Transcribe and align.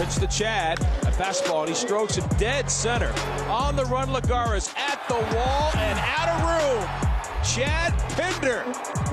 Pitch 0.00 0.14
to 0.14 0.26
Chad. 0.28 0.80
A 0.80 1.12
fastball, 1.12 1.60
and 1.60 1.68
he 1.68 1.74
strokes 1.74 2.16
it 2.16 2.24
dead 2.38 2.70
center. 2.70 3.12
On 3.50 3.76
the 3.76 3.84
run, 3.84 4.08
Lagares 4.08 4.74
at 4.78 4.98
the 5.08 5.14
wall 5.36 5.70
and 5.76 5.98
out 5.98 6.28
of 6.30 6.40
room. 6.48 6.88
Chad 7.44 7.92
Pinder 8.16 8.64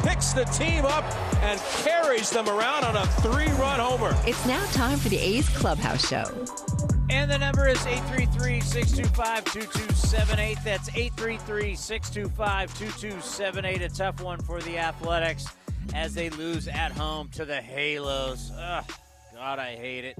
picks 0.07 0.31
the 0.31 0.45
team 0.45 0.85
up 0.85 1.03
and 1.43 1.59
carries 1.83 2.29
them 2.29 2.47
around 2.47 2.85
on 2.85 2.95
a 2.95 3.05
three 3.21 3.51
run 3.59 3.81
homer. 3.81 4.15
It's 4.25 4.45
now 4.45 4.65
time 4.67 4.97
for 4.97 5.09
the 5.09 5.17
A's 5.17 5.49
Clubhouse 5.49 6.07
Show. 6.07 6.23
And 7.09 7.29
the 7.29 7.37
number 7.37 7.67
is 7.67 7.85
833 7.85 8.61
625 8.61 9.43
2278. 9.43 10.57
That's 10.63 10.87
833 10.87 11.75
625 11.75 12.79
2278. 12.79 13.81
A 13.81 13.89
tough 13.89 14.21
one 14.21 14.39
for 14.39 14.61
the 14.61 14.77
Athletics 14.77 15.47
as 15.93 16.13
they 16.13 16.29
lose 16.29 16.69
at 16.69 16.93
home 16.93 17.27
to 17.31 17.43
the 17.43 17.59
Halos. 17.59 18.53
Ugh, 18.57 18.85
God, 19.35 19.59
I 19.59 19.75
hate 19.75 20.05
it. 20.05 20.17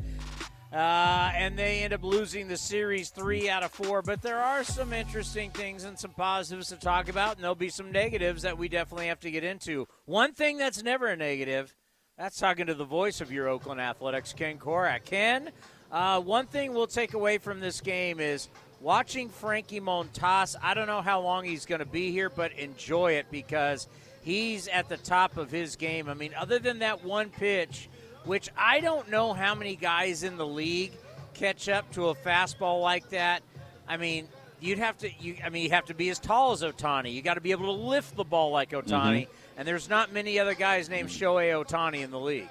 Uh, 0.71 1.32
and 1.34 1.57
they 1.57 1.80
end 1.84 1.94
up 1.94 2.04
losing 2.04 2.50
the 2.50 2.57
series 2.57 3.10
three 3.10 3.50
out 3.50 3.64
of 3.64 3.71
four. 3.71 4.02
But 4.02 4.21
there 4.21 4.39
are 4.39 4.64
some 4.66 4.92
interesting 4.92 5.50
things 5.52 5.86
and 5.86 5.98
some 5.98 6.12
positives 6.12 6.68
to 6.70 6.76
talk 6.76 7.07
about, 7.07 7.36
and 7.36 7.43
there'll 7.43 7.56
be 7.56 7.70
some 7.70 7.92
negatives 7.92 8.42
that 8.42 8.57
we 8.57 8.68
definitely 8.68 9.07
have 9.07 9.21
to 9.21 9.32
get 9.32 9.46
into. 9.46 9.88
One 10.06 10.34
thing 10.34 10.57
that's 10.57 10.84
never 10.84 11.07
a 11.07 11.16
negative, 11.16 11.74
that's 12.18 12.38
talking 12.38 12.66
to 12.68 12.74
the 12.74 12.84
voice 12.84 13.21
of 13.21 13.32
your 13.32 13.48
Oakland 13.48 13.80
Athletics, 13.80 14.34
Ken 14.34 14.57
Korach. 14.57 15.06
Ken, 15.06 15.52
uh, 15.90 16.20
one 16.20 16.48
thing 16.48 16.74
we'll 16.74 16.88
take 16.88 17.14
away 17.14 17.38
from 17.38 17.62
this 17.62 17.79
game 17.79 18.20
is 18.20 18.50
watching 18.82 19.29
Frankie 19.29 19.79
Montas. 19.79 20.57
I 20.62 20.74
don't 20.74 20.88
know 20.88 21.02
how 21.02 21.21
long 21.21 21.46
he's 21.46 21.65
going 21.65 21.79
to 21.79 21.86
be 21.86 22.12
here, 22.12 22.29
but 22.29 22.52
enjoy 22.54 23.14
it 23.14 23.28
because 23.32 23.88
he's 24.21 24.68
at 24.68 24.90
the 24.90 24.98
top 24.98 25.38
of 25.38 25.50
his 25.50 25.78
game. 25.78 26.10
I 26.10 26.14
mean, 26.14 26.34
other 26.38 26.60
than 26.60 26.79
that 26.79 27.06
one 27.06 27.29
pitch– 27.29 27.88
which 28.27 28.49
I 28.57 28.81
don't 28.81 29.09
know 29.09 29.33
how 29.33 29.55
many 29.55 29.75
guys 29.75 30.23
in 30.23 30.37
the 30.37 30.45
league 30.45 30.91
catch 31.33 31.69
up 31.69 31.91
to 31.93 32.09
a 32.09 32.16
fastball 32.16 32.81
like 32.81 33.09
that. 33.09 33.42
I 33.88 33.97
mean, 33.97 34.28
you'd 34.59 34.80
have 34.80 34.97
to. 35.00 35.09
You, 35.19 35.38
I 35.44 35.50
mean, 35.50 35.64
you 35.64 35.69
have 35.72 35.86
to 35.86 35.94
be 35.94 36.09
as 36.09 36.19
tall 36.19 36.52
as 36.52 36.61
Ohtani. 36.61 37.14
You 37.14 37.22
got 37.22 37.36
to 37.36 37.42
be 37.42 37.52
able 37.52 37.66
to 37.66 37.81
lift 37.84 38.16
the 38.16 38.23
ball 38.23 38.52
like 38.52 38.72
Ohtani, 38.72 39.23
Mm-hmm. 39.23 39.31
And 39.59 39.67
there's 39.67 39.89
not 39.89 40.14
many 40.14 40.38
other 40.38 40.53
guys 40.53 40.88
named 40.88 41.09
Shohei 41.09 41.52
Ohtani 41.52 42.03
in 42.03 42.11
the 42.11 42.19
league. 42.19 42.50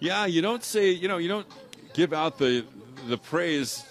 Yeah, 0.00 0.26
you 0.26 0.42
don't 0.42 0.64
say. 0.64 0.90
You 0.90 1.06
know, 1.06 1.18
you 1.18 1.28
don't 1.28 1.46
give 1.94 2.12
out 2.12 2.38
the 2.38 2.64
the 3.06 3.18
praise 3.18 3.84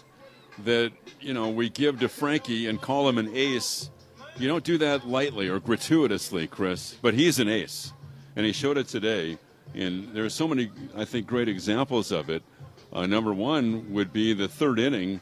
that 0.65 0.91
you 1.21 1.33
know 1.33 1.49
we 1.49 1.69
give 1.69 1.99
to 1.99 2.09
Frankie 2.09 2.67
and 2.67 2.81
call 2.81 3.07
him 3.07 3.17
an 3.17 3.31
ace. 3.33 3.89
You 4.37 4.47
don't 4.47 4.63
do 4.63 4.77
that 4.79 5.07
lightly 5.07 5.47
or 5.47 5.59
gratuitously, 5.59 6.47
Chris. 6.47 6.97
But 7.01 7.13
he's 7.13 7.39
an 7.39 7.47
ace, 7.47 7.93
and 8.35 8.45
he 8.45 8.51
showed 8.51 8.77
it 8.77 8.87
today. 8.87 9.37
And 9.75 10.13
there 10.13 10.25
are 10.25 10.29
so 10.29 10.47
many, 10.47 10.71
I 10.95 11.05
think, 11.05 11.27
great 11.27 11.47
examples 11.47 12.11
of 12.11 12.29
it. 12.29 12.43
Uh, 12.91 13.05
number 13.05 13.33
one 13.33 13.93
would 13.93 14.13
be 14.13 14.33
the 14.33 14.47
third 14.47 14.79
inning, 14.79 15.21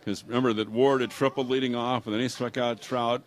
because 0.00 0.24
remember 0.24 0.52
that 0.54 0.68
Ward 0.68 1.00
had 1.00 1.10
triple 1.10 1.44
leading 1.44 1.74
off, 1.74 2.06
and 2.06 2.14
then 2.14 2.20
he 2.20 2.28
struck 2.28 2.56
out 2.56 2.80
Trout, 2.80 3.22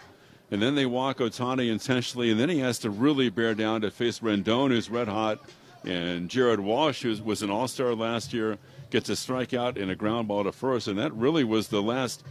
and 0.51 0.61
then 0.61 0.75
they 0.75 0.85
walk 0.85 1.17
Ohtani 1.17 1.71
intentionally, 1.71 2.29
and 2.29 2.39
then 2.39 2.49
he 2.49 2.59
has 2.59 2.79
to 2.79 2.89
really 2.89 3.29
bear 3.29 3.55
down 3.55 3.81
to 3.81 3.91
face 3.91 4.19
Rendon, 4.19 4.69
who's 4.69 4.89
red 4.89 5.07
hot, 5.07 5.39
and 5.83 6.29
Jared 6.29 6.59
Walsh, 6.59 7.01
who 7.01 7.15
was 7.23 7.41
an 7.41 7.49
All 7.49 7.67
Star 7.67 7.95
last 7.95 8.33
year, 8.33 8.57
gets 8.89 9.09
a 9.09 9.13
strikeout 9.13 9.81
and 9.81 9.89
a 9.89 9.95
ground 9.95 10.27
ball 10.27 10.43
to 10.43 10.51
first, 10.51 10.87
and 10.87 10.97
that 10.99 11.13
really 11.13 11.43
was 11.43 11.69
the 11.69 11.81
last 11.81 12.23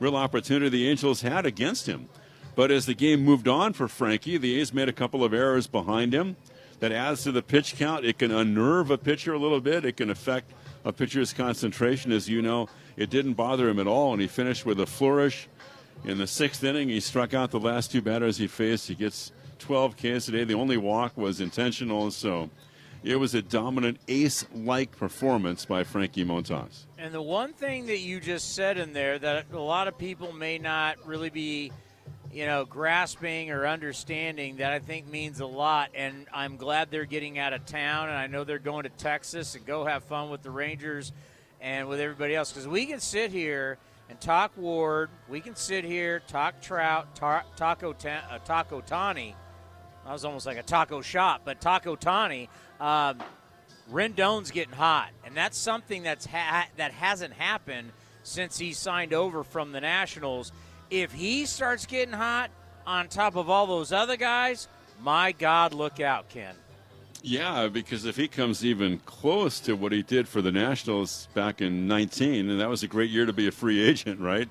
real 0.00 0.16
opportunity 0.16 0.68
the 0.68 0.88
Angels 0.88 1.22
had 1.22 1.46
against 1.46 1.86
him. 1.86 2.08
But 2.54 2.70
as 2.70 2.86
the 2.86 2.94
game 2.94 3.24
moved 3.24 3.48
on 3.48 3.72
for 3.72 3.88
Frankie, 3.88 4.36
the 4.36 4.60
A's 4.60 4.74
made 4.74 4.88
a 4.88 4.92
couple 4.92 5.24
of 5.24 5.32
errors 5.32 5.66
behind 5.66 6.12
him 6.12 6.36
that 6.82 6.90
adds 6.90 7.22
to 7.22 7.30
the 7.30 7.42
pitch 7.42 7.76
count. 7.76 8.04
It 8.04 8.18
can 8.18 8.32
unnerve 8.32 8.90
a 8.90 8.98
pitcher 8.98 9.32
a 9.32 9.38
little 9.38 9.60
bit. 9.60 9.84
It 9.84 9.98
can 9.98 10.10
affect 10.10 10.50
a 10.84 10.92
pitcher's 10.92 11.32
concentration. 11.32 12.10
As 12.10 12.28
you 12.28 12.42
know, 12.42 12.68
it 12.96 13.08
didn't 13.08 13.34
bother 13.34 13.68
him 13.68 13.78
at 13.78 13.86
all, 13.86 14.12
and 14.12 14.20
he 14.20 14.26
finished 14.26 14.66
with 14.66 14.80
a 14.80 14.86
flourish. 14.86 15.48
In 16.04 16.18
the 16.18 16.26
sixth 16.26 16.64
inning, 16.64 16.88
he 16.88 16.98
struck 16.98 17.34
out 17.34 17.52
the 17.52 17.60
last 17.60 17.92
two 17.92 18.02
batters 18.02 18.36
he 18.36 18.48
faced. 18.48 18.88
He 18.88 18.96
gets 18.96 19.30
12 19.60 19.96
Ks 19.96 20.26
today. 20.26 20.42
The 20.42 20.54
only 20.54 20.76
walk 20.76 21.16
was 21.16 21.40
intentional, 21.40 22.10
so 22.10 22.50
it 23.04 23.14
was 23.14 23.32
a 23.36 23.42
dominant 23.42 24.00
ace-like 24.08 24.90
performance 24.96 25.64
by 25.64 25.84
Frankie 25.84 26.24
Montas. 26.24 26.86
And 26.98 27.14
the 27.14 27.22
one 27.22 27.52
thing 27.52 27.86
that 27.86 28.00
you 28.00 28.18
just 28.18 28.56
said 28.56 28.76
in 28.76 28.92
there 28.92 29.20
that 29.20 29.46
a 29.52 29.56
lot 29.56 29.86
of 29.86 29.96
people 29.98 30.32
may 30.32 30.58
not 30.58 30.96
really 31.06 31.30
be– 31.30 31.70
you 32.32 32.46
know, 32.46 32.64
grasping 32.64 33.50
or 33.50 33.66
understanding 33.66 34.56
that 34.56 34.72
I 34.72 34.78
think 34.78 35.06
means 35.06 35.40
a 35.40 35.46
lot. 35.46 35.90
And 35.94 36.26
I'm 36.32 36.56
glad 36.56 36.90
they're 36.90 37.04
getting 37.04 37.38
out 37.38 37.52
of 37.52 37.66
town, 37.66 38.08
and 38.08 38.16
I 38.16 38.26
know 38.26 38.44
they're 38.44 38.58
going 38.58 38.84
to 38.84 38.88
Texas 38.88 39.54
and 39.54 39.66
go 39.66 39.84
have 39.84 40.04
fun 40.04 40.30
with 40.30 40.42
the 40.42 40.50
Rangers 40.50 41.12
and 41.60 41.88
with 41.88 42.00
everybody 42.00 42.34
else. 42.34 42.50
Because 42.50 42.66
we 42.66 42.86
can 42.86 43.00
sit 43.00 43.30
here 43.30 43.78
and 44.08 44.18
talk 44.20 44.56
Ward, 44.56 45.10
we 45.28 45.40
can 45.40 45.54
sit 45.56 45.84
here 45.84 46.20
talk 46.26 46.60
Trout, 46.62 47.14
talk 47.14 47.54
Taco 47.56 47.92
uh, 47.92 48.38
Taco 48.38 48.80
Tani. 48.80 49.36
That 50.04 50.12
was 50.12 50.24
almost 50.24 50.46
like 50.46 50.58
a 50.58 50.64
taco 50.64 51.00
shop, 51.00 51.42
but 51.44 51.60
Taco 51.60 51.96
Tani. 51.96 52.48
Um, 52.80 53.22
Rendon's 53.90 54.50
getting 54.50 54.74
hot, 54.74 55.10
and 55.24 55.36
that's 55.36 55.58
something 55.58 56.02
that's 56.02 56.24
ha- 56.26 56.68
that 56.76 56.92
hasn't 56.92 57.34
happened 57.34 57.92
since 58.22 58.58
he 58.58 58.72
signed 58.72 59.12
over 59.12 59.44
from 59.44 59.72
the 59.72 59.80
Nationals 59.80 60.52
if 60.92 61.10
he 61.10 61.46
starts 61.46 61.86
getting 61.86 62.12
hot 62.12 62.50
on 62.86 63.08
top 63.08 63.34
of 63.34 63.48
all 63.48 63.66
those 63.66 63.92
other 63.92 64.16
guys, 64.16 64.68
my 65.00 65.32
God, 65.32 65.72
look 65.72 66.00
out, 66.00 66.28
Ken. 66.28 66.54
Yeah, 67.22 67.68
because 67.68 68.04
if 68.04 68.16
he 68.16 68.28
comes 68.28 68.64
even 68.64 68.98
close 69.06 69.58
to 69.60 69.74
what 69.74 69.92
he 69.92 70.02
did 70.02 70.28
for 70.28 70.42
the 70.42 70.52
Nationals 70.52 71.28
back 71.34 71.62
in 71.62 71.86
19, 71.88 72.50
and 72.50 72.60
that 72.60 72.68
was 72.68 72.82
a 72.82 72.88
great 72.88 73.10
year 73.10 73.24
to 73.24 73.32
be 73.32 73.48
a 73.48 73.52
free 73.52 73.80
agent, 73.88 74.20
right? 74.20 74.48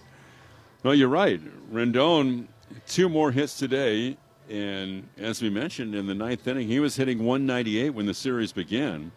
Well, 0.81 0.95
you're 0.95 1.09
right. 1.09 1.39
Rendon, 1.71 2.47
two 2.87 3.07
more 3.07 3.31
hits 3.31 3.59
today, 3.59 4.17
and 4.49 5.07
as 5.17 5.43
we 5.43 5.49
mentioned 5.51 5.93
in 5.93 6.07
the 6.07 6.15
ninth 6.15 6.47
inning, 6.47 6.67
he 6.67 6.79
was 6.79 6.95
hitting 6.95 7.19
198 7.19 7.91
when 7.91 8.07
the 8.07 8.15
series 8.15 8.51
began, 8.51 9.11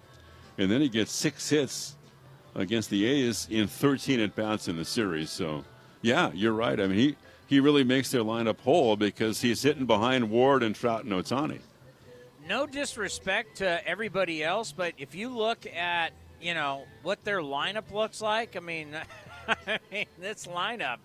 and 0.59 0.71
then 0.71 0.83
he 0.83 0.91
gets 0.91 1.11
six 1.11 1.49
hits 1.49 1.97
against 2.55 2.91
the 2.91 3.06
A's 3.06 3.49
in 3.51 3.67
13 3.67 4.21
at 4.21 4.37
bats 4.37 4.69
in 4.69 4.77
the 4.77 4.85
series. 4.85 5.31
So 5.31 5.65
yeah, 6.05 6.31
you're 6.35 6.53
right. 6.53 6.79
I 6.79 6.87
mean, 6.87 6.99
he, 6.99 7.17
he 7.47 7.61
really 7.61 7.83
makes 7.83 8.11
their 8.11 8.21
lineup 8.21 8.61
whole 8.61 8.95
because 8.95 9.41
he's 9.41 9.63
hitting 9.63 9.87
behind 9.87 10.31
Ward 10.31 10.63
and 10.63 10.75
Trout 10.75 11.05
and 11.05 11.13
Ohtani. 11.13 11.61
No 12.47 12.67
disrespect 12.67 13.57
to 13.57 13.89
everybody 13.89 14.45
else, 14.45 14.71
but 14.71 14.93
if 14.99 15.15
you 15.15 15.31
look 15.31 15.67
at 15.67 16.13
you 16.43 16.53
know 16.53 16.85
what 17.03 17.25
their 17.25 17.41
lineup 17.41 17.91
looks 17.91 18.21
like, 18.21 18.55
I 18.55 18.61
mean, 18.61 18.95
I 19.49 19.79
mean 19.91 20.05
this 20.19 20.47
lineup, 20.47 20.99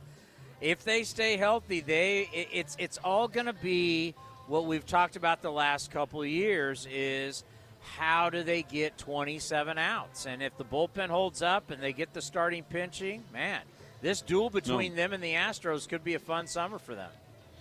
if 0.59 0.83
they 0.83 1.03
stay 1.03 1.37
healthy, 1.37 1.79
they 1.79 2.29
it, 2.33 2.49
it's 2.51 2.75
it's 2.77 2.97
all 2.97 3.29
going 3.29 3.45
to 3.45 3.53
be 3.53 4.15
what 4.47 4.65
we've 4.65 4.85
talked 4.85 5.15
about 5.15 5.41
the 5.41 5.51
last 5.51 5.91
couple 5.91 6.21
of 6.21 6.27
years 6.27 6.85
is 6.91 7.45
how 7.95 8.29
do 8.29 8.43
they 8.43 8.63
get 8.63 8.97
27 8.97 9.77
outs? 9.77 10.25
And 10.25 10.43
if 10.43 10.57
the 10.57 10.65
bullpen 10.65 11.07
holds 11.07 11.41
up 11.41 11.71
and 11.71 11.81
they 11.81 11.93
get 11.93 12.13
the 12.13 12.21
starting 12.21 12.63
pinching, 12.63 13.23
man, 13.31 13.61
this 14.01 14.21
duel 14.21 14.49
between 14.49 14.91
no. 14.91 14.97
them 14.97 15.13
and 15.13 15.23
the 15.23 15.33
Astros 15.33 15.87
could 15.87 16.03
be 16.03 16.13
a 16.13 16.19
fun 16.19 16.47
summer 16.47 16.79
for 16.79 16.95
them. 16.95 17.09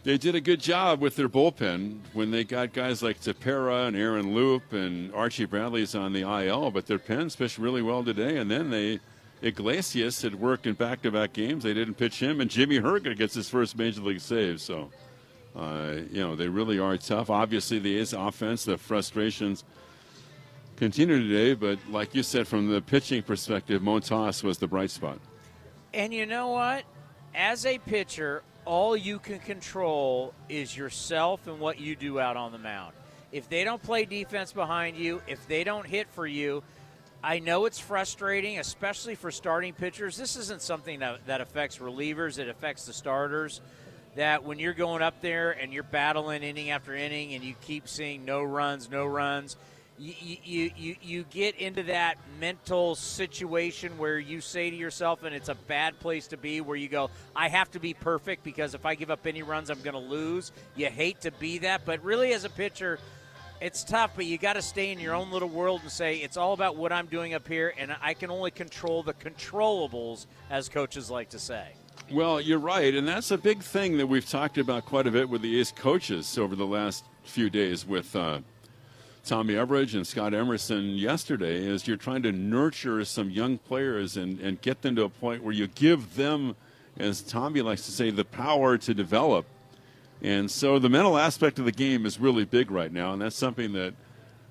They 0.05 0.17
did 0.17 0.35
a 0.35 0.41
good 0.41 0.61
job 0.61 1.01
with 1.01 1.17
their 1.17 1.29
bullpen 1.29 1.99
when 2.13 2.31
they 2.31 2.45
got 2.45 2.73
guys 2.73 3.03
like 3.03 3.21
Tepera 3.21 3.89
and 3.89 3.97
Aaron 3.97 4.33
Loup 4.33 4.73
and 4.73 5.13
Archie 5.13 5.45
Bradley's 5.45 5.95
on 5.95 6.13
the 6.13 6.23
IL, 6.23 6.71
but 6.71 6.87
their 6.87 7.01
pens 7.01 7.35
pitched 7.35 7.59
really 7.59 7.83
well 7.83 8.05
today. 8.05 8.37
And 8.37 8.51
then 8.51 8.71
they, 8.71 9.01
Iglesias 9.43 10.23
had 10.23 10.37
worked 10.37 10.67
in 10.67 10.75
back-to-back 10.75 11.33
games. 11.33 11.65
They 11.65 11.75
didn't 11.75 11.95
pitch 11.95 12.21
him, 12.21 12.41
and 12.41 12.49
Jimmy 12.49 12.79
Herget 12.79 13.19
gets 13.19 13.35
his 13.35 13.51
first 13.51 13.77
major 13.77 14.01
league 14.01 14.21
save. 14.21 14.61
So, 14.61 14.91
uh, 15.57 15.97
you 16.11 16.21
know, 16.21 16.37
they 16.37 16.49
really 16.49 16.79
are 16.79 16.97
tough. 16.97 17.29
Obviously, 17.29 17.81
the 17.81 17.99
A's 17.99 18.13
offense, 18.13 18.65
the 18.65 18.79
frustrations 18.79 19.65
continue 20.77 21.21
today, 21.21 21.55
but 21.55 21.79
like 21.91 22.15
you 22.15 22.23
said, 22.23 22.47
from 22.47 22.71
the 22.71 22.81
pitching 22.81 23.23
perspective, 23.23 23.83
Montas 23.83 24.45
was 24.45 24.59
the 24.59 24.69
bright 24.69 24.91
spot. 24.91 25.19
And 25.99 26.15
you 26.15 26.27
know 26.27 26.51
what? 26.51 26.85
As 27.35 27.67
a 27.67 27.79
pitcher, 27.79 28.45
all 28.65 28.97
you 28.97 29.19
can 29.19 29.41
control 29.41 30.33
is 30.49 30.77
yourself 30.77 31.49
and 31.49 31.59
what 31.59 31.81
you 31.81 31.97
do 31.97 32.21
out 32.21 32.37
on 32.37 32.53
the 32.53 32.59
mound. 32.59 32.95
If 33.33 33.49
they 33.49 33.65
don't 33.65 33.83
play 33.83 34.05
defense 34.05 34.53
behind 34.53 34.97
you, 34.97 35.21
if 35.27 35.49
they 35.49 35.65
don't 35.65 35.85
hit 35.85 36.09
for 36.11 36.25
you, 36.25 36.63
I 37.21 37.41
know 37.41 37.65
it's 37.65 37.81
frustrating, 37.81 38.61
especially 38.61 39.17
for 39.17 39.33
starting 39.33 39.75
pitchers. 39.75 40.17
This 40.17 40.37
isn't 40.37 40.63
something 40.63 41.01
that, 41.01 41.27
that 41.27 41.41
affects 41.41 41.79
relievers, 41.79 42.39
it 42.39 42.49
affects 42.49 42.87
the 42.87 42.93
starters. 42.93 43.61
That 44.15 44.45
when 44.45 44.61
you're 44.61 44.75
going 44.75 45.03
up 45.03 45.21
there 45.21 45.51
and 45.51 45.73
you're 45.73 45.83
battling 45.83 46.45
inning 46.45 46.71
after 46.71 46.95
inning 46.95 47.35
and 47.35 47.43
you 47.43 47.57
keep 47.61 47.89
seeing 47.89 48.25
no 48.25 48.45
runs, 48.45 48.89
no 48.89 49.05
runs, 49.05 49.57
you, 49.99 50.37
you, 50.45 50.71
you, 50.77 50.97
you 51.03 51.25
get 51.31 51.57
into 51.57 51.83
that 51.85 52.17
mental 52.41 52.95
situation 52.95 53.99
where 53.99 54.19
you 54.19 54.41
say 54.41 54.71
to 54.71 54.77
yourself, 54.77 55.25
and 55.25 55.35
it's 55.35 55.49
a 55.49 55.55
bad 55.55 55.99
place 55.99 56.29
to 56.29 56.37
be, 56.37 56.61
where 56.61 56.77
you 56.77 56.89
go, 56.89 57.11
I 57.35 57.49
have 57.49 57.71
to 57.73 57.81
be 57.81 57.95
perfect 57.95 58.45
because 58.45 58.75
if 58.75 58.87
I 58.87 58.95
give 58.95 59.11
up 59.11 59.27
any 59.27 59.43
runs, 59.43 59.71
I'm 59.71 59.83
going 59.83 59.95
to 59.95 59.99
lose. 59.99 60.53
You 60.77 60.87
hate 60.87 61.21
to 61.23 61.33
be 61.33 61.59
that, 61.59 61.85
but 61.85 62.03
really, 62.05 62.33
as 62.33 62.45
a 62.45 62.51
pitcher, 62.51 62.99
It's 63.61 63.83
tough, 63.83 64.13
but 64.15 64.25
you 64.25 64.39
got 64.39 64.53
to 64.53 64.63
stay 64.63 64.93
in 64.93 65.01
your 65.01 65.15
own 65.15 65.33
little 65.33 65.49
world 65.49 65.81
and 65.83 65.91
say 65.91 66.19
it's 66.19 66.37
all 66.37 66.53
about 66.53 66.77
what 66.77 66.93
I'm 66.93 67.07
doing 67.07 67.35
up 67.35 67.49
here, 67.49 67.75
and 67.77 67.95
I 68.01 68.15
can 68.15 68.31
only 68.31 68.53
control 68.53 69.03
the 69.03 69.15
controllables, 69.15 70.27
as 70.49 70.69
coaches 70.69 71.11
like 71.11 71.31
to 71.31 71.41
say. 71.41 71.67
Well, 72.13 72.41
you're 72.41 72.61
right, 72.61 72.95
and 72.95 73.07
that's 73.07 73.33
a 73.33 73.39
big 73.39 73.63
thing 73.63 73.99
that 73.99 74.07
we've 74.07 74.29
talked 74.29 74.59
about 74.59 74.87
quite 74.87 75.09
a 75.09 75.11
bit 75.11 75.29
with 75.29 75.43
the 75.43 75.59
A's 75.59 75.73
coaches 75.73 76.39
over 76.39 76.55
the 76.55 76.67
last 76.67 77.05
few 77.25 77.51
days 77.51 77.85
with 77.85 78.15
uh, 78.15 78.39
Tommy 79.29 79.55
Everidge 79.55 79.95
and 79.95 80.07
Scott 80.07 80.35
Emerson 80.35 80.97
yesterday. 80.97 81.65
Is 81.65 81.87
you're 81.87 81.97
trying 81.97 82.23
to 82.23 82.33
nurture 82.33 83.05
some 83.05 83.31
young 83.31 83.59
players 83.59 84.17
and, 84.17 84.41
and 84.41 84.61
get 84.61 84.83
them 84.83 84.97
to 84.97 85.05
a 85.05 85.09
point 85.09 85.45
where 85.45 85.55
you 85.55 85.69
give 85.69 86.17
them, 86.17 86.57
as 86.99 87.23
Tommy 87.23 87.63
likes 87.63 87.85
to 87.87 87.93
say, 87.93 88.11
the 88.11 88.25
power 88.25 88.77
to 88.79 88.95
develop 88.95 89.47
and 90.23 90.51
so 90.51 90.79
the 90.79 90.89
mental 90.89 91.17
aspect 91.17 91.59
of 91.59 91.65
the 91.65 91.73
game 91.73 92.05
is 92.05 92.19
really 92.19 92.45
big 92.45 92.71
right 92.71 92.93
now, 92.93 93.13
and 93.13 93.23
that's 93.23 93.37
something 93.37 93.73
that 93.73 93.95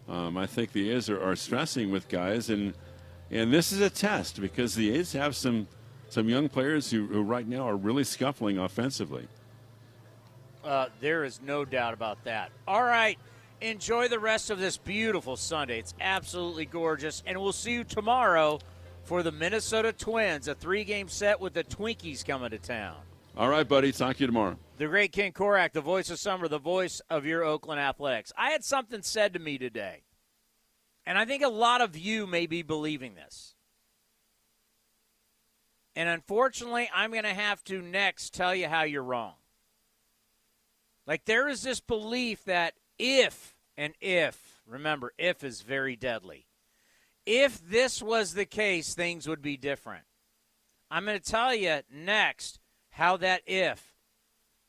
um, 0.07 0.37
I 0.37 0.45
think 0.45 0.71
the 0.71 0.91
A's 0.91 1.09
are, 1.09 1.21
are, 1.21 1.35
stressing 1.35 1.91
with 1.91 2.07
guys. 2.07 2.49
And 2.49 2.73
and 3.29 3.53
this 3.53 3.73
is 3.73 3.81
a 3.81 3.89
test 3.89 4.39
because 4.39 4.75
the 4.75 4.91
A's 4.95 5.11
have 5.11 5.35
some 5.35 5.67
some 6.09 6.29
young 6.29 6.47
players 6.47 6.89
who, 6.89 7.07
who 7.07 7.21
right 7.21 7.45
now 7.45 7.67
are 7.67 7.75
really 7.75 8.05
scuffling 8.05 8.57
offensively. 8.57 9.27
Uh, 10.63 10.87
there 11.01 11.25
is 11.25 11.41
no 11.41 11.65
doubt 11.65 11.93
about 11.93 12.23
that. 12.23 12.51
All 12.65 12.83
right. 12.83 13.19
Enjoy 13.61 14.07
the 14.07 14.19
rest 14.19 14.51
of 14.51 14.59
this 14.59 14.77
beautiful 14.77 15.35
Sunday. 15.35 15.79
It's 15.79 15.95
absolutely 15.99 16.65
gorgeous. 16.65 17.23
And 17.25 17.41
we'll 17.41 17.53
see 17.53 17.73
you 17.73 17.83
tomorrow 17.83 18.59
for 19.03 19.23
the 19.23 19.31
Minnesota 19.31 19.91
Twins, 19.91 20.47
a 20.47 20.53
three 20.53 20.83
game 20.83 21.09
set 21.09 21.39
with 21.39 21.53
the 21.53 21.63
Twinkies 21.63 22.23
coming 22.25 22.51
to 22.51 22.59
town. 22.59 22.97
All 23.35 23.49
right, 23.49 23.67
buddy. 23.67 23.91
Talk 23.91 24.17
to 24.17 24.21
you 24.21 24.27
tomorrow. 24.27 24.57
The 24.77 24.87
great 24.87 25.11
Ken 25.11 25.31
Korach, 25.31 25.71
the 25.71 25.81
voice 25.81 26.09
of 26.11 26.19
summer, 26.19 26.47
the 26.47 26.59
voice 26.59 27.01
of 27.09 27.25
your 27.25 27.43
Oakland 27.43 27.79
Athletics. 27.79 28.31
I 28.37 28.51
had 28.51 28.63
something 28.63 29.01
said 29.01 29.33
to 29.33 29.39
me 29.39 29.57
today, 29.57 30.03
and 31.05 31.17
I 31.17 31.25
think 31.25 31.43
a 31.43 31.47
lot 31.47 31.81
of 31.81 31.97
you 31.97 32.27
may 32.27 32.45
be 32.45 32.61
believing 32.61 33.15
this. 33.15 33.55
And 35.95 36.07
unfortunately, 36.09 36.89
I'm 36.93 37.11
going 37.11 37.23
to 37.23 37.33
have 37.33 37.63
to 37.65 37.81
next 37.81 38.35
tell 38.35 38.53
you 38.53 38.67
how 38.67 38.83
you're 38.83 39.01
wrong. 39.01 39.33
Like, 41.07 41.25
there 41.25 41.47
is 41.47 41.63
this 41.63 41.79
belief 41.79 42.43
that 42.45 42.75
if, 42.99 43.55
and 43.77 43.93
if, 44.01 44.61
remember, 44.65 45.13
if 45.17 45.43
is 45.43 45.61
very 45.61 45.95
deadly. 45.95 46.47
If 47.25 47.59
this 47.67 48.01
was 48.01 48.33
the 48.33 48.45
case, 48.45 48.93
things 48.93 49.27
would 49.27 49.41
be 49.41 49.57
different. 49.57 50.05
I'm 50.89 51.05
going 51.05 51.19
to 51.19 51.31
tell 51.31 51.53
you 51.53 51.81
next 51.91 52.59
how 52.91 53.17
that 53.17 53.41
if, 53.45 53.93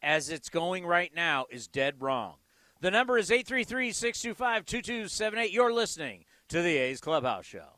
as 0.02 0.30
it's 0.30 0.48
going 0.48 0.84
right 0.84 1.14
now, 1.14 1.46
is 1.50 1.68
dead 1.68 1.96
wrong. 2.00 2.34
The 2.80 2.90
number 2.90 3.18
is 3.18 3.30
833 3.30 3.92
625 3.92 4.64
2278. 4.64 5.52
You're 5.52 5.72
listening 5.72 6.24
to 6.48 6.62
the 6.62 6.76
A's 6.76 7.00
Clubhouse 7.00 7.46
Show. 7.46 7.77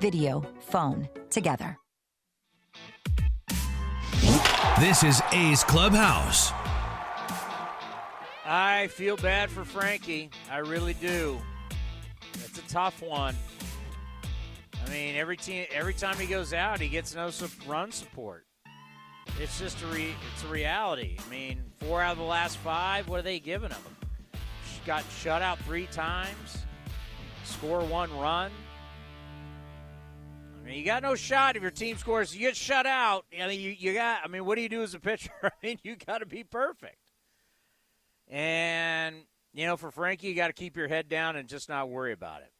video, 0.00 0.44
phone, 0.60 1.08
together. 1.30 1.76
This 4.80 5.04
is 5.04 5.20
A's 5.32 5.62
Clubhouse. 5.62 6.52
I 8.46 8.88
feel 8.92 9.16
bad 9.16 9.50
for 9.50 9.64
Frankie. 9.64 10.30
I 10.50 10.58
really 10.58 10.94
do. 10.94 11.38
It's 12.34 12.58
a 12.58 12.62
tough 12.62 13.02
one. 13.02 13.36
I 14.86 14.90
mean, 14.90 15.16
every 15.16 15.36
team, 15.36 15.66
every 15.70 15.94
time 15.94 16.16
he 16.16 16.26
goes 16.26 16.54
out, 16.54 16.80
he 16.80 16.88
gets 16.88 17.14
no 17.14 17.30
run 17.66 17.92
support. 17.92 18.46
It's 19.38 19.58
just 19.60 19.82
a 19.82 19.86
re, 19.86 20.14
it's 20.34 20.44
a 20.44 20.48
reality. 20.48 21.16
I 21.24 21.30
mean, 21.30 21.62
four 21.78 22.00
out 22.00 22.12
of 22.12 22.18
the 22.18 22.24
last 22.24 22.56
five. 22.56 23.06
What 23.06 23.20
are 23.20 23.22
they 23.22 23.38
giving 23.38 23.70
him? 23.70 23.82
Got 24.86 25.04
shut 25.20 25.42
out 25.42 25.58
three 25.60 25.86
times. 25.86 26.64
Score 27.44 27.80
one 27.84 28.10
run. 28.18 28.50
Mean, 30.70 30.78
you 30.78 30.84
got 30.84 31.02
no 31.02 31.16
shot 31.16 31.56
if 31.56 31.62
your 31.62 31.72
team 31.72 31.96
scores. 31.96 32.32
You 32.32 32.42
get 32.42 32.54
shut 32.54 32.86
out. 32.86 33.24
I 33.36 33.48
mean, 33.48 33.60
you, 33.60 33.74
you 33.76 33.92
got. 33.92 34.20
I 34.22 34.28
mean, 34.28 34.44
what 34.44 34.54
do 34.54 34.62
you 34.62 34.68
do 34.68 34.84
as 34.84 34.94
a 34.94 35.00
pitcher? 35.00 35.32
I 35.42 35.50
mean, 35.64 35.80
you 35.82 35.96
got 35.96 36.18
to 36.18 36.26
be 36.26 36.44
perfect. 36.44 37.10
And 38.28 39.16
you 39.52 39.66
know, 39.66 39.76
for 39.76 39.90
Frankie, 39.90 40.28
you 40.28 40.34
got 40.36 40.46
to 40.46 40.52
keep 40.52 40.76
your 40.76 40.86
head 40.86 41.08
down 41.08 41.34
and 41.34 41.48
just 41.48 41.68
not 41.68 41.88
worry 41.88 42.12
about 42.12 42.42
it. 42.42 42.52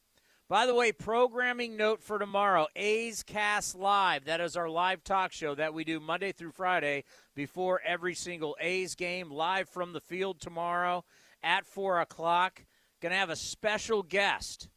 By 0.48 0.66
the 0.66 0.74
way, 0.74 0.90
programming 0.90 1.76
note 1.76 2.02
for 2.02 2.18
tomorrow: 2.18 2.66
A's 2.74 3.22
Cast 3.22 3.76
Live. 3.76 4.24
That 4.24 4.40
is 4.40 4.56
our 4.56 4.68
live 4.68 5.04
talk 5.04 5.30
show 5.30 5.54
that 5.54 5.72
we 5.72 5.84
do 5.84 6.00
Monday 6.00 6.32
through 6.32 6.50
Friday 6.50 7.04
before 7.36 7.80
every 7.86 8.16
single 8.16 8.56
A's 8.60 8.96
game, 8.96 9.30
live 9.30 9.68
from 9.68 9.92
the 9.92 10.00
field 10.00 10.40
tomorrow 10.40 11.04
at 11.44 11.64
four 11.64 12.00
o'clock. 12.00 12.64
Going 13.00 13.12
to 13.12 13.18
have 13.18 13.30
a 13.30 13.36
special 13.36 14.02
guest, 14.02 14.68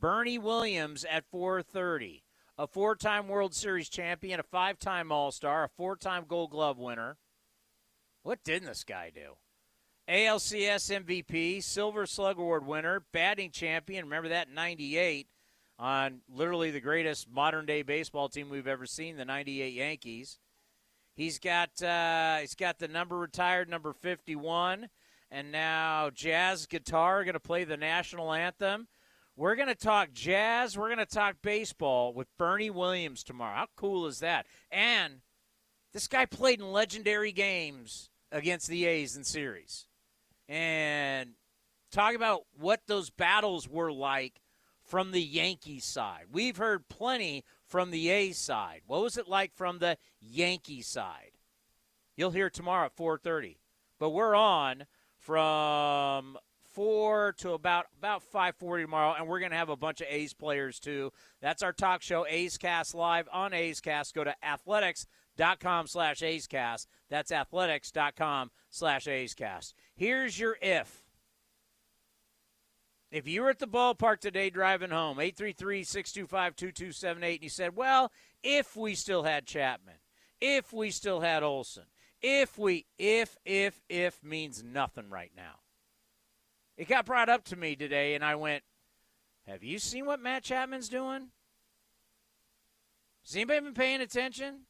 Bernie 0.00 0.36
Williams, 0.36 1.04
at 1.04 1.24
four 1.24 1.62
thirty 1.62 2.24
a 2.62 2.66
four 2.68 2.94
time 2.94 3.26
World 3.26 3.54
Series 3.54 3.88
champion, 3.88 4.38
a 4.38 4.44
five 4.44 4.78
time 4.78 5.10
All 5.10 5.32
Star, 5.32 5.64
a 5.64 5.68
four 5.68 5.96
time 5.96 6.26
Gold 6.28 6.52
Glove 6.52 6.78
winner. 6.78 7.16
What 8.22 8.44
didn't 8.44 8.68
this 8.68 8.84
guy 8.84 9.10
do? 9.12 9.34
ALCS 10.08 11.04
MVP, 11.04 11.60
Silver 11.60 12.06
Slug 12.06 12.38
Award 12.38 12.64
winner, 12.64 13.02
batting 13.12 13.50
champion. 13.50 14.04
Remember 14.04 14.28
that 14.28 14.46
in 14.46 14.54
98 14.54 15.26
on 15.76 16.20
literally 16.32 16.70
the 16.70 16.80
greatest 16.80 17.28
modern 17.28 17.66
day 17.66 17.82
baseball 17.82 18.28
team 18.28 18.48
we've 18.48 18.68
ever 18.68 18.86
seen, 18.86 19.16
the 19.16 19.24
98 19.24 19.74
Yankees. 19.74 20.38
He's 21.16 21.40
got 21.40 21.82
uh, 21.82 22.36
he's 22.36 22.54
got 22.54 22.78
the 22.78 22.86
number 22.86 23.18
retired, 23.18 23.68
number 23.68 23.92
51, 23.92 24.88
and 25.32 25.50
now 25.50 26.10
jazz 26.10 26.66
guitar 26.66 27.24
going 27.24 27.34
to 27.34 27.40
play 27.40 27.64
the 27.64 27.76
national 27.76 28.32
anthem. 28.32 28.86
We're 29.36 29.56
going 29.56 29.68
to 29.68 29.74
talk 29.74 30.12
jazz. 30.12 30.76
We're 30.76 30.88
going 30.94 30.98
to 30.98 31.06
talk 31.06 31.36
baseball 31.42 32.12
with 32.12 32.28
Bernie 32.38 32.70
Williams 32.70 33.24
tomorrow. 33.24 33.56
How 33.56 33.66
cool 33.76 34.06
is 34.06 34.20
that? 34.20 34.46
And 34.70 35.22
this 35.92 36.06
guy 36.06 36.26
played 36.26 36.60
in 36.60 36.70
legendary 36.70 37.32
games 37.32 38.10
against 38.30 38.68
the 38.68 38.84
A's 38.84 39.16
in 39.16 39.24
series. 39.24 39.86
And 40.48 41.30
talk 41.90 42.14
about 42.14 42.42
what 42.58 42.80
those 42.86 43.08
battles 43.08 43.66
were 43.68 43.92
like 43.92 44.42
from 44.84 45.12
the 45.12 45.22
Yankees 45.22 45.84
side. 45.84 46.26
We've 46.30 46.58
heard 46.58 46.88
plenty 46.88 47.44
from 47.66 47.90
the 47.90 48.10
A's 48.10 48.36
side. 48.36 48.82
What 48.86 49.02
was 49.02 49.16
it 49.16 49.28
like 49.28 49.54
from 49.54 49.78
the 49.78 49.96
Yankee 50.20 50.82
side? 50.82 51.32
You'll 52.16 52.32
hear 52.32 52.50
tomorrow 52.50 52.86
at 52.86 52.96
4:30. 52.96 53.56
But 53.98 54.10
we're 54.10 54.34
on 54.34 54.86
from 55.16 56.36
four 56.72 57.34
to 57.38 57.52
about 57.52 57.86
about 57.98 58.22
five 58.22 58.56
forty 58.56 58.84
tomorrow, 58.84 59.14
and 59.18 59.28
we're 59.28 59.38
going 59.38 59.50
to 59.50 59.56
have 59.56 59.68
a 59.68 59.76
bunch 59.76 60.00
of 60.00 60.06
A's 60.08 60.34
players 60.34 60.78
too. 60.80 61.12
That's 61.40 61.62
our 61.62 61.72
talk 61.72 62.02
show, 62.02 62.26
A's 62.28 62.58
Cast 62.58 62.94
live 62.94 63.28
on 63.32 63.52
A's 63.52 63.80
Cast. 63.80 64.14
Go 64.14 64.24
to 64.24 64.34
athletics.com 64.44 65.86
slash 65.86 66.22
A's 66.22 66.46
Cast. 66.46 66.88
That's 67.08 67.32
athletics.com 67.32 68.50
slash 68.70 69.08
A's 69.08 69.34
Cast. 69.34 69.74
Here's 69.94 70.38
your 70.38 70.56
if. 70.60 71.02
If 73.12 73.28
you 73.28 73.42
were 73.42 73.50
at 73.50 73.58
the 73.58 73.66
ballpark 73.68 74.20
today 74.20 74.48
driving 74.48 74.90
home, 74.90 75.20
833 75.20 75.84
625 75.84 76.56
2278, 76.56 77.34
and 77.34 77.42
you 77.42 77.50
said, 77.50 77.76
well, 77.76 78.10
if 78.42 78.74
we 78.74 78.94
still 78.94 79.22
had 79.22 79.44
Chapman, 79.44 79.96
if 80.40 80.72
we 80.72 80.90
still 80.90 81.20
had 81.20 81.42
Olson, 81.42 81.84
if 82.22 82.56
we, 82.58 82.86
if, 82.98 83.36
if, 83.44 83.82
if 83.90 84.24
means 84.24 84.62
nothing 84.64 85.10
right 85.10 85.32
now. 85.36 85.61
It 86.76 86.88
got 86.88 87.06
brought 87.06 87.28
up 87.28 87.44
to 87.44 87.56
me 87.56 87.76
today, 87.76 88.14
and 88.14 88.24
I 88.24 88.34
went, 88.34 88.62
Have 89.46 89.62
you 89.62 89.78
seen 89.78 90.06
what 90.06 90.20
Matt 90.20 90.42
Chapman's 90.42 90.88
doing? 90.88 91.28
Has 93.24 93.36
anybody 93.36 93.60
been 93.60 93.74
paying 93.74 94.00
attention? 94.00 94.62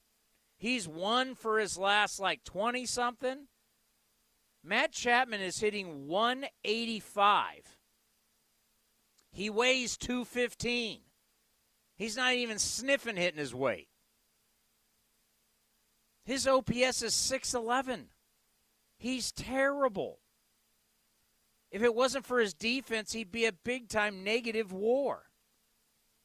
He's 0.56 0.86
won 0.86 1.34
for 1.34 1.58
his 1.58 1.78
last 1.78 2.20
like 2.20 2.44
20 2.44 2.86
something. 2.86 3.46
Matt 4.62 4.92
Chapman 4.92 5.40
is 5.40 5.58
hitting 5.58 6.06
185. 6.06 7.78
He 9.32 9.50
weighs 9.50 9.96
215. 9.96 11.00
He's 11.96 12.16
not 12.16 12.34
even 12.34 12.58
sniffing 12.58 13.16
hitting 13.16 13.40
his 13.40 13.54
weight. 13.54 13.88
His 16.24 16.46
OPS 16.46 17.02
is 17.02 17.14
611. 17.14 18.08
He's 18.96 19.32
terrible. 19.32 20.20
If 21.72 21.82
it 21.82 21.94
wasn't 21.94 22.26
for 22.26 22.38
his 22.38 22.52
defense, 22.52 23.12
he'd 23.12 23.32
be 23.32 23.46
a 23.46 23.52
big 23.52 23.88
time 23.88 24.22
negative 24.22 24.72
war. 24.72 25.24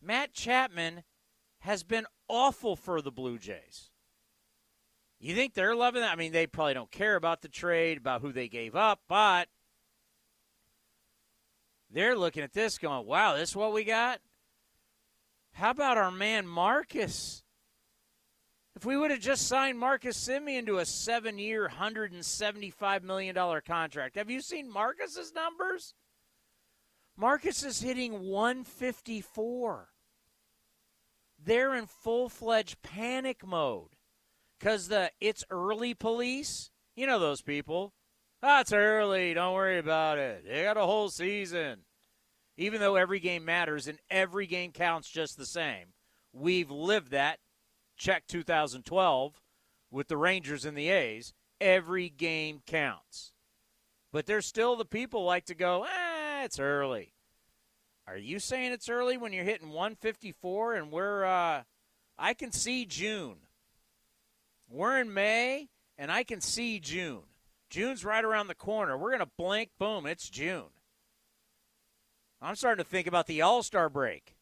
Matt 0.02 0.34
Chapman 0.34 1.04
has 1.60 1.84
been 1.84 2.06
awful 2.28 2.76
for 2.76 3.02
the 3.02 3.12
Blue 3.12 3.40
Jays. 3.40 3.90
You 5.20 5.34
think 5.34 5.54
they're 5.54 5.74
loving 5.74 6.02
that? 6.02 6.12
I 6.12 6.16
mean, 6.16 6.34
they 6.34 6.48
probably 6.48 6.74
don't 6.74 6.92
care 6.92 7.16
about 7.16 7.42
the 7.42 7.48
trade, 7.48 7.98
about 7.98 8.22
who 8.22 8.34
they 8.34 8.50
gave 8.50 8.76
up, 8.76 9.00
but 9.08 9.48
they're 11.90 12.18
looking 12.18 12.44
at 12.44 12.54
this 12.54 12.78
going, 12.78 13.08
wow, 13.08 13.36
this 13.36 13.50
is 13.50 13.56
what 13.56 13.74
we 13.74 13.86
got? 13.86 14.20
How 15.54 15.72
about 15.72 15.98
our 15.98 16.12
man 16.12 16.46
Marcus? 16.46 17.42
If 18.78 18.86
we 18.86 18.96
would 18.96 19.10
have 19.10 19.22
just 19.22 19.48
signed 19.48 19.80
Marcus 19.80 20.16
Semien 20.16 20.68
to 20.68 20.78
a 20.78 20.86
seven 20.86 21.40
year, 21.40 21.68
$175 21.68 23.02
million 23.02 23.36
contract, 23.66 24.18
have 24.18 24.30
you 24.30 24.40
seen 24.40 24.72
Marcus's 24.72 25.34
numbers? 25.34 25.96
Marcus 27.18 27.64
is 27.64 27.82
hitting 27.82 28.22
154. 28.22 29.90
They're 31.44 31.74
in 31.74 31.88
full 31.88 32.30
fledged 32.30 32.84
panic 32.84 33.44
mode 33.44 33.96
because 34.60 34.90
the 34.90 35.10
it's 35.20 35.44
early 35.50 35.96
police, 35.96 36.70
you 36.96 37.08
know 37.08 37.18
those 37.18 37.42
people. 37.42 37.96
That's 38.44 38.72
oh, 38.72 38.78
early. 38.78 39.34
Don't 39.34 39.56
worry 39.56 39.80
about 39.80 40.20
it. 40.20 40.46
They 40.48 40.62
got 40.62 40.78
a 40.78 40.82
whole 40.82 41.10
season. 41.10 41.80
Even 42.58 42.80
though 42.80 42.96
every 42.96 43.22
game 43.22 43.44
matters 43.44 43.88
and 43.88 43.98
every 44.12 44.46
game 44.46 44.72
counts 44.72 45.10
just 45.10 45.36
the 45.36 45.48
same, 45.48 45.94
we've 46.32 46.70
lived 46.70 47.10
that 47.10 47.40
check 47.98 48.28
2012 48.28 49.42
with 49.92 50.08
the 50.08 50.18
Rangers 50.18 50.66
and 50.66 50.78
the 50.78 50.90
A's, 50.90 51.34
every 51.60 52.10
game 52.10 52.62
counts. 52.66 53.34
But 54.12 54.26
there's 54.26 54.46
still 54.46 54.76
the 54.76 54.86
people 54.86 55.24
like 55.24 55.46
to 55.46 55.56
go, 55.56 55.84
eh, 55.84 56.44
it's 56.44 56.60
early. 56.60 57.14
Are 58.08 58.18
you 58.18 58.40
saying 58.40 58.72
it's 58.72 58.90
early 58.90 59.18
when 59.18 59.34
you're 59.34 59.44
hitting 59.44 59.70
154 59.70 60.76
and 60.76 60.92
we're, 60.92 61.26
uh, 61.26 61.64
I 62.18 62.34
can 62.34 62.52
see 62.52 62.86
June. 62.86 63.38
We're 64.70 65.00
in 65.00 65.14
May 65.14 65.68
and 65.98 66.12
I 66.12 66.24
can 66.24 66.40
see 66.40 66.80
June. 66.80 67.24
June's 67.70 68.06
right 68.06 68.24
around 68.24 68.48
the 68.48 68.56
corner. 68.56 68.98
We're 68.98 69.10
going 69.10 69.20
to 69.20 69.32
blink, 69.38 69.72
boom, 69.78 70.06
it's 70.06 70.30
June. 70.30 70.70
I'm 72.42 72.56
starting 72.56 72.84
to 72.84 72.90
think 72.90 73.08
about 73.08 73.28
the 73.28 73.42
All 73.42 73.62
Star 73.64 73.90
break. 73.90 74.37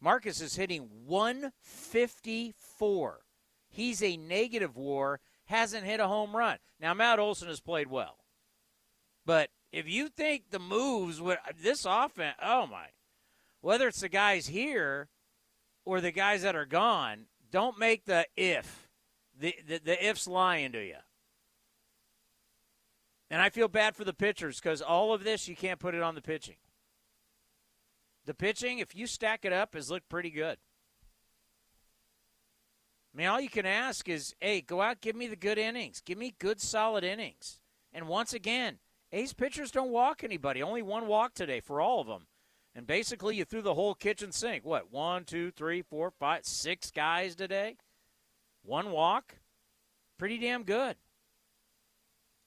Marcus 0.00 0.40
is 0.40 0.56
hitting 0.56 0.88
154. 1.06 3.20
He's 3.68 4.02
a 4.02 4.16
negative 4.16 4.76
war, 4.76 5.20
hasn't 5.46 5.84
hit 5.84 6.00
a 6.00 6.08
home 6.08 6.36
run. 6.36 6.58
Now, 6.80 6.94
Matt 6.94 7.18
Olson 7.18 7.48
has 7.48 7.60
played 7.60 7.88
well. 7.88 8.18
But 9.26 9.50
if 9.72 9.88
you 9.88 10.08
think 10.08 10.50
the 10.50 10.58
moves 10.58 11.20
with 11.20 11.38
this 11.60 11.84
offense, 11.84 12.36
oh 12.42 12.66
my, 12.66 12.86
whether 13.60 13.88
it's 13.88 14.00
the 14.00 14.08
guys 14.08 14.46
here 14.46 15.08
or 15.84 16.00
the 16.00 16.12
guys 16.12 16.42
that 16.42 16.56
are 16.56 16.64
gone, 16.64 17.26
don't 17.50 17.78
make 17.78 18.04
the 18.04 18.26
if. 18.36 18.88
The, 19.38 19.54
the, 19.66 19.80
the 19.84 20.08
if's 20.08 20.26
lying 20.26 20.72
to 20.72 20.84
you. 20.84 20.96
And 23.30 23.42
I 23.42 23.50
feel 23.50 23.68
bad 23.68 23.94
for 23.94 24.04
the 24.04 24.14
pitchers 24.14 24.60
because 24.60 24.80
all 24.80 25.12
of 25.12 25.22
this, 25.22 25.48
you 25.48 25.54
can't 25.54 25.78
put 25.78 25.94
it 25.94 26.02
on 26.02 26.14
the 26.14 26.22
pitching. 26.22 26.56
The 28.28 28.34
pitching, 28.34 28.78
if 28.78 28.94
you 28.94 29.06
stack 29.06 29.46
it 29.46 29.54
up, 29.54 29.72
has 29.72 29.90
looked 29.90 30.10
pretty 30.10 30.28
good. 30.28 30.58
I 33.14 33.16
mean, 33.16 33.26
all 33.26 33.40
you 33.40 33.48
can 33.48 33.64
ask 33.64 34.06
is, 34.06 34.34
hey, 34.38 34.60
go 34.60 34.82
out, 34.82 35.00
give 35.00 35.16
me 35.16 35.28
the 35.28 35.34
good 35.34 35.56
innings. 35.56 36.02
Give 36.02 36.18
me 36.18 36.34
good, 36.38 36.60
solid 36.60 37.04
innings. 37.04 37.58
And 37.90 38.06
once 38.06 38.34
again, 38.34 38.80
A's 39.12 39.32
pitchers 39.32 39.70
don't 39.70 39.88
walk 39.88 40.22
anybody. 40.22 40.62
Only 40.62 40.82
one 40.82 41.06
walk 41.06 41.32
today 41.32 41.60
for 41.60 41.80
all 41.80 42.02
of 42.02 42.06
them. 42.06 42.26
And 42.74 42.86
basically, 42.86 43.34
you 43.34 43.46
threw 43.46 43.62
the 43.62 43.72
whole 43.72 43.94
kitchen 43.94 44.30
sink. 44.30 44.62
What, 44.62 44.92
one, 44.92 45.24
two, 45.24 45.50
three, 45.50 45.80
four, 45.80 46.10
five, 46.10 46.44
six 46.44 46.90
guys 46.90 47.34
today? 47.34 47.76
One 48.62 48.90
walk? 48.90 49.36
Pretty 50.18 50.36
damn 50.36 50.64
good. 50.64 50.96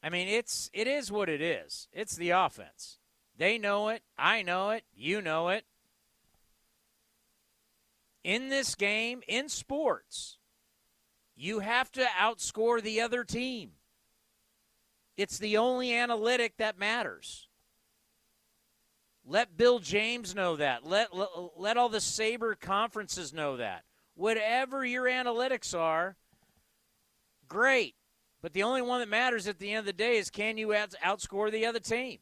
I 0.03 0.11
mean, 0.11 0.27
it's 0.27 0.69
it 0.73 0.85
is 0.85 1.11
what 1.11 1.27
it 1.27 1.41
is. 1.41 1.88
It's 1.91 2.15
the 2.15 2.29
offense. 2.29 3.00
They 3.35 3.57
know 3.57 3.89
it. 3.89 4.03
I 4.15 4.43
know 4.43 4.69
it. 4.69 4.83
You 4.93 5.23
know 5.23 5.50
it 5.50 5.65
in 8.23 8.49
this 8.49 8.75
game, 8.75 9.21
in 9.27 9.49
sports, 9.49 10.37
you 11.35 11.59
have 11.59 11.91
to 11.93 12.05
outscore 12.19 12.81
the 12.81 13.01
other 13.01 13.23
team. 13.23 13.71
It's 15.17 15.37
the 15.37 15.57
only 15.57 15.93
analytic 15.93 16.57
that 16.57 16.79
matters. 16.79 17.47
Let 19.25 19.57
Bill 19.57 19.79
James 19.79 20.33
know 20.35 20.55
that. 20.55 20.85
Let, 20.85 21.15
let, 21.15 21.29
let 21.57 21.77
all 21.77 21.89
the 21.89 21.99
SABR 21.99 22.59
conferences 22.59 23.33
know 23.33 23.57
that. 23.57 23.83
Whatever 24.15 24.83
your 24.85 25.05
analytics 25.05 25.77
are, 25.77 26.15
great. 27.47 27.95
But 28.41 28.53
the 28.53 28.63
only 28.63 28.81
one 28.81 28.99
that 28.99 29.09
matters 29.09 29.47
at 29.47 29.59
the 29.59 29.71
end 29.71 29.79
of 29.79 29.85
the 29.85 29.93
day 29.93 30.17
is 30.17 30.29
can 30.29 30.57
you 30.57 30.69
outscore 30.69 31.51
the 31.51 31.65
other 31.65 31.79
team? 31.79 32.19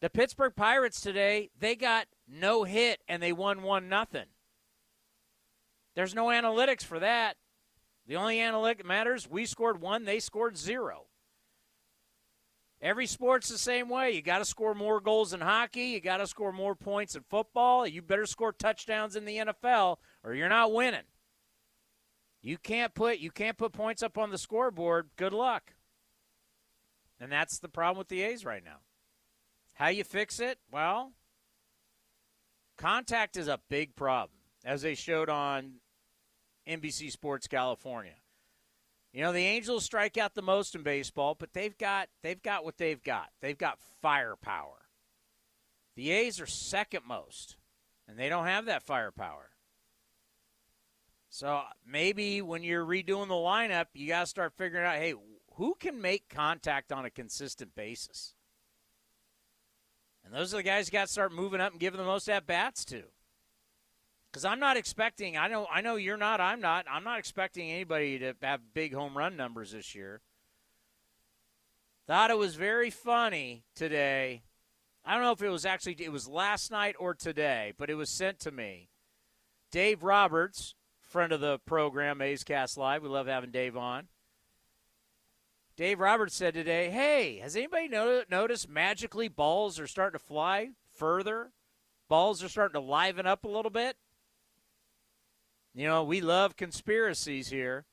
The 0.00 0.10
Pittsburgh 0.10 0.56
Pirates 0.56 1.00
today, 1.00 1.50
they 1.58 1.76
got 1.76 2.06
no 2.30 2.64
hit 2.64 3.00
and 3.08 3.22
they 3.22 3.32
won 3.32 3.62
one 3.62 3.88
nothing. 3.88 4.26
There's 5.94 6.14
no 6.14 6.26
analytics 6.26 6.84
for 6.84 6.98
that. 7.00 7.36
The 8.06 8.16
only 8.16 8.40
analytic 8.40 8.78
that 8.78 8.86
matters, 8.86 9.28
we 9.28 9.46
scored 9.46 9.80
one, 9.80 10.04
they 10.04 10.20
scored 10.20 10.56
zero. 10.56 11.06
Every 12.82 13.06
sport's 13.06 13.48
the 13.48 13.58
same 13.58 13.90
way. 13.90 14.12
You 14.12 14.22
got 14.22 14.38
to 14.38 14.44
score 14.46 14.74
more 14.74 15.00
goals 15.00 15.34
in 15.34 15.40
hockey. 15.42 15.88
You 15.88 16.00
got 16.00 16.16
to 16.16 16.26
score 16.26 16.50
more 16.50 16.74
points 16.74 17.14
in 17.14 17.22
football. 17.28 17.86
You 17.86 18.00
better 18.00 18.24
score 18.24 18.52
touchdowns 18.52 19.16
in 19.16 19.26
the 19.26 19.36
NFL, 19.36 19.98
or 20.24 20.34
you're 20.34 20.48
not 20.48 20.72
winning. 20.72 21.02
You 22.42 22.56
can't 22.56 22.94
put 22.94 23.18
you 23.18 23.30
can't 23.30 23.58
put 23.58 23.72
points 23.72 24.02
up 24.02 24.16
on 24.16 24.30
the 24.30 24.38
scoreboard. 24.38 25.10
Good 25.16 25.34
luck. 25.34 25.74
And 27.20 27.30
that's 27.30 27.58
the 27.58 27.68
problem 27.68 27.98
with 27.98 28.08
the 28.08 28.22
A's 28.22 28.46
right 28.46 28.64
now. 28.64 28.78
How 29.74 29.88
you 29.88 30.04
fix 30.04 30.40
it? 30.40 30.58
Well, 30.72 31.12
contact 32.80 33.36
is 33.36 33.46
a 33.46 33.60
big 33.68 33.94
problem, 33.94 34.38
as 34.64 34.82
they 34.82 34.94
showed 34.94 35.28
on 35.28 35.74
NBC 36.66 37.10
Sports 37.12 37.46
California. 37.46 38.14
You 39.12 39.22
know, 39.22 39.32
the 39.32 39.44
Angels 39.44 39.84
strike 39.84 40.16
out 40.16 40.34
the 40.34 40.42
most 40.42 40.74
in 40.74 40.82
baseball, 40.82 41.36
but 41.38 41.52
they've 41.52 41.76
got 41.76 42.08
they've 42.22 42.42
got 42.42 42.64
what 42.64 42.78
they've 42.78 43.02
got. 43.02 43.28
They've 43.40 43.58
got 43.58 43.78
firepower. 44.00 44.88
The 45.96 46.10
A's 46.10 46.40
are 46.40 46.46
second 46.46 47.02
most, 47.06 47.56
and 48.08 48.18
they 48.18 48.28
don't 48.28 48.46
have 48.46 48.66
that 48.66 48.82
firepower. 48.82 49.50
So 51.28 51.62
maybe 51.86 52.40
when 52.40 52.62
you're 52.62 52.84
redoing 52.84 53.28
the 53.28 53.34
lineup, 53.34 53.86
you 53.94 54.08
got 54.08 54.20
to 54.20 54.26
start 54.26 54.52
figuring 54.56 54.86
out, 54.86 54.96
hey, 54.96 55.14
who 55.54 55.74
can 55.78 56.00
make 56.00 56.28
contact 56.28 56.92
on 56.92 57.04
a 57.04 57.10
consistent 57.10 57.74
basis? 57.74 58.34
And 60.30 60.38
those 60.38 60.54
are 60.54 60.58
the 60.58 60.62
guys 60.62 60.86
you 60.86 60.92
got 60.92 61.06
to 61.06 61.12
start 61.12 61.32
moving 61.32 61.60
up 61.60 61.72
and 61.72 61.80
giving 61.80 61.98
the 61.98 62.04
most 62.04 62.28
at 62.28 62.46
bats 62.46 62.84
to. 62.84 63.02
Because 64.30 64.44
I'm 64.44 64.60
not 64.60 64.76
expecting. 64.76 65.36
I 65.36 65.48
know. 65.48 65.66
I 65.72 65.80
know 65.80 65.96
you're 65.96 66.16
not. 66.16 66.40
I'm 66.40 66.60
not. 66.60 66.86
I'm 66.88 67.02
not 67.02 67.18
expecting 67.18 67.68
anybody 67.68 68.16
to 68.20 68.36
have 68.42 68.60
big 68.72 68.94
home 68.94 69.18
run 69.18 69.36
numbers 69.36 69.72
this 69.72 69.92
year. 69.92 70.20
Thought 72.06 72.30
it 72.30 72.38
was 72.38 72.54
very 72.54 72.90
funny 72.90 73.64
today. 73.74 74.42
I 75.04 75.14
don't 75.14 75.24
know 75.24 75.32
if 75.32 75.42
it 75.42 75.48
was 75.48 75.66
actually 75.66 75.96
it 75.98 76.12
was 76.12 76.28
last 76.28 76.70
night 76.70 76.94
or 77.00 77.12
today, 77.12 77.72
but 77.76 77.90
it 77.90 77.94
was 77.94 78.08
sent 78.08 78.38
to 78.40 78.52
me. 78.52 78.88
Dave 79.72 80.04
Roberts, 80.04 80.76
friend 81.00 81.32
of 81.32 81.40
the 81.40 81.58
program, 81.66 82.22
A's 82.22 82.44
Cast 82.44 82.78
Live. 82.78 83.02
We 83.02 83.08
love 83.08 83.26
having 83.26 83.50
Dave 83.50 83.76
on. 83.76 84.06
Dave 85.80 85.98
Roberts 85.98 86.34
said 86.34 86.52
today, 86.52 86.90
"Hey, 86.90 87.38
has 87.38 87.56
anybody 87.56 87.88
noticed 87.88 88.68
magically 88.68 89.28
balls 89.28 89.80
are 89.80 89.86
starting 89.86 90.18
to 90.18 90.22
fly 90.22 90.72
further? 90.92 91.52
Balls 92.06 92.44
are 92.44 92.50
starting 92.50 92.74
to 92.74 92.86
liven 92.86 93.26
up 93.26 93.44
a 93.44 93.48
little 93.48 93.70
bit." 93.70 93.96
You 95.72 95.86
know, 95.86 96.04
we 96.04 96.20
love 96.20 96.54
conspiracies 96.54 97.48
here. 97.48 97.86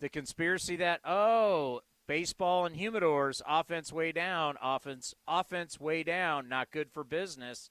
The 0.00 0.10
conspiracy 0.10 0.76
that 0.76 1.00
oh, 1.06 1.80
baseball 2.06 2.66
and 2.66 2.76
humidors, 2.76 3.40
offense 3.46 3.90
way 3.90 4.12
down, 4.12 4.58
offense 4.60 5.14
offense 5.26 5.80
way 5.80 6.02
down, 6.02 6.50
not 6.50 6.70
good 6.70 6.92
for 6.92 7.02
business. 7.02 7.70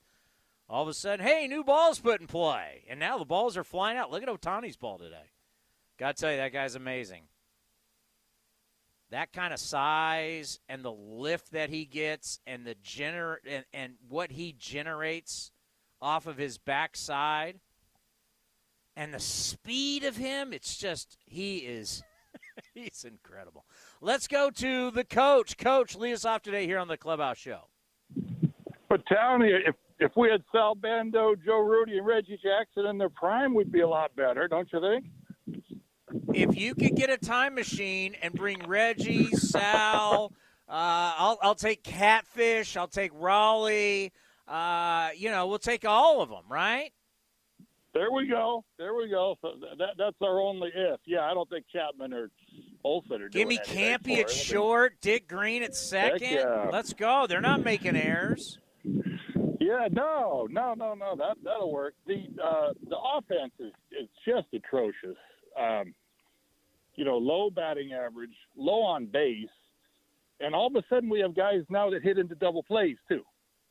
All 0.67 0.81
of 0.81 0.89
a 0.89 0.95
sudden, 0.95 1.23
hey, 1.23 1.47
new 1.47 1.63
balls 1.63 1.99
put 1.99 2.19
in 2.19 2.25
play, 2.25 2.83
and 2.89 2.99
now 2.99 3.19
the 3.19 3.25
balls 3.25 3.55
are 3.57 3.63
flying 3.63 3.99
out. 3.99 4.09
Look 4.09 4.23
at 4.23 4.29
Ohtani's 4.29 4.75
ball 4.75 4.97
today. 4.97 5.29
Got 5.99 6.17
to 6.17 6.21
tell 6.21 6.31
you, 6.31 6.37
that 6.37 6.51
guy's 6.51 6.73
amazing. 6.73 7.27
That 9.11 9.33
kind 9.33 9.53
of 9.53 9.59
size 9.59 10.59
and 10.69 10.83
the 10.83 10.91
lift 10.91 11.51
that 11.51 11.69
he 11.69 11.85
gets, 11.85 12.39
and 12.47 12.65
the 12.65 12.75
gener 12.75 13.35
and, 13.45 13.65
and 13.73 13.93
what 14.07 14.31
he 14.31 14.55
generates 14.57 15.51
off 16.01 16.27
of 16.27 16.37
his 16.37 16.57
backside, 16.57 17.59
and 18.95 19.13
the 19.13 19.19
speed 19.19 20.03
of 20.03 20.15
him, 20.17 20.53
it's 20.53 20.77
just 20.77 21.17
he 21.25 21.57
is 21.57 22.03
he's 22.73 23.05
incredible. 23.07 23.65
Let's 23.99 24.27
go 24.27 24.49
to 24.49 24.91
the 24.91 25.03
coach. 25.03 25.57
Coach, 25.57 25.95
lead 25.95 26.13
us 26.13 26.25
off 26.25 26.41
today 26.41 26.65
here 26.65 26.79
on 26.79 26.87
the 26.87 26.97
Clubhouse 26.97 27.37
Show. 27.37 27.67
But 28.89 29.03
me, 29.39 29.53
if 29.65 29.75
if 29.99 30.11
we 30.17 30.29
had 30.29 30.43
Sal 30.51 30.73
Bando, 30.73 31.35
Joe 31.45 31.59
Rudi 31.59 31.97
and 31.97 32.07
Reggie 32.07 32.39
Jackson 32.41 32.87
in 32.87 32.97
their 32.97 33.09
prime, 33.09 33.53
we'd 33.53 33.71
be 33.71 33.81
a 33.81 33.87
lot 33.87 34.15
better, 34.15 34.47
don't 34.47 34.67
you 34.73 34.81
think? 34.81 35.05
If 36.33 36.57
you 36.57 36.75
could 36.75 36.95
get 36.95 37.09
a 37.09 37.17
time 37.17 37.55
machine 37.55 38.15
and 38.21 38.33
bring 38.33 38.59
Reggie, 38.67 39.27
Sal, 39.31 40.31
uh, 40.67 40.71
I'll, 41.17 41.39
I'll 41.41 41.55
take 41.55 41.83
Catfish, 41.83 42.77
I'll 42.77 42.87
take 42.87 43.13
Rollie. 43.13 44.11
Uh, 44.47 45.09
you 45.15 45.31
know, 45.31 45.47
we'll 45.47 45.59
take 45.59 45.85
all 45.85 46.21
of 46.21 46.29
them, 46.29 46.43
right? 46.49 46.91
There 47.93 48.11
we 48.11 48.27
go. 48.27 48.63
There 48.77 48.93
we 48.93 49.09
go. 49.09 49.35
So 49.41 49.51
that 49.77 49.95
that's 49.97 50.15
our 50.21 50.39
only 50.39 50.69
if. 50.73 51.01
Yeah, 51.05 51.29
I 51.29 51.33
don't 51.33 51.49
think 51.49 51.65
Chapman 51.71 52.13
or 52.13 52.29
Olson 52.85 53.21
are 53.21 53.29
Give 53.29 53.47
me 53.47 53.57
Campy 53.57 54.19
at 54.19 54.29
short, 54.29 55.01
Dick 55.01 55.27
Green 55.27 55.61
at 55.61 55.75
second. 55.75 56.21
yeah. 56.21 56.69
Let's 56.71 56.93
go. 56.93 57.27
They're 57.27 57.41
not 57.41 57.63
making 57.63 57.97
errors. 57.97 58.59
Yeah, 59.59 59.87
no, 59.91 60.47
no, 60.49 60.73
no, 60.73 60.93
no. 60.93 61.15
That 61.17 61.35
that'll 61.43 61.71
work. 61.71 61.93
The 62.07 62.23
uh, 62.43 62.69
the 62.89 62.97
offense 62.97 63.51
is 63.59 63.73
is 63.91 64.07
just 64.25 64.47
atrocious. 64.53 65.17
Um, 65.59 65.93
you 67.01 67.05
know, 67.05 67.17
low 67.17 67.49
batting 67.49 67.93
average, 67.93 68.35
low 68.55 68.83
on 68.83 69.07
base, 69.07 69.49
and 70.39 70.53
all 70.53 70.67
of 70.67 70.75
a 70.75 70.83
sudden 70.87 71.09
we 71.09 71.19
have 71.19 71.35
guys 71.35 71.61
now 71.67 71.89
that 71.89 72.03
hit 72.03 72.19
into 72.19 72.35
double 72.35 72.61
plays 72.61 72.95
too. 73.09 73.23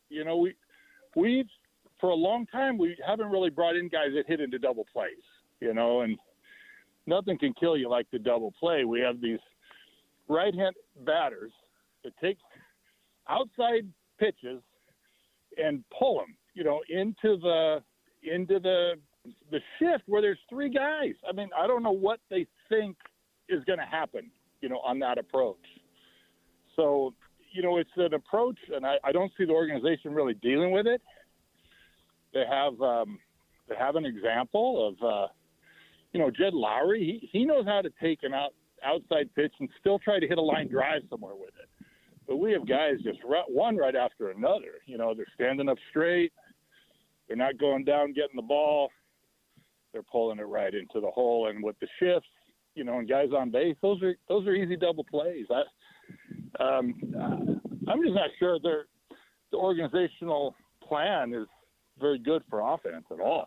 You 0.08 0.25
know, 0.25 0.38
we 0.38 0.54
we've 1.14 1.46
for 2.00 2.10
a 2.10 2.14
long 2.14 2.44
time 2.46 2.76
we 2.76 2.96
haven't 3.06 3.30
really 3.30 3.49
brought 3.49 3.76
in 3.76 3.88
guys 3.88 4.08
that 4.16 4.26
hit 4.26 4.40
into 4.40 4.58
double 4.58 4.84
plays. 4.92 5.22
You 5.60 5.75
know, 5.75 6.00
and 6.00 6.18
nothing 7.06 7.38
can 7.38 7.54
kill 7.54 7.76
you 7.76 7.88
like 7.88 8.10
the 8.10 8.18
double 8.18 8.52
play. 8.58 8.84
We 8.84 8.99
have 8.99 9.20
these 9.20 9.38
right 10.26 10.52
hand 10.52 10.75
batters 11.06 11.52
that 12.02 12.14
take 12.20 12.38
outside 13.28 13.87
pitches 14.18 14.60
and 15.56 15.84
pull 15.96 16.18
them, 16.18 16.34
you 16.54 16.64
know, 16.64 16.80
into 16.88 17.37
the 17.37 17.80
into 18.25 18.58
the 18.58 18.94
the 19.52 19.60
shift 19.78 20.02
where 20.06 20.20
there's 20.20 20.40
three 20.49 20.68
guys. 20.68 21.14
I 21.28 21.32
mean, 21.32 21.50
I 21.56 21.68
don't 21.68 21.84
know 21.84 21.92
what 21.92 22.18
they 22.28 22.49
think 22.68 22.96
is 23.50 23.64
going 23.64 23.78
to 23.78 23.85
happen, 23.85 24.30
you 24.61 24.69
know, 24.69 24.78
on 24.78 24.99
that 25.00 25.19
approach. 25.19 25.64
So, 26.76 27.14
you 27.52 27.62
know, 27.62 27.78
it's 27.78 27.90
an 27.97 28.14
approach, 28.14 28.59
and 28.75 28.87
I, 28.87 28.97
I 29.04 29.12
don't 29.12 29.33
see 29.37 29.45
the 29.45 29.52
organization 29.52 30.14
really 30.14 30.35
dealing 30.35 30.71
with 30.71 30.87
it. 30.87 31.02
They 32.33 32.45
have 32.49 32.80
um, 32.80 33.19
they 33.69 33.75
have 33.76 33.97
an 33.97 34.04
example 34.04 34.88
of, 34.88 35.07
uh, 35.07 35.26
you 36.12 36.21
know, 36.21 36.30
Jed 36.30 36.54
Lowrie. 36.54 37.00
He 37.00 37.28
he 37.33 37.45
knows 37.45 37.66
how 37.66 37.83
to 37.83 37.90
take 38.00 38.21
an 38.23 38.35
out 38.35 38.54
outside 38.85 39.28
pitch 39.35 39.52
and 39.61 39.69
still 39.80 39.99
try 39.99 40.21
to 40.21 40.26
hit 40.26 40.38
a 40.38 40.42
line 40.42 40.69
drive 40.69 41.02
somewhere 41.11 41.35
with 41.35 41.50
it. 41.61 41.69
But 42.26 42.37
we 42.37 42.52
have 42.52 42.66
guys 42.69 42.95
just 43.02 43.19
right, 43.25 43.45
one 43.49 43.76
right 43.76 43.97
after 43.97 44.30
another. 44.30 44.78
You 44.87 44.99
know, 44.99 45.14
they're 45.14 45.26
standing 45.35 45.69
up 45.69 45.78
straight. 45.90 46.33
They're 47.26 47.37
not 47.37 47.59
going 47.59 47.85
down 47.85 48.12
getting 48.12 48.37
the 48.37 48.42
ball. 48.42 48.90
They're 49.92 50.04
pulling 50.04 50.38
it 50.38 50.45
right 50.45 50.73
into 50.73 51.00
the 51.00 51.11
hole. 51.11 51.49
And 51.49 51.63
with 51.63 51.76
the 51.80 51.89
shifts, 51.99 52.28
you 52.75 52.85
know, 52.85 52.99
and 52.99 53.09
guys 53.09 53.28
on 53.37 53.50
base, 53.50 53.76
those 53.83 54.02
are 54.02 54.15
those 54.28 54.47
are 54.47 54.54
easy 54.54 54.76
double 54.76 55.04
plays. 55.04 55.47
I, 55.50 56.63
um, 56.63 56.95
uh, 57.17 57.91
I'm 57.91 58.02
just 58.02 58.15
not 58.15 58.30
sure 58.39 58.59
their 58.61 58.87
the 59.50 59.56
organizational 59.56 60.54
plan 60.87 61.35
is 61.35 61.47
very 61.99 62.19
good 62.19 62.43
for 62.49 62.61
offense 62.61 63.04
at 63.11 63.21
all. 63.21 63.47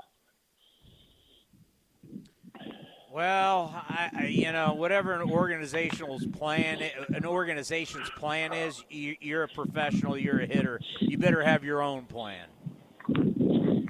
Well, 3.13 3.71
I, 3.89 4.25
you 4.27 4.51
know, 4.51 4.73
whatever 4.73 5.13
an 5.13 5.29
organizational's 5.29 6.25
plan, 6.25 6.81
an 7.09 7.25
organization's 7.25 8.09
plan 8.09 8.53
is, 8.53 8.83
you, 8.89 9.15
you're 9.21 9.43
a 9.43 9.47
professional, 9.47 10.17
you're 10.17 10.39
a 10.39 10.47
hitter. 10.47 10.79
You 10.99 11.19
better 11.19 11.43
have 11.43 11.63
your 11.63 11.83
own 11.83 12.05
plan. 12.05 12.47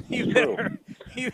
You 0.09 0.33
better, 0.33 0.77
you 1.15 1.31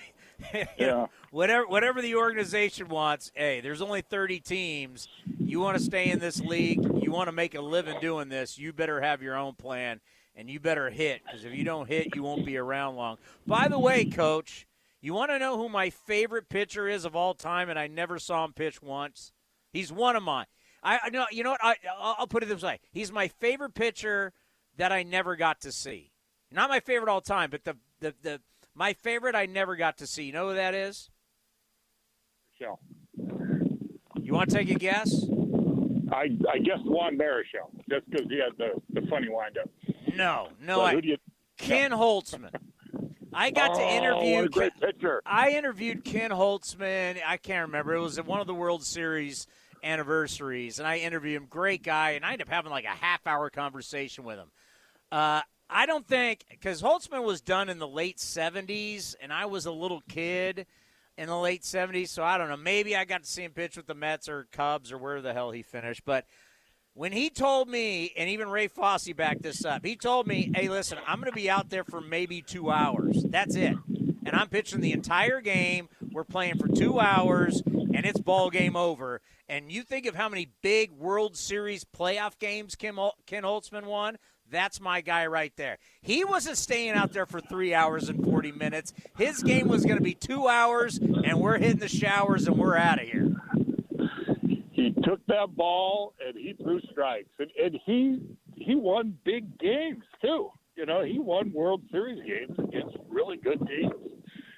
Yeah. 0.77 1.07
whatever, 1.31 1.67
whatever 1.67 2.01
the 2.01 2.15
organization 2.15 2.87
wants. 2.87 3.31
Hey, 3.35 3.61
there's 3.61 3.81
only 3.81 4.01
30 4.01 4.39
teams. 4.39 5.07
You 5.39 5.59
want 5.59 5.77
to 5.77 5.83
stay 5.83 6.09
in 6.09 6.19
this 6.19 6.39
league. 6.39 6.83
You 7.01 7.11
want 7.11 7.27
to 7.27 7.31
make 7.31 7.55
a 7.55 7.61
living 7.61 7.99
doing 7.99 8.29
this. 8.29 8.57
You 8.57 8.73
better 8.73 9.01
have 9.01 9.21
your 9.21 9.35
own 9.35 9.55
plan, 9.55 9.99
and 10.35 10.49
you 10.49 10.59
better 10.59 10.89
hit 10.89 11.21
because 11.25 11.45
if 11.45 11.53
you 11.53 11.63
don't 11.63 11.87
hit, 11.87 12.15
you 12.15 12.23
won't 12.23 12.45
be 12.45 12.57
around 12.57 12.95
long. 12.95 13.17
By 13.45 13.67
the 13.67 13.79
way, 13.79 14.05
coach. 14.05 14.65
You 15.01 15.13
want 15.13 15.31
to 15.31 15.39
know 15.39 15.57
who 15.57 15.69
my 15.69 15.89
favorite 15.89 16.49
pitcher 16.49 16.87
is 16.87 17.05
of 17.05 17.15
all 17.15 17.33
time, 17.33 17.69
and 17.69 17.79
I 17.79 17.87
never 17.87 18.19
saw 18.19 18.43
him 18.43 18.51
pitch 18.51 18.81
once. 18.81 19.31
He's 19.71 19.93
one 19.93 20.17
of 20.17 20.23
mine. 20.23 20.45
I, 20.83 21.09
know. 21.09 21.25
You 21.31 21.43
know 21.43 21.51
what? 21.51 21.63
I, 21.63 21.75
I'll 21.99 22.27
put 22.27 22.43
it 22.43 22.49
this 22.49 22.63
way: 22.63 22.79
He's 22.91 23.11
my 23.11 23.27
favorite 23.27 23.73
pitcher 23.73 24.33
that 24.77 24.91
I 24.91 25.03
never 25.03 25.35
got 25.35 25.61
to 25.61 25.71
see. 25.71 26.11
Not 26.51 26.69
my 26.69 26.79
favorite 26.79 27.09
all 27.09 27.21
time, 27.21 27.49
but 27.49 27.63
the 27.63 27.75
the, 27.99 28.13
the 28.21 28.41
my 28.79 28.93
favorite 28.93 29.35
I 29.35 29.45
never 29.45 29.75
got 29.75 29.97
to 29.97 30.07
see. 30.07 30.23
You 30.23 30.31
know 30.33 30.47
who 30.49 30.55
that 30.55 30.73
is? 30.73 31.11
Shell. 32.59 32.79
You 34.21 34.33
want 34.33 34.49
to 34.49 34.55
take 34.55 34.69
a 34.71 34.75
guess? 34.75 35.13
I 36.11 36.29
I 36.51 36.57
guess 36.59 36.79
Juan 36.85 37.17
Marichal, 37.17 37.69
just 37.89 38.09
because 38.09 38.25
he 38.29 38.39
had 38.39 38.57
the, 38.57 38.81
the 38.99 39.05
funny 39.07 39.27
windup. 39.29 39.69
No, 40.15 40.47
no. 40.61 40.81
I, 40.81 40.93
who 40.93 41.01
do 41.01 41.09
you? 41.09 41.17
Ken 41.57 41.91
Holtzman. 41.91 42.51
I 43.33 43.51
got 43.51 43.75
to 43.75 43.81
Oh, 43.83 43.89
interview. 43.97 44.35
what 44.37 44.45
a 44.45 44.49
great 44.49 44.71
Ken- 44.79 44.91
pitcher. 44.93 45.21
I 45.25 45.51
interviewed 45.51 46.03
Ken 46.03 46.31
Holtzman. 46.31 47.19
I 47.25 47.37
can't 47.37 47.67
remember. 47.67 47.93
It 47.93 47.99
was 47.99 48.17
at 48.17 48.25
one 48.25 48.39
of 48.41 48.47
the 48.47 48.55
World 48.55 48.83
Series 48.83 49.45
anniversaries, 49.83 50.79
and 50.79 50.87
I 50.87 50.97
interviewed 50.97 51.35
him. 51.41 51.47
Great 51.47 51.83
guy, 51.83 52.11
and 52.11 52.25
I 52.25 52.31
ended 52.33 52.47
up 52.47 52.53
having 52.53 52.71
like 52.71 52.85
a 52.85 52.89
half 52.89 53.25
hour 53.27 53.49
conversation 53.51 54.23
with 54.23 54.37
him. 54.39 54.51
Uh, 55.11 55.41
I 55.69 55.85
don't 55.85 56.07
think 56.07 56.45
because 56.49 56.81
Holtzman 56.81 57.23
was 57.23 57.41
done 57.41 57.69
in 57.69 57.79
the 57.79 57.87
late 57.87 58.17
'70s, 58.17 59.15
and 59.21 59.31
I 59.31 59.45
was 59.45 59.65
a 59.65 59.71
little 59.71 60.01
kid 60.09 60.65
in 61.17 61.27
the 61.27 61.37
late 61.37 61.61
'70s, 61.61 62.09
so 62.09 62.23
I 62.23 62.37
don't 62.37 62.49
know. 62.49 62.57
Maybe 62.57 62.95
I 62.95 63.05
got 63.05 63.23
to 63.23 63.29
see 63.29 63.43
him 63.43 63.51
pitch 63.51 63.77
with 63.77 63.87
the 63.87 63.93
Mets 63.93 64.27
or 64.27 64.47
Cubs 64.51 64.91
or 64.91 64.97
where 64.97 65.21
the 65.21 65.33
hell 65.33 65.51
he 65.51 65.61
finished, 65.61 66.03
but. 66.05 66.25
When 66.95 67.13
he 67.13 67.29
told 67.29 67.69
me, 67.69 68.11
and 68.17 68.29
even 68.29 68.49
Ray 68.49 68.67
Fosse 68.67 69.13
backed 69.13 69.43
this 69.43 69.63
up, 69.63 69.85
he 69.85 69.95
told 69.95 70.27
me, 70.27 70.51
hey, 70.53 70.67
listen, 70.67 70.97
I'm 71.07 71.21
going 71.21 71.31
to 71.31 71.35
be 71.35 71.49
out 71.49 71.69
there 71.69 71.85
for 71.85 72.01
maybe 72.01 72.41
two 72.41 72.69
hours. 72.69 73.23
That's 73.23 73.55
it. 73.55 73.77
And 74.25 74.31
I'm 74.33 74.49
pitching 74.49 74.81
the 74.81 74.91
entire 74.91 75.39
game. 75.39 75.87
We're 76.11 76.25
playing 76.25 76.57
for 76.57 76.67
two 76.67 76.99
hours, 76.99 77.61
and 77.65 78.05
it's 78.05 78.19
ball 78.19 78.49
game 78.49 78.75
over. 78.75 79.21
And 79.47 79.71
you 79.71 79.83
think 79.83 80.07
of 80.07 80.15
how 80.15 80.27
many 80.27 80.49
big 80.61 80.91
World 80.91 81.37
Series 81.37 81.85
playoff 81.85 82.37
games 82.37 82.75
Kim, 82.75 82.99
Ken 83.25 83.43
Holtzman 83.43 83.85
won? 83.85 84.17
That's 84.49 84.81
my 84.81 85.01
guy 85.01 85.27
right 85.27 85.53
there. 85.55 85.77
He 86.01 86.25
wasn't 86.25 86.57
staying 86.57 86.91
out 86.91 87.13
there 87.13 87.25
for 87.25 87.39
three 87.39 87.73
hours 87.73 88.09
and 88.09 88.23
40 88.23 88.51
minutes. 88.53 88.93
His 89.17 89.43
game 89.43 89.67
was 89.67 89.85
going 89.85 89.97
to 89.97 90.03
be 90.03 90.13
two 90.13 90.47
hours, 90.47 90.97
and 90.97 91.39
we're 91.39 91.57
hitting 91.57 91.79
the 91.79 91.87
showers, 91.87 92.47
and 92.47 92.57
we're 92.57 92.77
out 92.77 93.01
of 93.01 93.07
here. 93.07 93.31
he 94.71 94.93
took 95.03 95.25
that 95.27 95.55
ball 95.55 96.13
and 96.25 96.37
he 96.37 96.53
threw 96.61 96.79
strikes, 96.91 97.29
and, 97.39 97.49
and 97.61 97.79
he 97.85 98.19
he 98.55 98.75
won 98.75 99.17
big 99.23 99.57
games 99.57 100.03
too. 100.21 100.51
You 100.75 100.85
know, 100.85 101.03
he 101.03 101.19
won 101.19 101.51
World 101.53 101.81
Series 101.91 102.19
games 102.25 102.57
against 102.59 102.97
really 103.09 103.37
good 103.37 103.59
teams. 103.67 103.93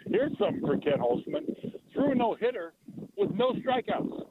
Here's 0.08 0.38
something 0.38 0.62
for 0.62 0.78
Ken 0.78 1.00
Holtzman: 1.00 1.74
threw 1.94 2.12
a 2.12 2.16
no 2.16 2.36
hitter 2.36 2.74
with 3.18 3.32
no 3.32 3.54
strikeouts. 3.54 4.28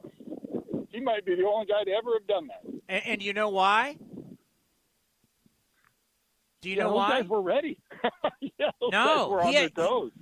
He 0.89 0.99
might 0.99 1.25
be 1.25 1.35
the 1.35 1.45
only 1.45 1.67
guy 1.67 1.83
to 1.85 1.91
ever 1.91 2.13
have 2.13 2.27
done 2.27 2.47
that. 2.47 2.81
And, 2.89 3.03
and 3.05 3.21
you 3.23 3.33
know 3.33 3.49
why? 3.49 3.97
Do 6.61 6.69
you 6.69 6.75
yeah, 6.77 6.83
know 6.83 6.93
why? 6.93 7.21
guys 7.21 7.27
were 7.29 7.41
ready. 7.41 7.77
yeah, 8.59 8.69
No, 8.91 9.39
he 9.43 9.55
had- 9.55 9.71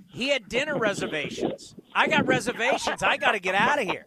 He 0.08 0.28
had 0.30 0.48
dinner 0.48 0.76
reservations. 0.78 1.74
I 1.94 2.08
got 2.08 2.26
reservations. 2.26 3.02
I 3.02 3.16
got 3.18 3.32
to 3.32 3.40
get 3.40 3.54
out 3.54 3.78
of 3.80 3.86
here. 3.86 4.04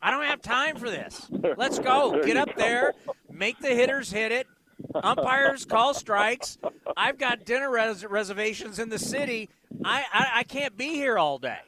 I 0.00 0.10
don't 0.10 0.24
have 0.24 0.40
time 0.40 0.76
for 0.76 0.88
this. 0.88 1.28
Let's 1.56 1.78
go. 1.78 2.12
There 2.12 2.22
Get 2.24 2.36
up 2.38 2.48
go. 2.48 2.54
there, 2.56 2.94
make 3.30 3.58
the 3.60 3.68
hitters 3.74 4.10
hit 4.10 4.32
it. 4.32 4.46
Umpires 4.94 5.64
call 5.64 5.92
strikes. 5.94 6.58
I've 6.96 7.18
got 7.18 7.44
dinner 7.44 7.70
res- 7.70 8.04
reservations 8.06 8.78
in 8.78 8.88
the 8.88 8.98
city. 8.98 9.48
I, 9.84 10.04
I 10.12 10.28
I 10.36 10.42
can't 10.44 10.76
be 10.76 10.88
here 10.94 11.18
all 11.18 11.38
day. 11.38 11.58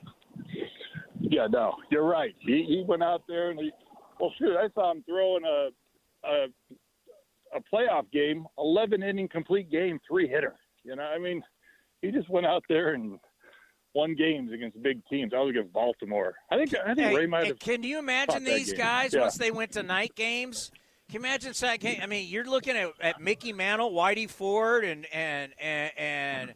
Yeah, 1.20 1.46
no, 1.48 1.74
you're 1.90 2.04
right. 2.04 2.34
He 2.38 2.64
he 2.68 2.84
went 2.86 3.02
out 3.02 3.22
there 3.28 3.50
and 3.50 3.58
he. 3.58 3.70
Well, 4.20 4.32
shoot, 4.38 4.56
I 4.56 4.68
saw 4.74 4.92
him 4.92 5.02
throwing 5.08 5.44
a 5.44 5.68
a, 6.28 6.46
a 7.54 7.60
playoff 7.74 8.10
game, 8.12 8.46
11 8.58 9.02
inning 9.02 9.28
complete 9.28 9.70
game, 9.70 9.98
three 10.08 10.28
hitter. 10.28 10.54
You 10.84 10.96
know, 10.96 11.02
I 11.02 11.18
mean, 11.18 11.42
he 12.02 12.10
just 12.10 12.28
went 12.28 12.46
out 12.46 12.62
there 12.68 12.94
and 12.94 13.18
won 13.94 14.14
games 14.14 14.52
against 14.52 14.80
big 14.82 15.00
teams. 15.10 15.32
I 15.34 15.40
was 15.40 15.50
against 15.50 15.72
Baltimore. 15.72 16.34
I 16.50 16.56
think 16.56 16.74
I 16.74 16.94
think 16.94 16.98
Hey, 17.08 17.16
Ray 17.16 17.26
might 17.26 17.46
have. 17.46 17.58
can 17.58 17.82
you 17.82 17.98
imagine 17.98 18.44
these 18.44 18.72
guys 18.72 19.12
Yeah. 19.14 19.20
once 19.22 19.36
they 19.36 19.50
went 19.50 19.72
to 19.72 19.82
night 19.82 20.14
games? 20.14 20.70
Can 21.10 21.22
you 21.22 21.26
imagine? 21.26 21.54
I 22.02 22.06
mean, 22.06 22.28
you're 22.28 22.44
looking 22.44 22.76
at, 22.76 22.90
at 23.00 23.20
Mickey 23.20 23.52
Mantle, 23.52 23.90
Whitey 23.92 24.28
Ford, 24.28 24.84
and 24.84 25.06
and 25.12 25.52
and 25.58 25.90
and 25.96 26.54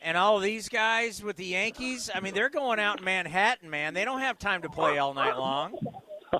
and 0.00 0.16
all 0.16 0.38
of 0.38 0.42
these 0.42 0.70
guys 0.70 1.22
with 1.22 1.36
the 1.36 1.44
Yankees. 1.44 2.10
I 2.14 2.20
mean, 2.20 2.32
they're 2.32 2.48
going 2.48 2.80
out 2.80 3.00
in 3.00 3.04
Manhattan, 3.04 3.68
man. 3.68 3.92
They 3.92 4.06
don't 4.06 4.20
have 4.20 4.38
time 4.38 4.62
to 4.62 4.70
play 4.70 4.96
all 4.96 5.12
night 5.12 5.36
long. 5.36 5.74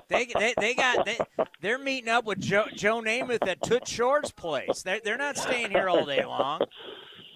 They 0.09 0.25
they, 0.25 0.53
they 0.57 0.73
got 0.73 1.05
they, 1.05 1.17
they're 1.61 1.77
meeting 1.79 2.09
up 2.09 2.25
with 2.25 2.39
Joe 2.39 2.65
Joe 2.75 3.01
Namath 3.01 3.47
at 3.47 3.61
Toots 3.61 3.89
Shor's 3.91 4.31
place. 4.31 4.83
They're 4.83 4.99
they're 5.03 5.17
not 5.17 5.37
staying 5.37 5.71
here 5.71 5.89
all 5.89 6.05
day 6.05 6.23
long. 6.25 6.61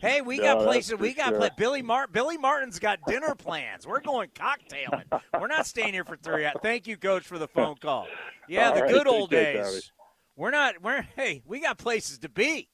Hey, 0.01 0.21
we 0.21 0.37
got 0.37 0.57
No, 0.57 0.59
that's 0.59 0.65
places. 0.65 0.99
We 0.99 1.13
got 1.13 1.29
sure. 1.29 1.37
pla- 1.39 1.49
Billy 1.57 1.81
Martin. 1.81 2.13
Billy 2.13 2.37
Martin's 2.37 2.79
got 2.79 2.99
dinner 3.07 3.33
plans. 3.33 3.87
We're 3.87 4.01
going 4.01 4.29
cocktailing. 4.35 5.05
We're 5.39 5.47
not 5.47 5.65
staying 5.65 5.93
here 5.93 6.03
for 6.03 6.17
three 6.17 6.45
hours. 6.45 6.57
Thank 6.61 6.85
you, 6.85 6.97
Coach, 6.97 7.23
for 7.23 7.39
the 7.39 7.47
phone 7.47 7.75
call. 7.77 8.07
Yeah, 8.47 8.69
All 8.69 8.75
the 8.75 8.81
right, 8.83 8.91
good 8.91 9.07
old 9.07 9.31
days. 9.31 9.91
We're 10.35 10.51
not. 10.51 10.81
We're 10.81 11.01
hey. 11.15 11.41
We 11.45 11.59
got 11.61 11.77
places 11.77 12.19
to 12.19 12.29
be. 12.29 12.69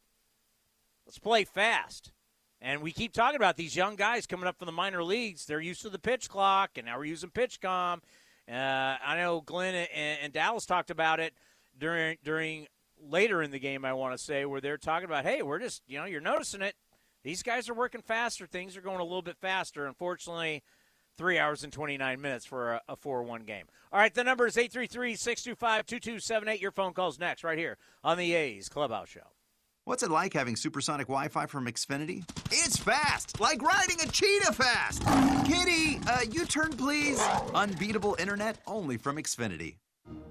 Let's 1.06 1.20
play 1.20 1.44
fast. 1.46 2.12
And 2.60 2.82
we 2.82 2.92
keep 2.92 3.12
talking 3.12 3.38
about 3.38 3.58
these 3.58 3.76
young 3.76 3.96
guys 3.96 4.28
coming 4.28 4.48
up 4.48 4.60
from 4.60 4.68
the 4.68 4.72
minor 4.72 5.04
leagues. 5.04 5.46
They're 5.46 5.60
used 5.62 5.82
to 5.82 5.90
the 5.90 5.98
pitch 6.00 6.30
clock, 6.30 6.72
and 6.76 6.86
now 6.86 6.98
we're 6.98 7.06
using 7.06 7.32
PitchCom. 7.32 8.02
Uh, 8.50 8.96
I 9.06 9.18
know 9.18 9.42
Glen 9.42 9.76
and, 9.76 10.20
and 10.24 10.34
Dallas 10.34 10.66
talked 10.66 10.92
about 10.92 11.20
it 11.20 11.34
during 11.78 12.18
during 12.24 12.68
later 13.02 13.42
in 13.42 13.52
the 13.52 13.60
game. 13.60 13.84
I 13.86 13.94
want 13.94 14.18
to 14.18 14.24
say 14.24 14.46
where 14.46 14.62
they're 14.62 14.78
talking 14.78 15.06
about, 15.06 15.26
hey, 15.26 15.42
we're 15.42 15.60
just 15.60 15.82
you 15.88 15.98
know 15.98 16.06
you're 16.06 16.22
noticing 16.22 16.62
it. 16.62 16.76
These 17.24 17.44
guys 17.44 17.70
are 17.70 17.74
working 17.74 18.02
faster. 18.02 18.48
Things 18.48 18.76
are 18.76 18.82
going 18.82 19.00
a 19.00 19.04
little 19.04 19.22
bit 19.22 19.38
faster. 19.38 19.86
Unfortunately, 19.86 20.64
three 21.18 21.38
hours 21.38 21.64
and 21.64 21.72
29 21.72 22.20
minutes 22.20 22.46
for 22.46 22.74
a, 22.74 22.82
a 22.90 22.98
4-1 22.98 23.46
game. 23.46 23.66
All 23.92 24.00
right, 24.00 24.14
the 24.14 24.24
number 24.24 24.48
is 24.48 24.56
833-625-2278. 24.56 26.62
Your 26.62 26.72
phone 26.72 26.94
call's 26.94 27.20
next 27.20 27.44
right 27.44 27.60
here 27.60 27.78
on 28.04 28.18
the 28.18 28.34
A's 28.34 28.70
Clubhouse 28.70 29.10
Show. 29.10 29.28
What's 29.86 30.04
it 30.04 30.12
like 30.12 30.34
having 30.34 30.56
supersonic 30.56 31.08
Wi 31.08 31.28
Fi 31.30 31.48
from 31.48 31.66
Xfinity? 31.66 32.24
It's 32.52 32.78
fast, 32.78 33.40
like 33.40 33.64
riding 33.64 34.00
a 34.00 34.08
cheetah 34.08 34.54
fast. 34.54 35.02
Kitty, 35.48 36.00
uh, 36.08 36.20
U 36.32 36.46
turn 36.46 36.72
please. 36.74 37.20
Unbeatable 37.56 38.16
internet 38.20 38.60
only 38.68 38.98
from 38.98 39.18
Xfinity. 39.18 39.78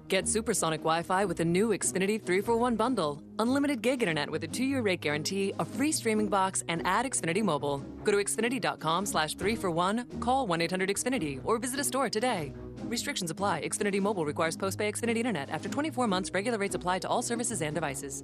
Get 0.07 0.29
supersonic 0.29 0.79
Wi 0.79 1.03
Fi 1.03 1.25
with 1.25 1.35
the 1.35 1.43
new 1.43 1.69
Xfinity 1.69 2.25
3 2.25 2.39
for 2.39 2.55
1 2.55 2.77
bundle. 2.77 3.21
Unlimited 3.39 3.81
gig 3.81 4.01
internet 4.01 4.29
with 4.29 4.45
a 4.45 4.47
two 4.47 4.63
year 4.63 4.81
rate 4.81 5.01
guarantee, 5.01 5.53
a 5.59 5.65
free 5.65 5.91
streaming 5.91 6.27
box, 6.27 6.63
and 6.69 6.81
add 6.85 7.05
Xfinity 7.05 7.43
Mobile. 7.43 7.79
Go 8.05 8.13
to 8.13 8.19
Xfinity.com 8.19 9.05
slash 9.05 9.35
3 9.35 9.55
for 9.57 9.69
1, 9.69 10.05
call 10.21 10.47
1 10.47 10.61
800 10.61 10.87
Xfinity, 10.89 11.41
or 11.43 11.57
visit 11.57 11.81
a 11.81 11.83
store 11.83 12.09
today. 12.09 12.53
Restrictions 12.83 13.31
apply. 13.31 13.63
Xfinity 13.67 13.99
Mobile 13.99 14.23
requires 14.25 14.55
post 14.55 14.77
pay 14.77 14.89
Xfinity 14.89 15.17
internet. 15.17 15.49
After 15.49 15.67
24 15.67 16.07
months, 16.07 16.31
regular 16.33 16.57
rates 16.57 16.75
apply 16.75 16.99
to 16.99 17.09
all 17.09 17.21
services 17.21 17.61
and 17.61 17.75
devices. 17.75 18.23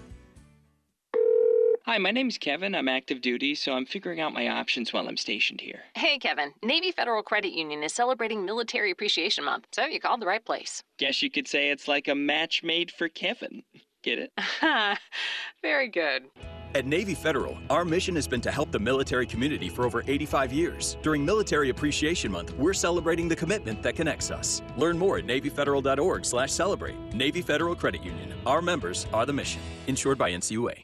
Hi, 1.85 1.97
my 1.97 2.11
name's 2.11 2.37
Kevin. 2.37 2.75
I'm 2.75 2.87
active 2.87 3.21
duty, 3.21 3.55
so 3.55 3.73
I'm 3.73 3.87
figuring 3.87 4.19
out 4.19 4.33
my 4.33 4.47
options 4.47 4.93
while 4.93 5.07
I'm 5.07 5.17
stationed 5.17 5.61
here. 5.61 5.81
Hey, 5.95 6.19
Kevin. 6.19 6.53
Navy 6.63 6.91
Federal 6.91 7.23
Credit 7.23 7.53
Union 7.53 7.81
is 7.81 7.91
celebrating 7.91 8.45
Military 8.45 8.91
Appreciation 8.91 9.43
Month, 9.43 9.65
so 9.71 9.85
you 9.85 9.99
called 9.99 10.21
the 10.21 10.27
right 10.27 10.45
place. 10.45 10.83
Guess 10.99 11.23
you 11.23 11.31
could 11.31 11.47
say 11.47 11.71
it's 11.71 11.87
like 11.87 12.07
a 12.07 12.13
match 12.13 12.61
made 12.63 12.91
for 12.91 13.09
Kevin. 13.09 13.63
Get 14.03 14.19
it? 14.19 14.31
Very 15.63 15.87
good. 15.87 16.25
At 16.73 16.85
Navy 16.85 17.15
Federal, 17.15 17.57
our 17.69 17.83
mission 17.83 18.15
has 18.15 18.27
been 18.27 18.41
to 18.41 18.51
help 18.51 18.71
the 18.71 18.79
military 18.79 19.25
community 19.25 19.67
for 19.67 19.83
over 19.83 20.03
85 20.07 20.53
years. 20.53 20.97
During 21.01 21.25
Military 21.25 21.69
Appreciation 21.69 22.31
Month, 22.31 22.53
we're 22.57 22.73
celebrating 22.73 23.27
the 23.27 23.35
commitment 23.35 23.83
that 23.83 23.95
connects 23.95 24.31
us. 24.31 24.61
Learn 24.77 24.97
more 24.97 25.17
at 25.17 25.25
NavyFederal.org/celebrate. 25.25 27.13
Navy 27.13 27.41
Federal 27.41 27.75
Credit 27.75 28.03
Union. 28.03 28.33
Our 28.45 28.61
members 28.61 29.07
are 29.13 29.25
the 29.25 29.33
mission. 29.33 29.61
Insured 29.87 30.17
by 30.17 30.31
NCUA. 30.31 30.83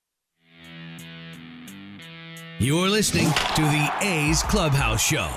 You're 2.61 2.89
listening 2.89 3.25
to 3.55 3.61
the 3.63 3.91
A's 4.01 4.43
Clubhouse 4.43 5.01
Show. 5.01 5.31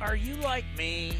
Are 0.00 0.16
you 0.16 0.34
like 0.42 0.64
me 0.76 1.12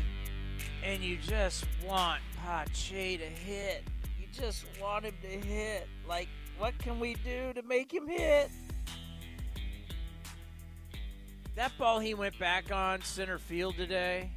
and 0.83 1.01
you 1.01 1.17
just 1.17 1.65
want 1.87 2.21
Pache 2.45 3.17
to 3.19 3.25
hit? 3.25 3.85
You 4.19 4.27
just 4.33 4.65
want 4.83 5.05
him 5.05 5.15
to 5.23 5.29
hit. 5.29 5.87
Like, 6.09 6.27
what 6.59 6.77
can 6.79 6.99
we 6.99 7.15
do 7.25 7.53
to 7.53 7.63
make 7.63 7.95
him 7.95 8.09
hit? 8.09 8.51
That 11.55 11.71
ball 11.79 12.01
he 12.01 12.15
went 12.15 12.37
back 12.37 12.73
on 12.73 13.01
center 13.01 13.39
field 13.39 13.77
today. 13.77 14.33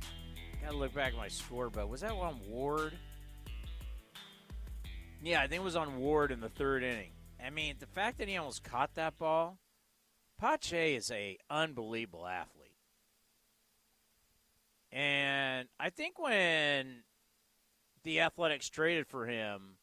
Gotta 0.63 0.78
look 0.78 0.93
back 0.93 1.13
at 1.13 1.17
my 1.17 1.30
scoreboard. 1.30 1.89
Was 1.89 2.02
that 2.02 2.12
on 2.12 2.39
Ward? 2.48 2.93
Yeah, 5.24 5.41
I 5.41 5.48
think 5.48 5.62
it 5.62 5.65
was 5.65 5.76
on 5.76 5.98
Ward 5.98 6.32
in 6.32 6.41
the 6.41 6.50
third 6.50 6.84
inning. 6.84 7.10
I 7.43 7.50
mean, 7.50 7.76
the 7.80 7.88
fact 7.88 8.17
that 8.17 8.28
he 8.28 8.38
almost 8.38 8.63
caught 8.63 8.95
that 8.95 9.17
ball, 9.17 9.58
Pache 10.39 10.95
is 10.95 11.12
a 11.12 11.38
unbelievable 11.50 12.28
athlete. 12.28 12.67
And 14.91 15.67
I 15.80 15.89
think 15.89 16.17
when 16.17 17.04
the 18.04 18.21
Athletics 18.21 18.69
traded 18.69 19.08
for 19.08 19.26
him, 19.26 19.78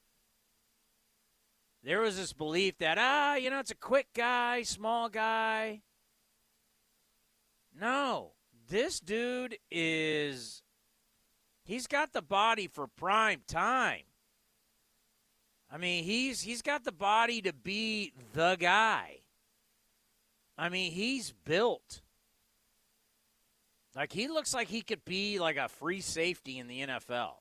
there 1.82 2.00
was 2.00 2.16
this 2.16 2.32
belief 2.32 2.78
that, 2.78 2.98
ah, 2.98 3.34
you 3.34 3.50
know, 3.50 3.58
it's 3.58 3.70
a 3.70 3.76
quick 3.76 4.08
guy, 4.14 4.62
small 4.62 5.08
guy. 5.08 5.82
No, 7.78 8.32
this 8.68 9.00
dude 9.00 9.58
is, 9.70 10.62
he's 11.62 11.86
got 11.86 12.12
the 12.12 12.22
body 12.22 12.66
for 12.66 12.86
prime 12.86 13.42
time. 13.46 14.04
I 15.74 15.76
mean, 15.76 16.04
he's 16.04 16.40
he's 16.40 16.62
got 16.62 16.84
the 16.84 16.92
body 16.92 17.42
to 17.42 17.52
be 17.52 18.12
the 18.32 18.56
guy. 18.60 19.18
I 20.56 20.68
mean, 20.68 20.92
he's 20.92 21.34
built. 21.44 22.00
Like 23.96 24.12
he 24.12 24.28
looks 24.28 24.54
like 24.54 24.68
he 24.68 24.82
could 24.82 25.04
be 25.04 25.40
like 25.40 25.56
a 25.56 25.68
free 25.68 26.00
safety 26.00 26.60
in 26.60 26.68
the 26.68 26.82
NFL. 26.82 27.32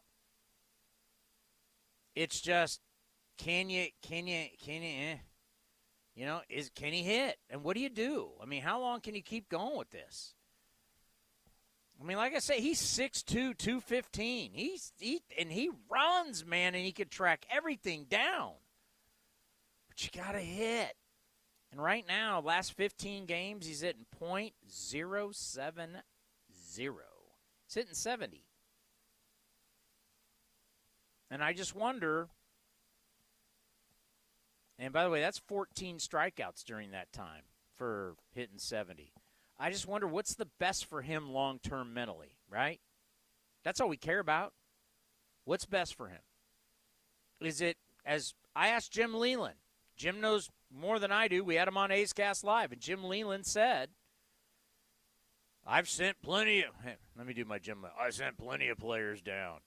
It's 2.15 2.41
just 2.41 2.82
can 3.38 3.69
you 3.69 3.86
can 4.02 4.26
you 4.26 4.46
can 4.65 4.82
you 4.82 5.12
eh? 5.12 5.17
you 6.15 6.26
know 6.26 6.41
is 6.50 6.72
can 6.74 6.91
he 6.91 7.04
hit 7.04 7.38
and 7.52 7.63
what 7.63 7.76
do 7.76 7.82
you 7.82 7.89
do? 7.89 8.30
I 8.41 8.48
mean, 8.48 8.63
how 8.63 8.82
long 8.82 9.00
can 9.00 9.13
you 9.13 9.22
keep 9.22 9.48
going 9.48 9.78
with 9.78 9.91
this? 9.91 10.34
I 12.04 12.06
mean, 12.06 12.18
like 12.18 12.36
I 12.36 12.39
say, 12.39 12.60
he's 12.60 12.82
6'2", 12.82 13.58
215. 13.58 14.52
He's 14.54 14.92
he 15.00 15.22
and 15.39 15.50
he 15.50 15.70
runs, 15.89 16.46
man, 16.46 16.76
and 16.76 16.84
he 16.84 16.92
could 16.92 17.10
track 17.10 17.46
everything 17.50 18.08
down. 18.10 18.52
But 19.88 20.04
you 20.04 20.22
gotta 20.22 20.39
hit. 20.39 20.96
And 21.72 21.82
right 21.82 22.06
now, 22.06 22.42
last 22.42 22.74
15 22.74 23.26
games, 23.26 23.66
he's 23.66 23.82
hitting 23.82 24.06
point 24.12 24.54
zero 24.70 25.30
seven 25.32 25.98
zero. 26.72 27.06
He's 27.68 27.76
hitting 27.76 27.94
70. 27.96 28.44
And 31.32 31.42
I 31.42 31.54
just 31.54 31.74
wonder. 31.74 32.28
And 34.78 34.92
by 34.92 35.06
the 35.06 35.10
way, 35.10 35.22
that's 35.22 35.39
14 35.39 35.98
strikeouts 35.98 36.66
during 36.66 36.92
that 36.92 37.13
time 37.13 37.44
for 37.78 38.16
hitting 38.34 38.60
70. 38.60 39.13
I 39.60 39.70
just 39.70 39.88
wonder 39.88 40.08
what's 40.08 40.36
the 40.36 40.50
best 40.60 40.86
for 40.86 41.02
him 41.02 41.32
long 41.32 41.60
term 41.60 41.94
mentally, 41.94 42.38
right? 42.50 42.82
That's 43.63 43.80
all 43.80 43.89
we 43.89 43.98
care 43.98 44.20
about. 44.20 44.54
What's 45.46 45.66
best 45.66 45.96
for 45.96 46.08
him? 46.08 46.22
Is 47.42 47.62
it, 47.62 47.78
as 48.06 48.34
I 48.56 48.70
asked 48.70 48.92
Jim 48.92 49.13
Leyland, 49.13 49.56
Jim 49.96 50.22
knows 50.22 50.50
more 50.72 51.00
than 51.00 51.12
I 51.12 51.28
do. 51.28 51.44
We 51.44 51.56
had 51.56 51.68
him 51.68 51.78
on 51.78 51.92
A's 51.92 52.13
Cast 52.13 52.44
Live, 52.44 52.72
and 52.72 52.82
Jim 52.82 53.04
Leyland 53.04 53.46
said, 53.46 53.89
I've 55.66 55.88
sent 55.88 56.22
plenty 56.22 56.62
of, 56.62 56.72
let 57.18 57.28
me 57.28 57.34
do 57.34 57.46
my 57.46 57.60
Jim, 57.60 57.86
I 58.00 58.10
sent 58.10 58.38
plenty 58.38 58.70
of 58.70 58.78
players 58.78 59.22
down. 59.22 59.60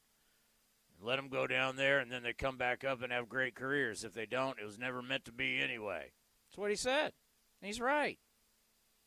Let 1.03 1.16
them 1.16 1.29
go 1.29 1.46
down 1.46 1.77
there, 1.77 1.99
and 1.99 2.11
then 2.11 2.22
they 2.22 2.33
come 2.33 2.57
back 2.57 2.83
up 2.83 3.03
and 3.03 3.12
have 3.12 3.29
great 3.29 3.55
careers. 3.55 4.03
If 4.03 4.14
they 4.14 4.27
don't, 4.27 4.59
it 4.59 4.64
was 4.64 4.79
never 4.79 5.03
meant 5.03 5.27
to 5.27 5.33
be 5.33 5.59
anyway. 5.59 6.12
That's 6.49 6.59
what 6.59 6.70
he 6.70 6.77
said. 6.77 7.12
And 7.61 7.66
he's 7.66 7.81
right. 7.81 8.18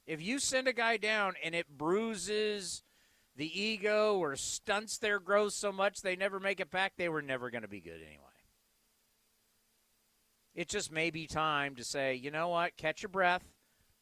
If 0.10 0.24
you 0.24 0.40
send 0.40 0.68
a 0.68 0.74
guy 0.74 0.98
down 0.98 1.36
and 1.44 1.54
it 1.54 1.78
bruises 1.78 2.82
the 3.36 3.62
ego 3.62 4.18
or 4.18 4.36
stunts 4.36 4.98
their 4.98 5.20
growth 5.20 5.54
so 5.54 5.72
much 5.72 6.02
they 6.02 6.16
never 6.16 6.40
make 6.40 6.60
it 6.60 6.72
back, 6.72 6.94
they 6.98 7.10
were 7.10 7.22
never 7.22 7.52
going 7.52 7.62
to 7.62 7.68
be 7.68 7.80
good 7.80 8.02
anyway. 8.02 8.24
It 10.56 10.68
just 10.68 10.92
may 10.92 11.12
be 11.12 11.28
time 11.28 11.76
to 11.76 11.84
say, 11.84 12.16
you 12.16 12.32
know 12.32 12.48
what, 12.48 12.76
catch 12.76 13.04
your 13.04 13.10
breath, 13.10 13.44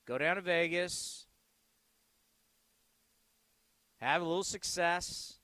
go 0.05 0.17
down 0.17 0.37
to 0.37 0.41
Vegas, 0.41 1.27
have 3.97 4.21
a 4.21 4.25
little 4.25 4.45
success. 4.45 5.39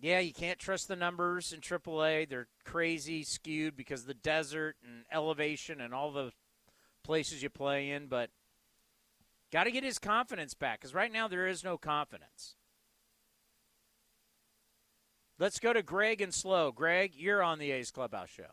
Yeah, 0.00 0.20
you 0.20 0.32
can't 0.32 0.60
trust 0.60 0.86
the 0.86 0.94
numbers 0.94 1.52
in 1.52 1.60
AAA. 1.60 2.28
They're 2.28 2.46
crazy 2.64 3.24
skewed 3.24 3.76
because 3.76 4.02
of 4.02 4.06
the 4.06 4.14
desert 4.14 4.76
and 4.86 5.06
elevation 5.10 5.80
and 5.80 5.92
all 5.92 6.12
the 6.12 6.30
places 7.02 7.42
you 7.42 7.50
play 7.50 7.90
in, 7.90 8.06
but 8.06 8.30
got 9.52 9.64
to 9.64 9.70
get 9.70 9.84
his 9.84 9.98
confidence 9.98 10.54
back 10.54 10.80
because 10.80 10.94
right 10.94 11.12
now 11.12 11.28
there 11.28 11.46
is 11.46 11.62
no 11.62 11.76
confidence. 11.76 12.56
Let's 15.38 15.58
go 15.58 15.72
to 15.72 15.82
Greg 15.82 16.20
and 16.20 16.32
Slow. 16.32 16.72
Greg, 16.72 17.12
you're 17.14 17.42
on 17.42 17.58
the 17.58 17.70
A's 17.72 17.90
Clubhouse 17.90 18.30
show. 18.30 18.44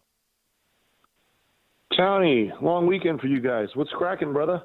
Tony, 1.96 2.52
long 2.62 2.88
weekend 2.88 3.20
for 3.20 3.28
you 3.28 3.40
guys. 3.40 3.68
What's 3.76 3.92
cracking, 3.92 4.34
brother? 4.34 4.62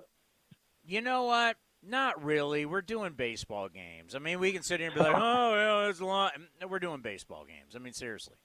You 0.86 1.00
know 1.00 1.24
what? 1.24 1.56
Not 1.86 2.22
really. 2.24 2.64
We're 2.64 2.82
doing 2.82 3.12
baseball 3.12 3.68
games. 3.68 4.14
I 4.14 4.18
mean, 4.18 4.40
we 4.40 4.52
can 4.52 4.62
sit 4.62 4.80
here 4.80 4.88
and 4.88 4.94
be 4.96 5.02
like, 5.02 5.14
"Oh, 5.18 5.54
yeah, 5.54 5.90
it's 5.90 6.00
a 6.00 6.04
lot." 6.04 6.32
We're 6.66 6.78
doing 6.78 7.00
baseball 7.00 7.44
games. 7.44 7.74
I 7.74 7.78
mean, 7.78 7.92
seriously. 7.92 8.36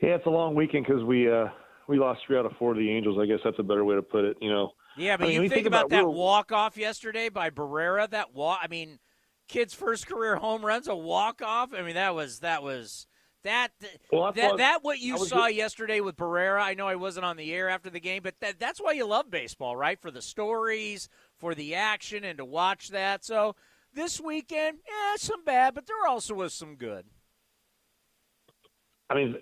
Yeah, 0.00 0.16
it's 0.16 0.26
a 0.26 0.30
long 0.30 0.54
weekend 0.54 0.86
because 0.86 1.02
we 1.04 1.30
uh, 1.30 1.46
we 1.88 1.98
lost 1.98 2.20
three 2.26 2.38
out 2.38 2.46
of 2.46 2.52
four 2.58 2.74
to 2.74 2.78
the 2.78 2.90
Angels. 2.90 3.18
I 3.20 3.26
guess 3.26 3.40
that's 3.44 3.58
a 3.58 3.62
better 3.62 3.84
way 3.84 3.96
to 3.96 4.02
put 4.02 4.24
it. 4.24 4.36
You 4.40 4.50
know. 4.50 4.70
Yeah, 4.96 5.16
but 5.16 5.24
I 5.24 5.28
mean, 5.28 5.34
you 5.34 5.40
think, 5.48 5.52
think 5.54 5.66
about, 5.66 5.86
about 5.86 5.90
that 6.04 6.08
walk 6.08 6.52
off 6.52 6.76
yesterday 6.76 7.28
by 7.28 7.50
Barrera. 7.50 8.08
That 8.08 8.34
walk. 8.34 8.60
I 8.62 8.68
mean, 8.68 8.98
kid's 9.48 9.74
first 9.74 10.06
career 10.06 10.36
home 10.36 10.64
runs, 10.64 10.88
a 10.88 10.94
walk 10.96 11.42
off. 11.42 11.74
I 11.74 11.82
mean, 11.82 11.94
that 11.94 12.14
was 12.14 12.40
that 12.40 12.62
was 12.62 13.06
that 13.44 13.70
Well, 14.10 14.32
that 14.32 14.50
what- 14.50 14.58
that 14.58 14.78
what 14.82 14.98
you 14.98 15.18
saw 15.18 15.48
ju- 15.48 15.54
yesterday 15.54 16.00
with 16.00 16.16
Barrera. 16.16 16.60
I 16.62 16.74
know 16.74 16.88
I 16.88 16.96
wasn't 16.96 17.26
on 17.26 17.36
the 17.36 17.52
air 17.52 17.68
after 17.68 17.90
the 17.90 18.00
game, 18.00 18.22
but 18.22 18.34
that, 18.40 18.58
that's 18.58 18.80
why 18.80 18.92
you 18.92 19.06
love 19.06 19.30
baseball, 19.30 19.76
right? 19.76 20.00
For 20.00 20.10
the 20.10 20.22
stories, 20.22 21.08
for 21.38 21.54
the 21.54 21.74
action, 21.74 22.24
and 22.24 22.38
to 22.38 22.44
watch 22.44 22.88
that. 22.88 23.24
So 23.24 23.54
this 23.92 24.20
weekend, 24.20 24.78
yeah, 24.88 25.16
some 25.16 25.44
bad, 25.44 25.74
but 25.74 25.86
there 25.86 26.06
also 26.08 26.34
was 26.34 26.54
some 26.54 26.74
good. 26.76 27.04
I 29.08 29.14
mean, 29.14 29.36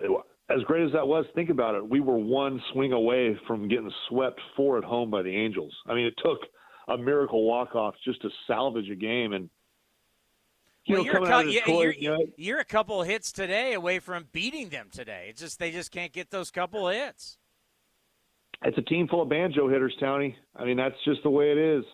as 0.50 0.62
great 0.64 0.84
as 0.84 0.92
that 0.92 1.06
was, 1.06 1.24
think 1.34 1.50
about 1.50 1.74
it. 1.74 1.88
We 1.88 2.00
were 2.00 2.18
one 2.18 2.60
swing 2.72 2.92
away 2.92 3.38
from 3.46 3.68
getting 3.68 3.90
swept 4.08 4.40
four 4.56 4.76
at 4.78 4.84
home 4.84 5.10
by 5.10 5.22
the 5.22 5.34
Angels. 5.34 5.74
I 5.86 5.94
mean, 5.94 6.06
it 6.06 6.14
took 6.22 6.38
a 6.88 6.98
miracle 6.98 7.46
walk 7.46 7.74
off 7.74 7.94
just 8.04 8.20
to 8.22 8.28
salvage 8.46 8.90
a 8.90 8.94
game. 8.94 9.32
And 9.32 9.48
you 10.84 10.96
well, 10.96 11.04
know, 11.04 11.12
you're, 11.12 11.12
a 11.12 11.16
coming 11.16 11.30
cou- 11.30 11.34
out 11.34 11.46
of 11.46 11.52
yeah, 11.52 11.60
Detroit, 11.60 11.82
you're, 11.82 11.92
you 11.94 12.10
know, 12.10 12.26
you're 12.36 12.60
a 12.60 12.64
couple 12.64 13.02
hits 13.02 13.32
today 13.32 13.72
away 13.72 13.98
from 14.00 14.26
beating 14.32 14.68
them 14.68 14.88
today. 14.92 15.26
It's 15.30 15.40
just 15.40 15.58
they 15.58 15.70
just 15.70 15.90
can't 15.90 16.12
get 16.12 16.30
those 16.30 16.50
couple 16.50 16.88
hits. 16.88 17.38
it's 18.62 18.76
a 18.76 18.82
team 18.82 19.08
full 19.08 19.22
of 19.22 19.30
banjo 19.30 19.68
hitters, 19.68 19.94
Townie. 20.00 20.34
I 20.54 20.64
mean, 20.64 20.76
that's 20.76 20.96
just 21.06 21.22
the 21.22 21.30
way 21.30 21.52
it 21.52 21.58
is. 21.58 21.84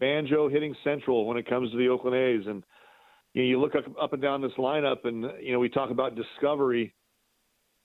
Banjo 0.00 0.48
hitting 0.48 0.74
central 0.82 1.26
when 1.26 1.36
it 1.36 1.48
comes 1.48 1.70
to 1.72 1.76
the 1.76 1.88
Oakland 1.88 2.16
A's, 2.16 2.46
and 2.46 2.64
you, 3.34 3.42
know, 3.42 3.48
you 3.48 3.60
look 3.60 3.74
up, 3.74 3.84
up 4.00 4.12
and 4.14 4.22
down 4.22 4.40
this 4.40 4.52
lineup, 4.56 5.04
and 5.04 5.26
you 5.42 5.52
know 5.52 5.58
we 5.58 5.68
talk 5.68 5.90
about 5.90 6.16
discovery. 6.16 6.94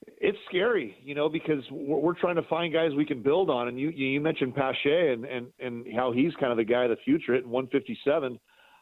It's 0.07 0.37
scary, 0.49 0.95
you 1.03 1.15
know, 1.15 1.29
because 1.29 1.63
we're, 1.71 2.13
trying 2.13 2.35
to 2.35 2.43
find 2.43 2.73
guys 2.73 2.91
we 2.95 3.05
can 3.05 3.21
build 3.21 3.49
on. 3.49 3.67
And 3.67 3.79
you 3.79 3.89
you 3.89 4.19
mentioned 4.21 4.55
Pache 4.55 5.13
and 5.13 5.25
and 5.25 5.47
and 5.59 5.85
how 5.95 6.11
he's 6.11 6.33
kind 6.39 6.51
of 6.51 6.57
the 6.57 6.63
guy 6.63 6.83
of 6.83 6.89
the 6.89 6.97
future 7.05 7.33
hitting 7.33 7.49
157. 7.49 8.39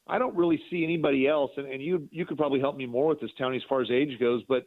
I 0.07 0.17
don't 0.19 0.36
really 0.36 0.62
see 0.69 0.84
anybody 0.84 1.27
else, 1.27 1.51
and, 1.57 1.67
and 1.67 1.81
you 1.81 2.07
you 2.12 2.25
could 2.25 2.38
probably 2.38 2.60
help 2.60 2.75
me 2.75 2.86
more 2.86 3.07
with 3.07 3.19
this, 3.19 3.31
Townie, 3.39 3.57
as 3.57 3.63
far 3.69 3.81
as 3.81 3.91
age 3.91 4.19
goes, 4.19 4.43
but 4.47 4.65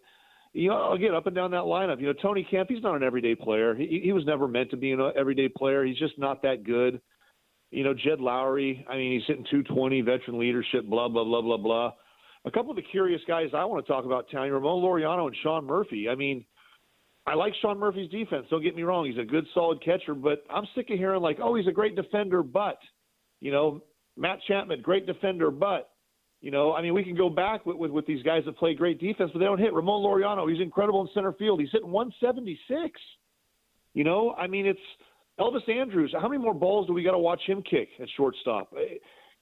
you 0.54 0.68
know, 0.68 0.96
get 0.96 1.12
up 1.12 1.26
and 1.26 1.34
down 1.34 1.50
that 1.50 1.64
lineup. 1.64 2.00
You 2.00 2.06
know, 2.06 2.12
Tony 2.12 2.46
Kemp, 2.48 2.70
he's 2.70 2.82
not 2.82 2.94
an 2.94 3.02
everyday 3.02 3.34
player. 3.34 3.74
He, 3.74 4.00
he 4.04 4.12
was 4.12 4.24
never 4.24 4.46
meant 4.46 4.70
to 4.70 4.76
be 4.76 4.92
an 4.92 5.00
uh, 5.00 5.08
everyday 5.16 5.48
player. 5.48 5.84
He's 5.84 5.98
just 5.98 6.16
not 6.16 6.42
that 6.42 6.62
good. 6.62 7.00
You 7.72 7.82
know, 7.82 7.92
Jed 7.92 8.20
Lowrie, 8.20 8.84
I 8.88 8.96
mean, 8.96 9.14
he's 9.14 9.26
hitting 9.26 9.44
220, 9.50 10.00
veteran 10.02 10.38
leadership, 10.38 10.86
blah, 10.86 11.08
blah, 11.08 11.24
blah, 11.24 11.42
blah, 11.42 11.56
blah. 11.56 11.92
A 12.46 12.50
couple 12.50 12.70
of 12.70 12.76
the 12.76 12.82
curious 12.82 13.22
guys 13.26 13.48
I 13.54 13.64
want 13.64 13.84
to 13.84 13.90
talk 13.90 14.04
about, 14.04 14.26
Tony, 14.30 14.50
Ramon 14.50 14.82
Laureano 14.82 15.26
and 15.26 15.36
Sean 15.42 15.64
Murphy. 15.64 16.08
I 16.08 16.14
mean, 16.14 16.44
I 17.26 17.34
like 17.34 17.54
Sean 17.62 17.78
Murphy's 17.78 18.10
defense. 18.10 18.46
Don't 18.50 18.62
get 18.62 18.76
me 18.76 18.82
wrong. 18.82 19.06
He's 19.06 19.18
a 19.18 19.24
good, 19.24 19.46
solid 19.54 19.82
catcher, 19.82 20.14
but 20.14 20.44
I'm 20.50 20.66
sick 20.74 20.90
of 20.90 20.98
hearing, 20.98 21.22
like, 21.22 21.38
oh, 21.42 21.54
he's 21.54 21.66
a 21.66 21.72
great 21.72 21.96
defender, 21.96 22.42
but, 22.42 22.78
you 23.40 23.50
know, 23.50 23.82
Matt 24.16 24.40
Chapman, 24.46 24.82
great 24.82 25.06
defender, 25.06 25.50
but, 25.50 25.90
you 26.42 26.50
know, 26.50 26.74
I 26.74 26.82
mean, 26.82 26.92
we 26.92 27.02
can 27.02 27.16
go 27.16 27.30
back 27.30 27.64
with, 27.64 27.76
with, 27.76 27.90
with 27.90 28.06
these 28.06 28.22
guys 28.22 28.42
that 28.44 28.58
play 28.58 28.74
great 28.74 29.00
defense, 29.00 29.30
but 29.32 29.38
they 29.38 29.46
don't 29.46 29.58
hit. 29.58 29.72
Ramon 29.72 30.02
Laureano, 30.02 30.50
he's 30.50 30.60
incredible 30.60 31.00
in 31.00 31.08
center 31.14 31.32
field. 31.32 31.60
He's 31.60 31.70
hitting 31.72 31.90
176. 31.90 33.00
You 33.94 34.04
know, 34.04 34.34
I 34.34 34.46
mean, 34.46 34.66
it's 34.66 34.78
Elvis 35.40 35.66
Andrus. 35.68 36.10
How 36.12 36.28
many 36.28 36.42
more 36.42 36.52
balls 36.52 36.86
do 36.86 36.92
we 36.92 37.02
got 37.02 37.12
to 37.12 37.18
watch 37.18 37.40
him 37.46 37.62
kick 37.62 37.88
at 38.00 38.08
shortstop? 38.16 38.74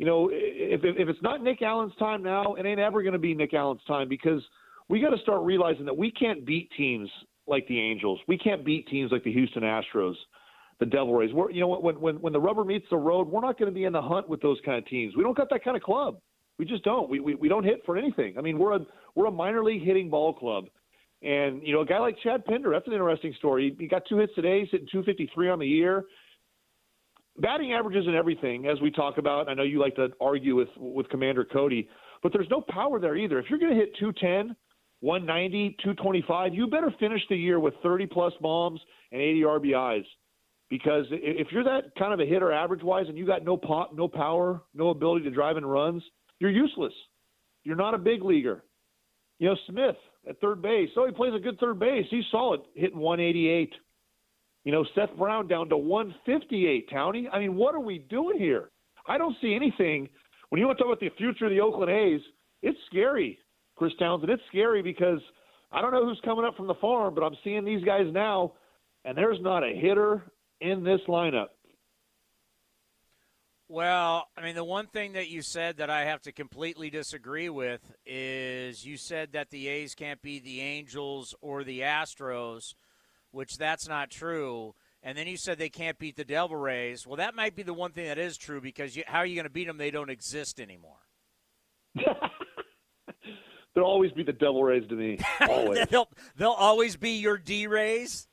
You 0.03 0.09
know, 0.09 0.31
if, 0.33 0.81
if 0.83 0.97
if 0.99 1.09
it's 1.09 1.23
not 1.23 1.45
Nick 1.45 1.63
Allen's 1.63 1.95
time 1.97 2.25
now, 2.25 2.55
it 2.55 2.67
ain't 2.67 2.81
ever 2.81 3.05
going 3.05 3.13
to 3.13 3.21
be 3.21 3.37
Nick 3.37 3.55
Allen's 3.55 3.85
time 3.87 4.09
because 4.09 4.43
we 4.89 5.01
got 5.01 5.11
to 5.11 5.23
start 5.23 5.43
realizing 5.43 5.85
that 5.85 5.97
we 5.97 6.11
can't 6.11 6.45
beat 6.45 6.69
teams 6.77 7.09
like 7.47 7.69
the 7.69 7.79
Angels. 7.79 8.19
We 8.27 8.37
can't 8.37 8.65
beat 8.65 8.89
teams 8.89 9.13
like 9.13 9.23
the 9.23 9.33
Houston 9.33 9.63
Astros, 9.63 10.15
the 10.81 10.87
Devil 10.87 11.15
Rays. 11.15 11.33
We're, 11.33 11.53
you 11.53 11.61
know, 11.61 11.69
when 11.79 12.01
when 12.01 12.17
when 12.17 12.33
the 12.33 12.41
rubber 12.41 12.65
meets 12.65 12.87
the 12.91 12.97
road, 12.97 13.29
we're 13.29 13.43
not 13.43 13.61
going 13.61 13.71
to 13.71 13.75
be 13.75 13.85
in 13.85 13.93
the 13.93 14.03
hunt 14.03 14.29
with 14.29 14.43
those 14.43 14.59
kind 14.65 14.77
of 14.77 14.85
teams. 14.87 15.15
We 15.17 15.23
don't 15.23 15.37
got 15.37 15.49
that 15.51 15.63
kind 15.63 15.77
of 15.77 15.85
club. 15.85 16.17
We 16.59 16.65
just 16.65 16.83
don't. 16.83 17.09
We, 17.09 17.21
we 17.21 17.37
we 17.37 17.49
don't 17.49 17.63
hit 17.63 17.83
for 17.87 17.97
anything. 17.97 18.37
I 18.37 18.41
mean, 18.41 18.59
we're 18.59 18.75
a 18.75 18.81
we're 19.15 19.27
a 19.27 19.31
minor 19.31 19.63
league 19.63 19.85
hitting 19.85 20.11
ball 20.11 20.35
club. 20.35 20.65
And 21.23 21.65
you 21.65 21.73
know, 21.73 21.83
a 21.83 21.87
guy 21.87 22.01
like 22.01 22.17
Chad 22.25 22.45
Pinder, 22.45 22.73
that's 22.73 22.89
an 22.89 22.93
interesting 22.93 23.37
story. 23.39 23.77
He 23.79 23.87
got 23.87 24.03
two 24.09 24.19
hits 24.19 24.35
today. 24.35 24.63
He's 24.63 24.71
hitting 24.73 24.89
253 24.91 25.49
on 25.49 25.61
the 25.61 25.67
year. 25.69 26.07
Batting 27.39 27.73
averages 27.73 28.07
and 28.07 28.15
everything, 28.15 28.67
as 28.67 28.81
we 28.81 28.91
talk 28.91 29.19
about. 29.19 29.49
I 29.49 29.55
know 29.55 29.63
you 29.63 29.81
like 29.81 29.97
to 29.97 30.09
argue 30.21 30.55
with 30.55 30.69
with 30.77 31.09
Commander 31.09 31.45
Cody, 31.45 31.89
but 32.23 32.33
there's 32.33 32.49
no 32.51 32.61
power 32.69 33.01
there 33.01 33.17
either. 33.17 33.39
If 33.39 33.47
you're 33.49 33.59
going 33.59 33.73
to 33.73 33.79
hit 33.79 33.97
210, 33.99 34.55
190, 35.01 35.77
225, 35.83 36.55
you 36.55 36.67
better 36.67 36.95
finish 37.01 37.23
the 37.29 37.37
year 37.37 37.59
with 37.59 37.75
30 37.83 38.07
plus 38.07 38.33
bombs 38.41 38.81
and 39.11 39.21
80 39.21 39.41
RBIs. 39.41 40.05
Because 40.69 41.05
if 41.11 41.49
you're 41.51 41.65
that 41.65 41.95
kind 41.99 42.15
of 42.15 42.21
a 42.21 42.25
hitter 42.25 42.53
average 42.53 42.83
wise 42.83 43.07
and 43.09 43.19
you 43.19 43.27
got 43.27 43.45
no 43.45 43.57
pop, 43.57 43.93
no 43.95 44.09
power, 44.09 44.63
no 44.75 44.89
ability 44.89 45.25
to 45.25 45.31
drive 45.31 45.57
in 45.57 45.67
runs, 45.67 46.03
you're 46.39 46.51
useless. 46.51 46.95
You're 47.65 47.77
not 47.77 47.95
a 47.95 47.99
big 47.99 48.23
leaguer. 48.23 48.65
You 49.39 49.49
know, 49.49 49.57
Smith 49.69 49.97
at 50.29 50.41
third 50.41 50.63
base. 50.63 50.89
Oh, 50.97 51.07
he 51.07 51.13
plays 51.13 51.35
a 51.35 51.41
good 51.41 51.59
third 51.59 51.79
base. 51.79 52.07
He's 52.11 52.25
solid, 52.31 52.61
hitting 52.75 52.99
188. 52.99 53.73
You 54.65 54.73
know, 54.73 54.85
Seth 54.95 55.17
Brown 55.17 55.49
down 55.49 55.69
to 55.71 55.77
158, 55.77 56.89
Townie. 56.91 57.27
I 57.33 57.39
mean, 57.39 57.57
what 57.57 57.75
are 57.75 57.81
we 57.81 57.99
doing 57.99 58.39
here? 58.39 58.71
I 59.07 59.19
don't 59.19 59.37
see 59.41 59.55
anything. 59.55 60.09
When 60.51 60.61
you 60.61 60.67
want 60.67 60.79
to 60.79 60.85
talk 60.85 60.93
about 60.93 61.01
the 61.01 61.11
future 61.17 61.47
of 61.47 61.51
the 61.51 61.61
Oakland 61.61 61.91
A's, 61.91 62.21
it's 62.63 62.79
scary, 62.87 63.39
Chris 63.77 63.93
Townsend. 63.99 64.31
It's 64.31 64.43
scary 64.49 64.83
because 64.83 65.21
I 65.73 65.81
don't 65.81 65.93
know 65.93 66.05
who's 66.05 66.21
coming 66.25 66.45
up 66.45 66.57
from 66.57 66.69
the 66.69 66.75
farm, 66.75 67.15
but 67.15 67.23
I'm 67.23 67.37
seeing 67.43 67.65
these 67.65 67.83
guys 67.83 68.07
now, 68.13 68.53
and 69.05 69.19
there's 69.19 69.41
not 69.41 69.65
a 69.65 69.75
hitter 69.75 70.23
in 70.61 70.85
this 70.85 71.01
lineup. 71.09 71.49
Well, 73.69 74.29
I 74.37 74.43
mean, 74.43 74.55
the 74.55 74.65
one 74.65 74.87
thing 74.87 75.15
that 75.15 75.31
you 75.31 75.41
said 75.41 75.79
that 75.79 75.89
I 75.89 76.05
have 76.05 76.21
to 76.23 76.33
completely 76.33 76.91
disagree 76.91 77.49
with 77.49 77.81
is 78.05 78.85
you 78.85 78.99
said 78.99 79.33
that 79.33 79.49
the 79.49 79.67
A's 79.67 79.95
can't 79.95 80.21
be 80.21 80.39
the 80.39 80.61
Angels 80.61 81.35
or 81.41 81.65
the 81.65 81.81
Astros, 81.81 82.75
which 83.33 83.59
that's 83.59 83.89
not 83.89 84.11
true. 84.11 84.75
And 85.03 85.19
then 85.19 85.27
you 85.27 85.37
said 85.37 85.59
they 85.59 85.69
can't 85.69 85.99
beat 85.99 86.17
the 86.17 86.25
Devil 86.25 86.57
Rays. 86.57 87.07
Well, 87.07 87.17
that 87.17 87.35
might 87.35 87.57
be 87.57 87.65
the 87.65 87.75
one 87.75 87.91
thing 87.91 88.07
that 88.07 88.19
is 88.19 88.37
true 88.37 88.61
because 88.61 88.95
you, 88.95 89.03
how 89.07 89.19
are 89.19 89.27
you 89.27 89.35
going 89.35 89.47
to 89.47 89.51
beat 89.51 89.67
them? 89.67 89.77
They 89.77 89.91
don't 89.91 90.11
exist 90.11 90.61
anymore. 90.61 90.99
they'll 93.75 93.85
always 93.85 94.13
be 94.13 94.23
the 94.23 94.33
Devil 94.33 94.63
Rays 94.63 94.89
to 94.89 94.95
me. 94.95 95.19
Always, 95.49 95.87
they'll 95.89 96.09
they'll 96.37 96.51
always 96.51 96.97
be 96.97 97.19
your 97.19 97.37
D 97.37 97.67
Rays. 97.67 98.29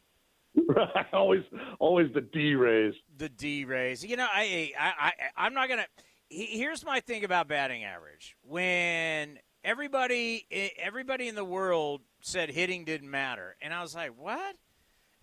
Always, 1.14 1.44
always 1.80 2.12
the 2.14 2.22
D 2.22 2.56
Rays. 2.56 2.94
The 3.18 3.30
D 3.30 3.66
Rays. 3.66 4.04
You 4.04 4.18
know, 4.18 4.28
I 4.32 4.72
I, 4.78 4.92
I 5.00 5.12
I'm 5.38 5.54
not 5.54 5.70
gonna. 5.70 5.86
Here's 6.30 6.84
my 6.86 7.00
thing 7.00 7.24
about 7.24 7.48
batting 7.48 7.84
average. 7.84 8.36
When 8.42 9.40
everybody 9.64 10.46
eh, 10.52 10.70
everybody 10.78 11.28
in 11.28 11.36
the 11.36 11.46
world 11.46 12.02
said 12.22 12.50
hitting 12.50 12.86
didn't 12.86 13.10
matter, 13.10 13.56
and 13.62 13.74
I 13.74 13.82
was 13.82 13.94
like, 13.96 14.12
what? 14.18 14.56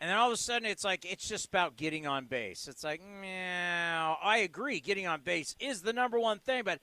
And 0.00 0.10
then 0.10 0.18
all 0.18 0.28
of 0.28 0.34
a 0.34 0.36
sudden, 0.36 0.68
it's 0.68 0.84
like 0.84 1.04
it's 1.10 1.26
just 1.26 1.46
about 1.46 1.76
getting 1.76 2.06
on 2.06 2.26
base. 2.26 2.68
It's 2.68 2.84
like, 2.84 3.00
meow. 3.02 4.18
I 4.22 4.38
agree, 4.38 4.80
getting 4.80 5.06
on 5.06 5.22
base 5.22 5.56
is 5.58 5.82
the 5.82 5.92
number 5.92 6.18
one 6.18 6.38
thing, 6.38 6.62
but 6.64 6.80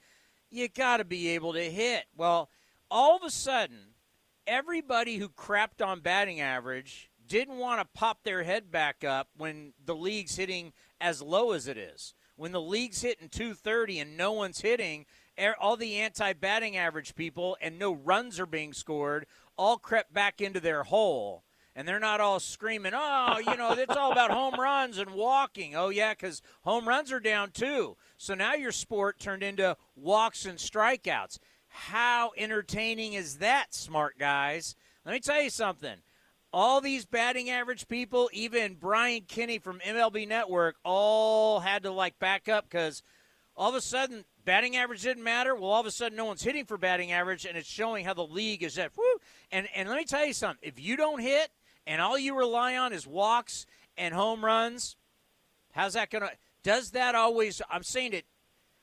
you 0.49 0.67
got 0.67 0.97
to 0.97 1.05
be 1.05 1.29
able 1.29 1.53
to 1.53 1.71
hit. 1.71 2.05
Well, 2.15 2.49
all 2.89 3.15
of 3.15 3.23
a 3.23 3.29
sudden, 3.29 3.93
everybody 4.47 5.17
who 5.17 5.29
crapped 5.29 5.85
on 5.85 5.99
batting 5.99 6.41
average 6.41 7.11
didn't 7.25 7.57
want 7.57 7.81
to 7.81 7.99
pop 7.99 8.23
their 8.23 8.43
head 8.43 8.71
back 8.71 9.03
up 9.03 9.29
when 9.37 9.73
the 9.83 9.95
league's 9.95 10.35
hitting 10.35 10.73
as 10.99 11.21
low 11.21 11.51
as 11.51 11.67
it 11.67 11.77
is. 11.77 12.13
When 12.35 12.51
the 12.51 12.61
league's 12.61 13.01
hitting 13.01 13.29
230 13.29 13.99
and 13.99 14.17
no 14.17 14.31
one's 14.31 14.61
hitting, 14.61 15.05
all 15.59 15.77
the 15.77 15.95
anti 15.95 16.33
batting 16.33 16.77
average 16.77 17.15
people 17.15 17.57
and 17.61 17.77
no 17.77 17.93
runs 17.93 18.39
are 18.39 18.45
being 18.45 18.73
scored 18.73 19.25
all 19.55 19.77
crept 19.77 20.13
back 20.13 20.41
into 20.41 20.59
their 20.59 20.83
hole. 20.83 21.43
And 21.75 21.87
they're 21.87 21.99
not 21.99 22.21
all 22.21 22.39
screaming, 22.39 22.93
oh, 22.95 23.39
you 23.39 23.57
know, 23.57 23.71
it's 23.71 23.95
all 23.95 24.11
about 24.11 24.29
home 24.29 24.59
runs 24.59 24.99
and 24.99 25.09
walking. 25.11 25.75
Oh, 25.75 25.89
yeah, 25.89 26.13
because 26.13 26.41
home 26.61 26.87
runs 26.87 27.11
are 27.11 27.19
down 27.19 27.49
too. 27.49 27.97
So 28.17 28.35
now 28.35 28.53
your 28.53 28.71
sport 28.71 29.19
turned 29.19 29.41
into 29.41 29.75
walks 29.95 30.45
and 30.45 30.59
strikeouts. 30.59 31.39
How 31.67 32.31
entertaining 32.37 33.13
is 33.13 33.39
that, 33.39 33.73
smart 33.73 34.19
guys? 34.19 34.75
Let 35.03 35.13
me 35.13 35.19
tell 35.19 35.41
you 35.41 35.49
something. 35.49 35.95
All 36.53 36.79
these 36.79 37.05
batting 37.05 37.49
average 37.49 37.87
people, 37.87 38.29
even 38.31 38.75
Brian 38.75 39.21
Kenny 39.21 39.57
from 39.57 39.79
MLB 39.79 40.27
Network, 40.27 40.75
all 40.83 41.59
had 41.61 41.81
to 41.83 41.91
like 41.91 42.19
back 42.19 42.47
up 42.47 42.69
because 42.69 43.01
all 43.55 43.69
of 43.69 43.75
a 43.75 43.81
sudden 43.81 44.25
batting 44.45 44.75
average 44.75 45.01
didn't 45.01 45.23
matter. 45.23 45.55
Well, 45.55 45.71
all 45.71 45.81
of 45.81 45.87
a 45.87 45.91
sudden 45.91 46.15
no 46.15 46.25
one's 46.25 46.43
hitting 46.43 46.65
for 46.65 46.77
batting 46.77 47.11
average, 47.11 47.45
and 47.45 47.57
it's 47.57 47.67
showing 47.67 48.05
how 48.05 48.13
the 48.13 48.25
league 48.25 48.61
is 48.61 48.77
at. 48.77 48.91
And 49.51 49.67
and 49.75 49.89
let 49.89 49.97
me 49.97 50.05
tell 50.05 50.25
you 50.25 50.33
something. 50.33 50.67
If 50.67 50.79
you 50.79 50.95
don't 50.95 51.19
hit, 51.19 51.49
and 51.85 52.01
all 52.01 52.17
you 52.17 52.37
rely 52.37 52.77
on 52.77 52.93
is 52.93 53.05
walks 53.05 53.65
and 53.97 54.13
home 54.13 54.43
runs, 54.43 54.95
how's 55.71 55.93
that 55.93 56.09
gonna? 56.09 56.31
Does 56.63 56.91
that 56.91 57.13
always? 57.15 57.61
I'm 57.69 57.83
saying 57.83 58.13
it. 58.13 58.25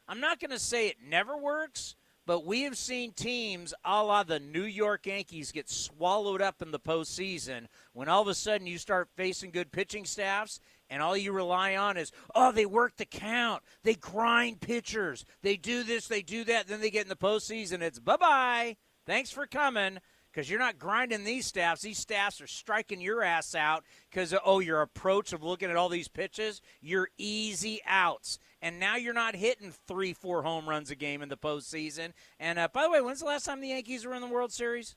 I'm 0.06 0.20
not 0.20 0.40
going 0.40 0.50
to 0.50 0.58
say 0.58 0.88
it 0.88 0.96
never 1.08 1.36
works, 1.36 1.94
but 2.26 2.44
we 2.44 2.62
have 2.62 2.76
seen 2.76 3.12
teams 3.12 3.72
a 3.84 4.02
la 4.02 4.24
the 4.24 4.40
New 4.40 4.64
York 4.64 5.06
Yankees 5.06 5.52
get 5.52 5.70
swallowed 5.70 6.42
up 6.42 6.60
in 6.60 6.72
the 6.72 6.80
postseason 6.80 7.66
when 7.92 8.08
all 8.08 8.20
of 8.20 8.26
a 8.28 8.34
sudden 8.34 8.66
you 8.66 8.76
start 8.76 9.08
facing 9.16 9.52
good 9.52 9.70
pitching 9.70 10.04
staffs 10.04 10.58
and 10.90 11.00
all 11.00 11.16
you 11.16 11.30
rely 11.30 11.76
on 11.76 11.96
is, 11.96 12.10
oh, 12.34 12.50
they 12.50 12.66
work 12.66 12.96
the 12.96 13.04
count. 13.04 13.62
They 13.84 13.94
grind 13.94 14.60
pitchers. 14.60 15.24
They 15.42 15.56
do 15.56 15.84
this, 15.84 16.08
they 16.08 16.22
do 16.22 16.42
that. 16.44 16.66
Then 16.66 16.80
they 16.80 16.90
get 16.90 17.04
in 17.04 17.08
the 17.08 17.14
postseason. 17.14 17.80
It's 17.80 18.00
bye 18.00 18.16
bye. 18.16 18.76
Thanks 19.06 19.30
for 19.30 19.46
coming 19.46 20.00
because 20.32 20.48
you're 20.48 20.58
not 20.58 20.78
grinding 20.78 21.24
these 21.24 21.46
staffs. 21.46 21.82
These 21.82 21.98
staffs 21.98 22.40
are 22.40 22.46
striking 22.46 23.00
your 23.00 23.22
ass 23.22 23.54
out 23.54 23.84
because, 24.10 24.34
oh, 24.44 24.60
your 24.60 24.82
approach 24.82 25.32
of 25.32 25.42
looking 25.42 25.70
at 25.70 25.76
all 25.76 25.88
these 25.88 26.08
pitches, 26.08 26.60
you're 26.80 27.08
easy 27.18 27.80
outs 27.86 28.38
and 28.62 28.78
now 28.78 28.96
you're 28.96 29.14
not 29.14 29.34
hitting 29.34 29.72
three, 29.86 30.12
four 30.12 30.42
home 30.42 30.68
runs 30.68 30.90
a 30.90 30.94
game 30.94 31.22
in 31.22 31.28
the 31.28 31.36
postseason. 31.36 32.12
And 32.38 32.58
uh, 32.58 32.68
by 32.72 32.82
the 32.82 32.90
way, 32.90 33.00
when's 33.00 33.20
the 33.20 33.26
last 33.26 33.46
time 33.46 33.60
the 33.60 33.68
Yankees 33.68 34.04
were 34.04 34.14
in 34.14 34.20
the 34.20 34.28
World 34.28 34.52
Series? 34.52 34.96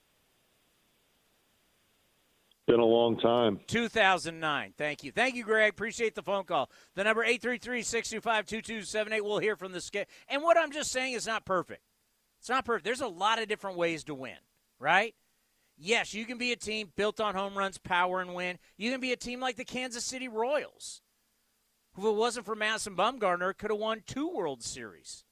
Been 2.65 2.80
a 2.80 2.86
long 2.86 3.17
time. 3.19 3.60
2009. 3.67 4.74
Thank 4.78 5.04
you. 5.04 5.12
Thank 5.12 5.36
you, 5.36 5.43
Greg. 5.43 5.69
Appreciate 5.72 6.15
the 6.15 6.22
phone 6.22 6.46
call. 6.46 6.69
The 6.96 7.04
number 7.04 7.26
833-625-2278. 7.26 9.22
We'll 9.22 9.39
hear 9.39 9.58
from 9.58 9.74
the 9.74 9.82
skip. 9.82 10.10
And 10.30 10.41
what 10.41 10.58
I'm 10.58 10.72
just 10.72 10.91
saying 10.91 11.13
is 11.13 11.28
not 11.28 11.46
perfect. 11.46 11.82
It's 12.39 12.48
not 12.50 12.63
perfect. 12.65 12.86
There's 12.86 13.02
a 13.02 13.08
lot 13.08 13.41
of 13.41 13.50
different 13.50 13.78
ways 13.78 14.06
to 14.06 14.15
win, 14.15 14.38
right? 14.80 15.13
Yes, 15.77 16.13
you 16.13 16.25
can 16.25 16.38
be 16.38 16.51
a 16.51 16.55
team 16.55 16.91
built 16.95 17.19
on 17.19 17.36
home 17.36 17.57
runs, 17.57 17.77
power, 17.77 18.21
and 18.21 18.33
win. 18.33 18.59
You 18.77 18.91
can 18.91 19.01
be 19.01 19.12
a 19.12 19.17
team 19.17 19.39
like 19.39 19.55
the 19.55 19.65
Kansas 19.65 20.05
City 20.05 20.27
Royals 20.27 21.01
who, 21.93 22.07
if 22.07 22.13
it 22.13 22.17
wasn't 22.17 22.45
for 22.45 22.55
Madison 22.55 22.95
Bumgarner, 22.95 23.57
could 23.57 23.69
have 23.69 23.79
won 23.79 24.03
two 24.05 24.29
World 24.29 24.63
Series. 24.63 25.23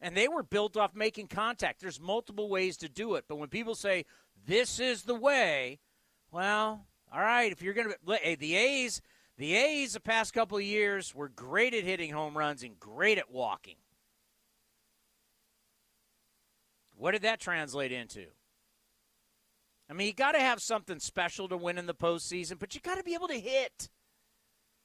And 0.00 0.16
they 0.16 0.28
were 0.28 0.42
built 0.42 0.76
off 0.76 0.94
making 0.94 1.28
contact. 1.28 1.80
There's 1.80 2.00
multiple 2.00 2.48
ways 2.48 2.76
to 2.78 2.88
do 2.88 3.14
it. 3.14 3.24
But 3.28 3.36
when 3.36 3.48
people 3.48 3.74
say, 3.74 4.04
this 4.46 4.80
is 4.80 5.02
the 5.02 5.14
way, 5.14 5.78
well, 6.30 6.86
all 7.12 7.20
right, 7.20 7.52
if 7.52 7.62
you're 7.62 7.74
going 7.74 7.90
to. 7.90 8.16
Hey, 8.16 8.34
the 8.34 8.56
A's. 8.56 9.00
The 9.38 9.54
A's 9.56 9.94
the 9.94 10.00
past 10.00 10.34
couple 10.34 10.58
of 10.58 10.62
years 10.62 11.14
were 11.14 11.28
great 11.28 11.72
at 11.72 11.84
hitting 11.84 12.12
home 12.12 12.36
runs 12.36 12.62
and 12.62 12.78
great 12.78 13.16
at 13.16 13.30
walking. 13.30 13.76
What 16.96 17.12
did 17.12 17.22
that 17.22 17.40
translate 17.40 17.92
into? 17.92 18.26
I 19.90 19.94
mean, 19.94 20.06
you 20.06 20.14
got 20.14 20.32
to 20.32 20.40
have 20.40 20.62
something 20.62 21.00
special 21.00 21.48
to 21.48 21.56
win 21.56 21.78
in 21.78 21.86
the 21.86 21.94
postseason, 21.94 22.58
but 22.58 22.74
you 22.74 22.80
got 22.80 22.96
to 22.96 23.02
be 23.02 23.14
able 23.14 23.28
to 23.28 23.38
hit 23.38 23.90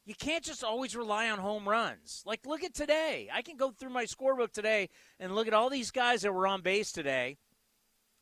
you 0.08 0.16
can't 0.16 0.44
just 0.44 0.64
always 0.64 0.96
rely 0.96 1.30
on 1.30 1.38
home 1.38 1.68
runs. 1.68 2.24
Like, 2.26 2.46
look 2.46 2.64
at 2.64 2.74
today. 2.74 3.30
I 3.32 3.42
can 3.42 3.58
go 3.58 3.72
through 3.72 3.90
my 3.90 4.06
scorebook 4.06 4.54
today 4.54 4.88
and 5.20 5.36
look 5.36 5.48
at 5.48 5.54
all 5.54 5.70
these 5.70 5.92
guys 5.92 6.22
that 6.22 6.32
were 6.32 6.48
on 6.48 6.62
base 6.62 6.94
today, 6.94 7.38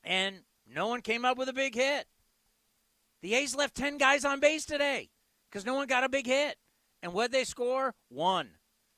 and 0.04 0.38
no 0.68 0.88
one 0.88 1.02
came 1.02 1.24
up 1.24 1.38
with 1.38 1.48
a 1.48 1.54
big 1.54 1.76
hit. 1.76 2.08
The 3.22 3.36
A's 3.36 3.56
left 3.56 3.76
10 3.76 4.00
guys 4.00 4.26
on 4.26 4.40
base 4.40 4.66
today 4.66 5.12
because 5.48 5.64
no 5.64 5.76
one 5.76 5.86
got 5.86 6.04
a 6.04 6.10
big 6.10 6.26
hit. 6.26 6.56
And 7.04 7.14
what 7.14 7.32
they 7.32 7.44
score? 7.44 7.94
One. 8.10 8.50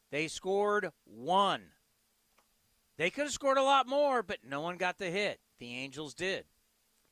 They 0.10 0.30
scored 0.30 0.92
one. 1.04 1.64
They 2.98 3.10
could 3.10 3.26
have 3.26 3.34
scored 3.34 3.58
a 3.58 3.64
lot 3.64 3.86
more, 3.86 4.24
but 4.24 4.40
no 4.48 4.62
one 4.62 4.78
got 4.78 4.98
the 4.98 5.10
hit. 5.10 5.42
The 5.60 5.76
Angels 5.76 6.14
did. 6.14 6.46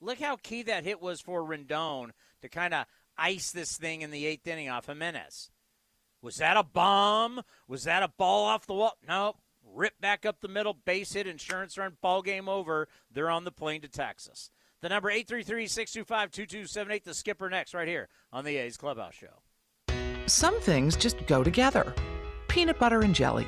Look 0.05 0.19
how 0.19 0.35
key 0.35 0.61
that 0.63 0.83
hit 0.83 1.01
was 1.01 1.19
for 1.19 1.41
Rendon 1.41 2.11
to 2.43 2.47
kind 2.47 2.75
of 2.75 2.85
ice 3.17 3.51
this 3.51 3.75
thing 3.75 4.01
in 4.01 4.11
the 4.11 4.27
eighth 4.27 4.45
inning 4.45 4.69
off 4.69 4.85
Jimenez. 4.85 5.49
Was 6.21 6.37
that 6.37 6.57
a 6.57 6.61
bomb? 6.63 7.41
Was 7.67 7.85
that 7.85 8.03
a 8.03 8.09
ball 8.09 8.45
off 8.45 8.67
the 8.67 8.75
wall? 8.75 8.93
No. 9.07 9.33
Rip 9.73 9.99
back 9.99 10.23
up 10.23 10.41
the 10.41 10.47
middle, 10.47 10.75
base 10.75 11.13
hit, 11.13 11.25
insurance 11.25 11.75
run, 11.75 11.97
ball 12.03 12.21
game 12.21 12.47
over. 12.47 12.87
They're 13.11 13.31
on 13.31 13.45
the 13.45 13.51
plane 13.51 13.81
to 13.81 13.87
Texas. 13.87 14.51
The 14.83 14.89
number 14.89 15.11
833-625-2278, 15.11 17.03
the 17.03 17.15
skipper 17.15 17.49
next, 17.49 17.73
right 17.73 17.87
here 17.87 18.07
on 18.31 18.45
the 18.45 18.57
A's 18.57 18.77
Clubhouse 18.77 19.15
Show. 19.15 19.41
Some 20.27 20.59
things 20.61 20.95
just 20.95 21.25
go 21.25 21.43
together. 21.43 21.95
Peanut 22.47 22.77
butter 22.77 23.01
and 23.01 23.15
jelly, 23.15 23.47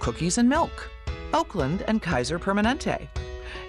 cookies 0.00 0.38
and 0.38 0.48
milk, 0.48 0.90
Oakland 1.32 1.84
and 1.86 2.02
Kaiser 2.02 2.40
Permanente. 2.40 3.06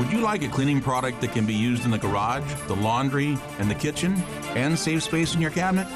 Would 0.00 0.10
you 0.10 0.20
like 0.20 0.42
a 0.42 0.48
cleaning 0.48 0.80
product 0.80 1.20
that 1.20 1.32
can 1.32 1.44
be 1.44 1.52
used 1.52 1.84
in 1.84 1.90
the 1.90 1.98
garage, 1.98 2.50
the 2.68 2.74
laundry, 2.74 3.36
and 3.58 3.70
the 3.70 3.74
kitchen, 3.74 4.14
and 4.56 4.78
save 4.78 5.02
space 5.02 5.34
in 5.34 5.42
your 5.42 5.50
cabinet? 5.50 5.86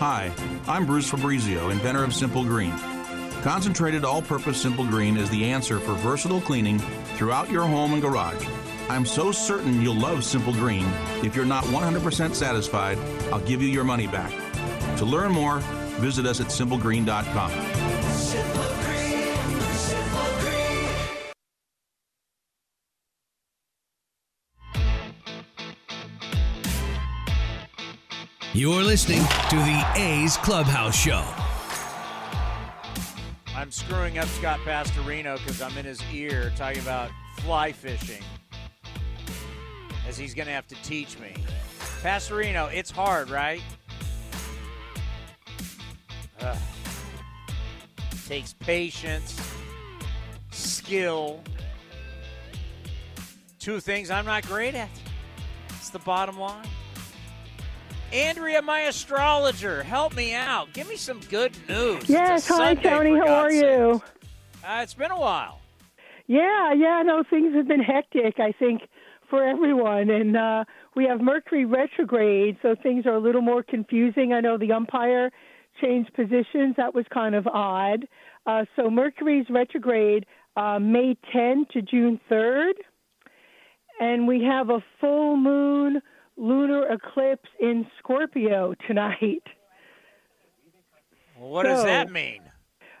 Hi, 0.00 0.32
I'm 0.66 0.84
Bruce 0.84 1.08
Fabrizio, 1.08 1.70
inventor 1.70 2.02
of 2.02 2.12
Simple 2.12 2.42
Green. 2.42 2.76
Concentrated 3.42 4.04
all 4.04 4.22
purpose 4.22 4.60
Simple 4.60 4.84
Green 4.84 5.16
is 5.16 5.30
the 5.30 5.44
answer 5.44 5.78
for 5.78 5.92
versatile 5.92 6.40
cleaning 6.40 6.80
throughout 7.14 7.48
your 7.48 7.64
home 7.64 7.92
and 7.92 8.02
garage. 8.02 8.44
I'm 8.88 9.06
so 9.06 9.30
certain 9.30 9.80
you'll 9.80 9.94
love 9.94 10.24
Simple 10.24 10.52
Green. 10.52 10.88
If 11.22 11.36
you're 11.36 11.44
not 11.44 11.62
100% 11.66 12.34
satisfied, 12.34 12.98
I'll 13.32 13.38
give 13.38 13.62
you 13.62 13.68
your 13.68 13.84
money 13.84 14.08
back. 14.08 14.32
To 14.96 15.04
learn 15.04 15.30
more, 15.30 15.60
visit 16.00 16.26
us 16.26 16.40
at 16.40 16.48
simplegreen.com. 16.48 17.83
You're 28.56 28.84
listening 28.84 29.18
to 29.50 29.56
the 29.56 29.84
A's 29.96 30.36
Clubhouse 30.36 30.96
Show. 30.96 31.24
I'm 33.56 33.72
screwing 33.72 34.18
up 34.18 34.28
Scott 34.28 34.60
Pastorino 34.60 35.38
because 35.38 35.60
I'm 35.60 35.76
in 35.76 35.84
his 35.84 36.00
ear 36.12 36.52
talking 36.54 36.80
about 36.80 37.10
fly 37.38 37.72
fishing, 37.72 38.22
as 40.06 40.16
he's 40.16 40.34
going 40.34 40.46
to 40.46 40.52
have 40.52 40.68
to 40.68 40.76
teach 40.84 41.18
me. 41.18 41.34
Pastorino, 42.00 42.72
it's 42.72 42.92
hard, 42.92 43.28
right? 43.28 43.60
Ugh. 46.38 46.56
Takes 48.28 48.52
patience, 48.52 49.36
skill. 50.52 51.42
Two 53.58 53.80
things 53.80 54.10
I'm 54.10 54.26
not 54.26 54.46
great 54.46 54.76
at. 54.76 54.90
It's 55.70 55.90
the 55.90 55.98
bottom 55.98 56.38
line. 56.38 56.68
Andrea, 58.14 58.62
my 58.62 58.82
astrologer, 58.82 59.82
help 59.82 60.14
me 60.14 60.34
out. 60.34 60.72
Give 60.72 60.88
me 60.88 60.94
some 60.94 61.18
good 61.30 61.52
news. 61.68 62.08
Yes, 62.08 62.46
hi 62.46 62.74
Sunday, 62.76 62.88
Tony. 62.88 63.18
How 63.18 63.34
are 63.34 63.50
you? 63.50 64.00
Uh, 64.64 64.80
it's 64.84 64.94
been 64.94 65.10
a 65.10 65.18
while. 65.18 65.60
Yeah, 66.28 66.72
yeah. 66.74 67.02
No, 67.04 67.24
things 67.28 67.52
have 67.56 67.66
been 67.66 67.82
hectic. 67.82 68.38
I 68.38 68.52
think 68.52 68.82
for 69.28 69.44
everyone, 69.44 70.10
and 70.10 70.36
uh, 70.36 70.64
we 70.94 71.06
have 71.06 71.20
Mercury 71.20 71.64
retrograde, 71.64 72.56
so 72.62 72.76
things 72.80 73.04
are 73.04 73.14
a 73.14 73.18
little 73.18 73.42
more 73.42 73.64
confusing. 73.64 74.32
I 74.32 74.38
know 74.38 74.58
the 74.58 74.70
umpire 74.70 75.32
changed 75.82 76.14
positions. 76.14 76.76
That 76.76 76.94
was 76.94 77.06
kind 77.12 77.34
of 77.34 77.48
odd. 77.48 78.06
Uh, 78.46 78.64
so 78.76 78.90
Mercury's 78.90 79.46
retrograde 79.50 80.24
uh, 80.56 80.78
May 80.78 81.16
10 81.32 81.66
to 81.72 81.82
June 81.82 82.20
3rd, 82.30 82.74
and 83.98 84.28
we 84.28 84.44
have 84.44 84.70
a 84.70 84.78
full 85.00 85.36
moon 85.36 86.00
lunar 86.36 86.86
eclipse 86.92 87.48
in 87.60 87.86
Scorpio 87.98 88.74
tonight. 88.86 89.42
Well, 91.38 91.50
what 91.50 91.64
does 91.64 91.84
that 91.84 92.10
mean? 92.10 92.42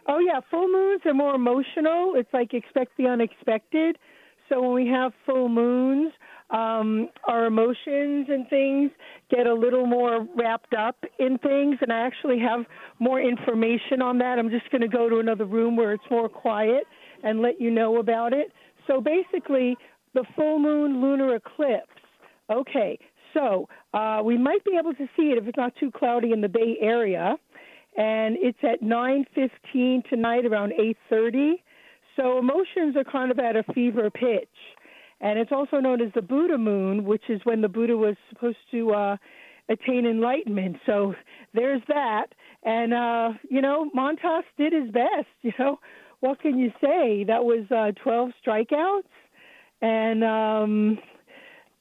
Oh 0.06 0.18
yeah, 0.18 0.40
full 0.50 0.68
moons 0.68 1.00
are 1.06 1.14
more 1.14 1.34
emotional. 1.34 2.14
It's 2.16 2.32
like 2.32 2.52
expect 2.52 2.96
the 2.98 3.06
unexpected. 3.06 3.96
So 4.48 4.60
when 4.60 4.74
we 4.74 4.86
have 4.88 5.12
full 5.24 5.48
moons, 5.48 6.12
um, 6.50 7.08
our 7.26 7.46
emotions 7.46 8.26
and 8.28 8.46
things 8.48 8.90
get 9.30 9.46
a 9.46 9.54
little 9.54 9.86
more 9.86 10.26
wrapped 10.36 10.74
up 10.74 10.96
in 11.18 11.38
things. 11.38 11.78
And 11.80 11.90
I 11.90 12.00
actually 12.00 12.38
have 12.40 12.66
more 12.98 13.20
information 13.20 14.02
on 14.02 14.18
that. 14.18 14.38
I'm 14.38 14.50
just 14.50 14.70
going 14.70 14.82
to 14.82 14.88
go 14.88 15.08
to 15.08 15.18
another 15.18 15.46
room 15.46 15.76
where 15.76 15.92
it's 15.92 16.04
more 16.10 16.28
quiet 16.28 16.84
and 17.22 17.40
let 17.40 17.60
you 17.60 17.70
know 17.70 17.96
about 17.96 18.34
it. 18.34 18.52
So 18.86 19.00
basically, 19.00 19.76
the 20.12 20.24
full 20.36 20.58
moon 20.58 21.00
lunar 21.00 21.34
eclipse. 21.34 21.88
Okay, 22.50 22.98
so 23.34 23.68
uh, 23.92 24.22
we 24.24 24.38
might 24.38 24.64
be 24.64 24.76
able 24.78 24.94
to 24.94 25.06
see 25.16 25.24
it 25.24 25.38
if 25.38 25.46
it's 25.46 25.58
not 25.58 25.74
too 25.78 25.90
cloudy 25.90 26.32
in 26.32 26.40
the 26.40 26.48
Bay 26.48 26.78
Area 26.80 27.36
and 27.96 28.36
it's 28.40 28.58
at 28.62 28.82
9:15 28.82 30.02
tonight 30.08 30.46
around 30.46 30.72
8:30. 30.72 31.62
So 32.16 32.38
emotions 32.38 32.96
are 32.96 33.04
kind 33.04 33.30
of 33.30 33.38
at 33.38 33.56
a 33.56 33.62
fever 33.74 34.10
pitch. 34.10 34.48
And 35.20 35.38
it's 35.38 35.52
also 35.52 35.78
known 35.78 36.00
as 36.00 36.12
the 36.12 36.22
Buddha 36.22 36.58
moon, 36.58 37.04
which 37.04 37.28
is 37.28 37.40
when 37.44 37.60
the 37.60 37.68
Buddha 37.68 37.96
was 37.96 38.16
supposed 38.28 38.58
to 38.72 38.92
uh 38.92 39.16
attain 39.68 40.06
enlightenment. 40.06 40.76
So 40.86 41.14
there's 41.54 41.82
that. 41.88 42.26
And 42.64 42.92
uh, 42.92 43.32
you 43.48 43.60
know, 43.60 43.90
Montas 43.96 44.44
did 44.58 44.72
his 44.72 44.90
best, 44.90 45.28
you 45.42 45.52
know. 45.58 45.78
What 46.20 46.40
can 46.40 46.58
you 46.58 46.72
say? 46.80 47.24
That 47.24 47.44
was 47.44 47.70
uh 47.70 47.92
12 48.02 48.30
strikeouts 48.44 49.02
and 49.82 50.24
um 50.24 50.98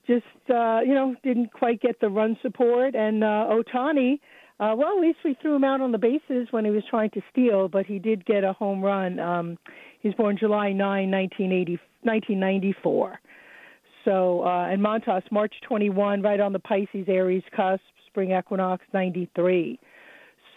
just 0.08 0.26
uh, 0.50 0.80
you 0.86 0.94
know 0.94 1.16
didn't 1.24 1.54
quite 1.54 1.82
get 1.82 2.00
the 2.00 2.10
run 2.10 2.38
support. 2.42 2.96
And 2.96 3.24
uh, 3.24 3.48
Ohtani, 3.50 4.20
uh, 4.60 4.76
well, 4.78 4.94
at 4.96 5.02
least 5.02 5.20
we 5.24 5.36
threw 5.42 5.56
him 5.56 5.64
out 5.64 5.82
on 5.82 5.92
the 5.92 5.98
bases 5.98 6.48
when 6.52 6.66
he 6.66 6.72
was 6.72 6.84
trying 6.90 7.10
to 7.12 7.22
steal, 7.32 7.68
but 7.68 7.86
he 7.86 8.00
did 8.00 8.26
get 8.26 8.44
a 8.44 8.54
home 8.54 8.82
run. 8.82 9.20
Um, 9.20 9.58
he's 10.02 10.14
born 10.14 10.38
July 10.38 10.72
9, 10.72 11.10
1980, 11.10 11.74
1994. 12.04 13.20
So 14.06 14.44
uh, 14.44 14.68
and 14.68 14.82
Montas, 14.82 15.24
March 15.32 15.54
21, 15.68 16.22
right 16.22 16.40
on 16.40 16.54
the 16.54 16.60
Pisces 16.60 17.06
Aries 17.08 17.44
cusp, 17.56 17.82
spring 18.08 18.32
equinox 18.32 18.84
93. 18.94 19.80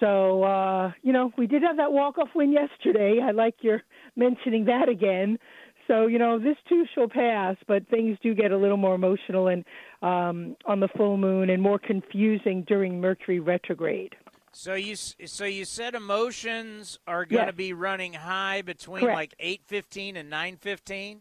So 0.01 0.43
uh, 0.43 0.93
you 1.03 1.13
know 1.13 1.33
we 1.39 1.47
did 1.47 1.63
have 1.63 1.77
that 1.79 1.93
walk-off 1.93 2.29
win 2.35 2.53
yesterday. 2.53 3.21
I 3.23 3.31
like 3.31 3.55
your 3.63 3.83
mentioning 4.17 4.67
that 4.67 4.89
again. 4.89 5.39
So 5.87 6.07
you 6.07 6.19
know 6.19 6.39
this 6.39 6.57
too 6.69 6.85
shall 6.95 7.09
pass, 7.09 7.57
but 7.69 7.87
things 7.89 8.19
do 8.23 8.35
get 8.35 8.51
a 8.53 8.57
little 8.57 8.77
more 8.77 8.95
emotional 8.95 9.49
and 9.49 9.65
um, 10.03 10.57
on 10.67 10.81
the 10.81 10.89
full 10.89 11.17
moon 11.17 11.49
and 11.51 11.63
more 11.63 11.79
confusing 11.79 12.63
during 12.67 13.01
Mercury 13.01 13.41
retrograde. 13.41 14.15
So 14.53 14.75
you 14.75 14.93
s- 14.93 15.15
so 15.27 15.45
you 15.45 15.65
said 15.65 15.95
emotions 15.95 16.99
are 17.07 17.25
going 17.25 17.41
to 17.43 17.47
Yes. 17.53 17.55
be 17.57 17.73
running 17.73 18.15
high 18.15 18.63
between 18.63 19.01
Correct. 19.03 19.17
like 19.17 19.35
eight 19.39 19.63
fifteen 19.67 20.17
and 20.17 20.29
nine 20.31 20.57
fifteen. 20.57 21.21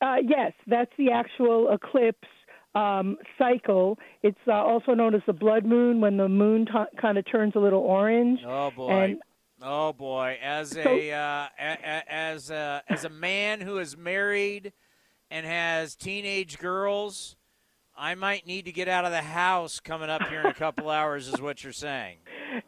Uh, 0.00 0.16
yes, 0.22 0.52
that's 0.66 0.92
the 0.98 1.10
actual 1.10 1.72
eclipse 1.72 2.28
um, 2.74 3.16
cycle. 3.38 3.98
It's 4.22 4.38
uh, 4.46 4.52
also 4.52 4.92
known 4.92 5.14
as 5.14 5.22
the 5.26 5.32
blood 5.32 5.64
moon 5.64 6.00
when 6.00 6.16
the 6.18 6.28
moon 6.28 6.66
t- 6.66 6.72
kind 7.00 7.16
of 7.18 7.24
turns 7.30 7.54
a 7.56 7.58
little 7.58 7.80
orange. 7.80 8.40
Oh 8.46 8.70
boy. 8.70 8.90
And 8.90 9.22
oh 9.62 9.92
boy. 9.92 10.38
As 10.42 10.76
a, 10.76 11.12
uh, 11.12 11.46
a, 11.58 11.78
a 11.84 12.12
as 12.12 12.50
a 12.50 12.82
as 12.88 13.04
a 13.04 13.08
man 13.10 13.60
who 13.60 13.78
is 13.78 13.96
married 13.96 14.72
and 15.30 15.44
has 15.46 15.94
teenage 15.96 16.58
girls, 16.58 17.36
I 17.96 18.14
might 18.14 18.46
need 18.46 18.64
to 18.66 18.72
get 18.72 18.88
out 18.88 19.04
of 19.04 19.10
the 19.12 19.22
house 19.22 19.80
coming 19.80 20.10
up 20.10 20.28
here 20.28 20.40
in 20.40 20.46
a 20.46 20.54
couple 20.66 20.90
hours. 20.90 21.28
Is 21.28 21.40
what 21.40 21.62
you're 21.64 21.72
saying? 21.72 22.18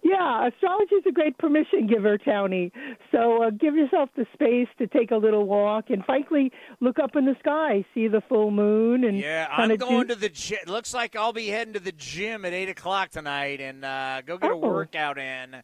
Yeah, 0.02 0.48
astrology 0.48 0.96
is 0.96 1.04
a 1.06 1.12
great 1.12 1.38
permission 1.38 1.86
giver, 1.86 2.18
Townie. 2.18 2.72
So 3.12 3.42
uh, 3.44 3.50
give 3.50 3.74
yourself 3.74 4.10
the 4.16 4.26
space 4.34 4.68
to 4.78 4.86
take 4.86 5.12
a 5.12 5.16
little 5.16 5.46
walk 5.46 5.86
and, 5.88 6.04
frankly, 6.04 6.52
look 6.80 6.98
up 6.98 7.14
in 7.16 7.24
the 7.24 7.36
sky, 7.38 7.84
see 7.94 8.06
the 8.08 8.20
full 8.28 8.50
moon, 8.50 9.04
and 9.04 9.16
Yeah, 9.18 9.46
I'm 9.50 9.74
going 9.76 10.08
do, 10.08 10.14
to 10.14 10.20
the 10.20 10.28
gym. 10.28 10.58
Looks 10.66 10.92
like 10.92 11.16
I'll 11.16 11.32
be 11.32 11.46
heading 11.46 11.72
to 11.74 11.80
the 11.80 11.92
gym 11.92 12.44
at 12.44 12.52
eight 12.52 12.68
o'clock 12.68 13.10
tonight 13.10 13.60
and 13.62 13.82
uh, 13.84 14.20
go 14.26 14.36
get 14.36 14.50
a 14.50 14.54
Oh. 14.54 14.58
workout 14.58 15.16
in 15.16 15.62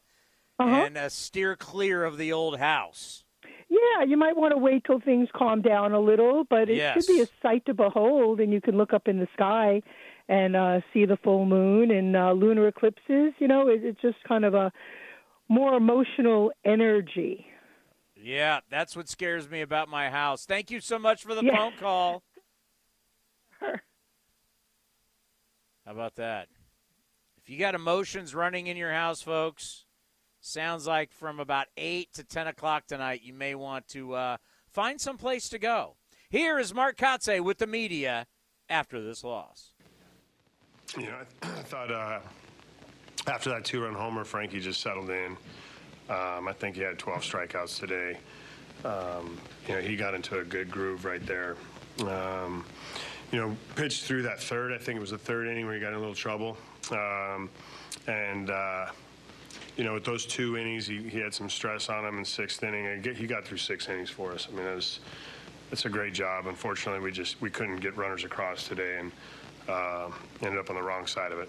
Uh-huh. 0.58 0.84
and 0.86 0.96
uh, 0.96 1.08
steer 1.08 1.56
clear 1.56 2.04
of 2.04 2.16
the 2.16 2.32
old 2.32 2.58
house. 2.58 3.24
Yeah, 3.68 4.04
you 4.06 4.16
might 4.16 4.36
want 4.36 4.52
to 4.52 4.58
wait 4.58 4.84
till 4.84 5.00
things 5.00 5.28
calm 5.34 5.62
down 5.62 5.92
a 5.92 6.00
little, 6.00 6.44
but 6.48 6.70
it 6.70 6.76
Yes. 6.76 6.96
should 6.96 7.16
be 7.16 7.22
a 7.22 7.26
sight 7.42 7.64
to 7.66 7.74
behold, 7.74 8.40
and 8.40 8.52
you 8.52 8.60
can 8.60 8.76
look 8.76 8.92
up 8.92 9.08
in 9.08 9.18
the 9.18 9.26
sky 9.34 9.82
and 10.28 10.54
uh, 10.54 10.80
see 10.92 11.06
the 11.06 11.16
full 11.24 11.44
moon 11.44 11.90
and 11.90 12.16
uh, 12.16 12.32
lunar 12.32 12.68
eclipses. 12.68 13.32
You 13.38 13.48
know, 13.48 13.68
it, 13.68 13.84
it's 13.84 14.00
just 14.00 14.16
kind 14.28 14.44
of 14.44 14.54
a 14.54 14.70
more 15.48 15.74
emotional 15.74 16.52
energy. 16.64 17.46
Yeah, 18.16 18.60
that's 18.70 18.96
what 18.96 19.08
scares 19.08 19.50
me 19.50 19.60
about 19.60 19.88
my 19.88 20.08
house. 20.08 20.46
Thank 20.46 20.70
you 20.70 20.80
so 20.80 20.98
much 20.98 21.24
for 21.24 21.34
the 21.34 21.42
Yeah. 21.42 21.56
phone 21.56 21.72
call. 21.72 22.22
How 23.60 25.92
about 25.92 26.14
that? 26.14 26.48
If 27.36 27.50
you 27.50 27.58
got 27.58 27.74
emotions 27.74 28.34
running 28.34 28.68
in 28.68 28.76
your 28.76 28.92
house, 28.92 29.20
folks, 29.20 29.83
sounds 30.44 30.86
like 30.86 31.12
from 31.12 31.40
about 31.40 31.66
8 31.76 32.12
to 32.14 32.24
10 32.24 32.46
o'clock 32.48 32.86
tonight, 32.86 33.22
you 33.24 33.32
may 33.32 33.54
want 33.54 33.88
to 33.88 34.14
uh, 34.14 34.36
find 34.70 35.00
some 35.00 35.16
place 35.16 35.48
to 35.48 35.58
go. 35.58 35.96
Here 36.28 36.58
is 36.58 36.74
Mark 36.74 36.96
Kotsay 36.96 37.40
with 37.40 37.58
the 37.58 37.66
media 37.66 38.26
after 38.68 39.02
this 39.02 39.24
loss. 39.24 39.72
You 40.96 41.06
know, 41.06 41.16
I, 41.42 41.46
I 41.48 41.62
thought 41.62 41.90
uh, 41.90 42.20
after 43.26 43.50
that 43.50 43.64
two-run 43.64 43.94
homer, 43.94 44.24
Frankie 44.24 44.60
just 44.60 44.80
settled 44.80 45.10
in. 45.10 45.36
Um, 46.10 46.48
I 46.48 46.52
think 46.52 46.76
he 46.76 46.82
had 46.82 46.98
12 46.98 47.22
strikeouts 47.22 47.78
today. 47.80 48.18
um, 48.84 49.38
you 49.66 49.74
know, 49.74 49.80
he 49.80 49.96
got 49.96 50.14
into 50.14 50.38
a 50.38 50.44
good 50.44 50.70
groove 50.70 51.06
right 51.06 51.24
there. 51.26 51.56
Um, 52.00 52.66
you 53.32 53.40
know, 53.40 53.56
pitched 53.76 54.04
through 54.04 54.22
that 54.22 54.40
third. 54.40 54.72
I 54.72 54.78
think 54.78 54.98
it 54.98 55.00
was 55.00 55.10
the 55.10 55.18
third 55.18 55.48
inning 55.48 55.64
where 55.64 55.74
he 55.74 55.80
got 55.80 55.88
in 55.88 55.94
a 55.94 55.98
little 55.98 56.14
trouble. 56.14 56.58
Um, 56.90 57.48
and, 58.06 58.50
uh, 58.50 58.86
you 59.76 59.84
know, 59.84 59.94
with 59.94 60.04
those 60.04 60.24
two 60.24 60.56
innings, 60.56 60.86
he, 60.86 61.02
he 61.02 61.18
had 61.18 61.34
some 61.34 61.50
stress 61.50 61.88
on 61.88 62.04
him 62.04 62.18
in 62.18 62.24
sixth 62.24 62.62
inning. 62.62 62.86
And 62.86 63.02
get, 63.02 63.16
he 63.16 63.26
got 63.26 63.44
through 63.44 63.58
six 63.58 63.88
innings 63.88 64.10
for 64.10 64.32
us. 64.32 64.48
I 64.50 64.56
mean, 64.56 64.66
it 64.66 64.74
was, 64.74 65.00
it's 65.72 65.84
a 65.84 65.88
great 65.88 66.14
job. 66.14 66.46
Unfortunately, 66.46 67.00
we 67.00 67.10
just 67.10 67.40
we 67.40 67.50
couldn't 67.50 67.80
get 67.80 67.96
runners 67.96 68.24
across 68.24 68.68
today 68.68 68.98
and 69.00 69.12
uh, 69.68 70.10
ended 70.42 70.60
up 70.60 70.70
on 70.70 70.76
the 70.76 70.82
wrong 70.82 71.06
side 71.06 71.32
of 71.32 71.38
it. 71.38 71.48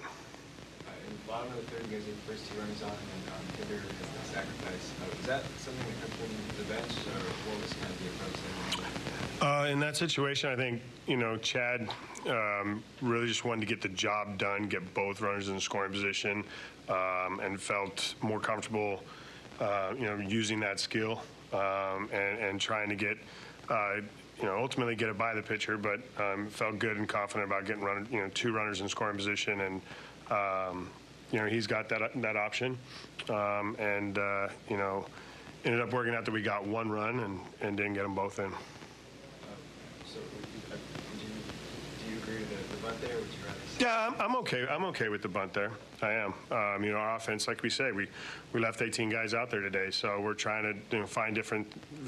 In 1.07 1.13
the 1.13 1.31
bottom 1.31 1.47
of 1.49 1.55
the 1.57 1.61
third, 1.71 1.91
you 1.91 1.99
guys 1.99 2.07
first 2.27 2.51
two 2.51 2.59
runners 2.59 2.81
on, 2.81 2.89
and 2.89 2.97
then 2.97 3.33
um, 3.33 3.45
Hitter 3.57 3.79
has 3.79 4.09
the 4.09 4.33
sacrifice. 4.33 4.91
Uh, 5.03 5.19
is 5.19 5.25
that 5.27 5.43
something 5.59 5.85
that 5.85 6.01
comes 6.01 6.13
from 6.15 6.57
the 6.57 6.73
bench, 6.73 6.91
or 7.05 7.21
what 7.45 7.61
was 7.61 7.73
kind 7.73 7.93
of 7.93 7.99
the 8.01 8.09
approach 8.09 9.39
there? 9.39 9.47
Uh, 9.47 9.67
in 9.67 9.79
that 9.79 9.95
situation, 9.95 10.49
I 10.49 10.55
think 10.55 10.81
you 11.05 11.17
know 11.17 11.37
Chad 11.37 11.87
um, 12.27 12.83
really 13.03 13.27
just 13.27 13.45
wanted 13.45 13.61
to 13.61 13.67
get 13.67 13.81
the 13.81 13.89
job 13.89 14.39
done, 14.39 14.67
get 14.67 14.93
both 14.95 15.21
runners 15.21 15.49
in 15.49 15.55
the 15.55 15.61
scoring 15.61 15.91
position, 15.91 16.43
um, 16.89 17.39
and 17.39 17.59
felt 17.59 18.15
more 18.21 18.39
comfortable, 18.39 19.03
uh, 19.59 19.93
you 19.97 20.05
know, 20.05 20.17
using 20.17 20.59
that 20.61 20.79
skill 20.79 21.21
um, 21.53 22.09
and, 22.11 22.39
and 22.39 22.61
trying 22.61 22.89
to 22.89 22.95
get, 22.95 23.17
uh, 23.69 23.95
you 24.37 24.43
know, 24.43 24.57
ultimately 24.57 24.95
get 24.95 25.09
it 25.09 25.17
by 25.17 25.33
the 25.33 25.41
pitcher. 25.41 25.77
But 25.77 26.01
um, 26.17 26.47
felt 26.47 26.79
good 26.79 26.97
and 26.97 27.07
confident 27.07 27.49
about 27.49 27.65
getting 27.65 27.83
run, 27.83 28.07
you 28.11 28.19
know, 28.19 28.29
two 28.33 28.53
runners 28.53 28.81
in 28.81 28.89
scoring 28.89 29.17
position, 29.17 29.61
and 29.61 29.81
um, 30.29 30.89
you 31.31 31.39
know 31.39 31.45
he's 31.45 31.67
got 31.67 31.89
that 31.89 32.11
that 32.21 32.35
option, 32.35 32.77
um, 33.29 33.75
and 33.79 34.17
uh, 34.17 34.49
you 34.69 34.77
know, 34.77 35.05
ended 35.65 35.81
up 35.81 35.91
working 35.91 36.13
out 36.13 36.25
that 36.25 36.31
we 36.31 36.41
got 36.41 36.65
one 36.65 36.89
run 36.89 37.19
and, 37.19 37.39
and 37.61 37.75
didn't 37.75 37.93
get 37.93 38.03
them 38.03 38.13
both 38.13 38.39
in. 38.39 38.51
So, 40.05 40.19
uh, 40.71 40.75
do 40.75 42.11
you, 42.11 42.17
agree 42.19 42.35
with 42.35 42.49
the, 42.49 42.87
the 42.87 43.07
there, 43.07 43.17
would 43.17 43.25
you 43.25 43.45
rather? 43.45 43.64
Yeah, 43.79 44.07
I'm, 44.07 44.21
I'm 44.21 44.35
okay. 44.37 44.65
I'm 44.69 44.85
okay 44.85 45.09
with 45.09 45.21
the 45.21 45.27
bunt 45.27 45.53
there. 45.53 45.71
I 46.01 46.13
am. 46.13 46.33
Um, 46.49 46.83
you 46.83 46.91
know, 46.91 46.97
our 46.97 47.17
offense, 47.17 47.47
like 47.47 47.61
we 47.61 47.69
say, 47.69 47.91
we, 47.91 48.07
we 48.53 48.61
left 48.61 48.81
18 48.81 49.09
guys 49.09 49.33
out 49.33 49.49
there 49.51 49.59
today, 49.59 49.91
so 49.91 50.21
we're 50.21 50.33
trying 50.33 50.63
to 50.63 50.95
you 50.95 51.01
know, 51.01 51.07
find 51.07 51.35
different 51.35 51.67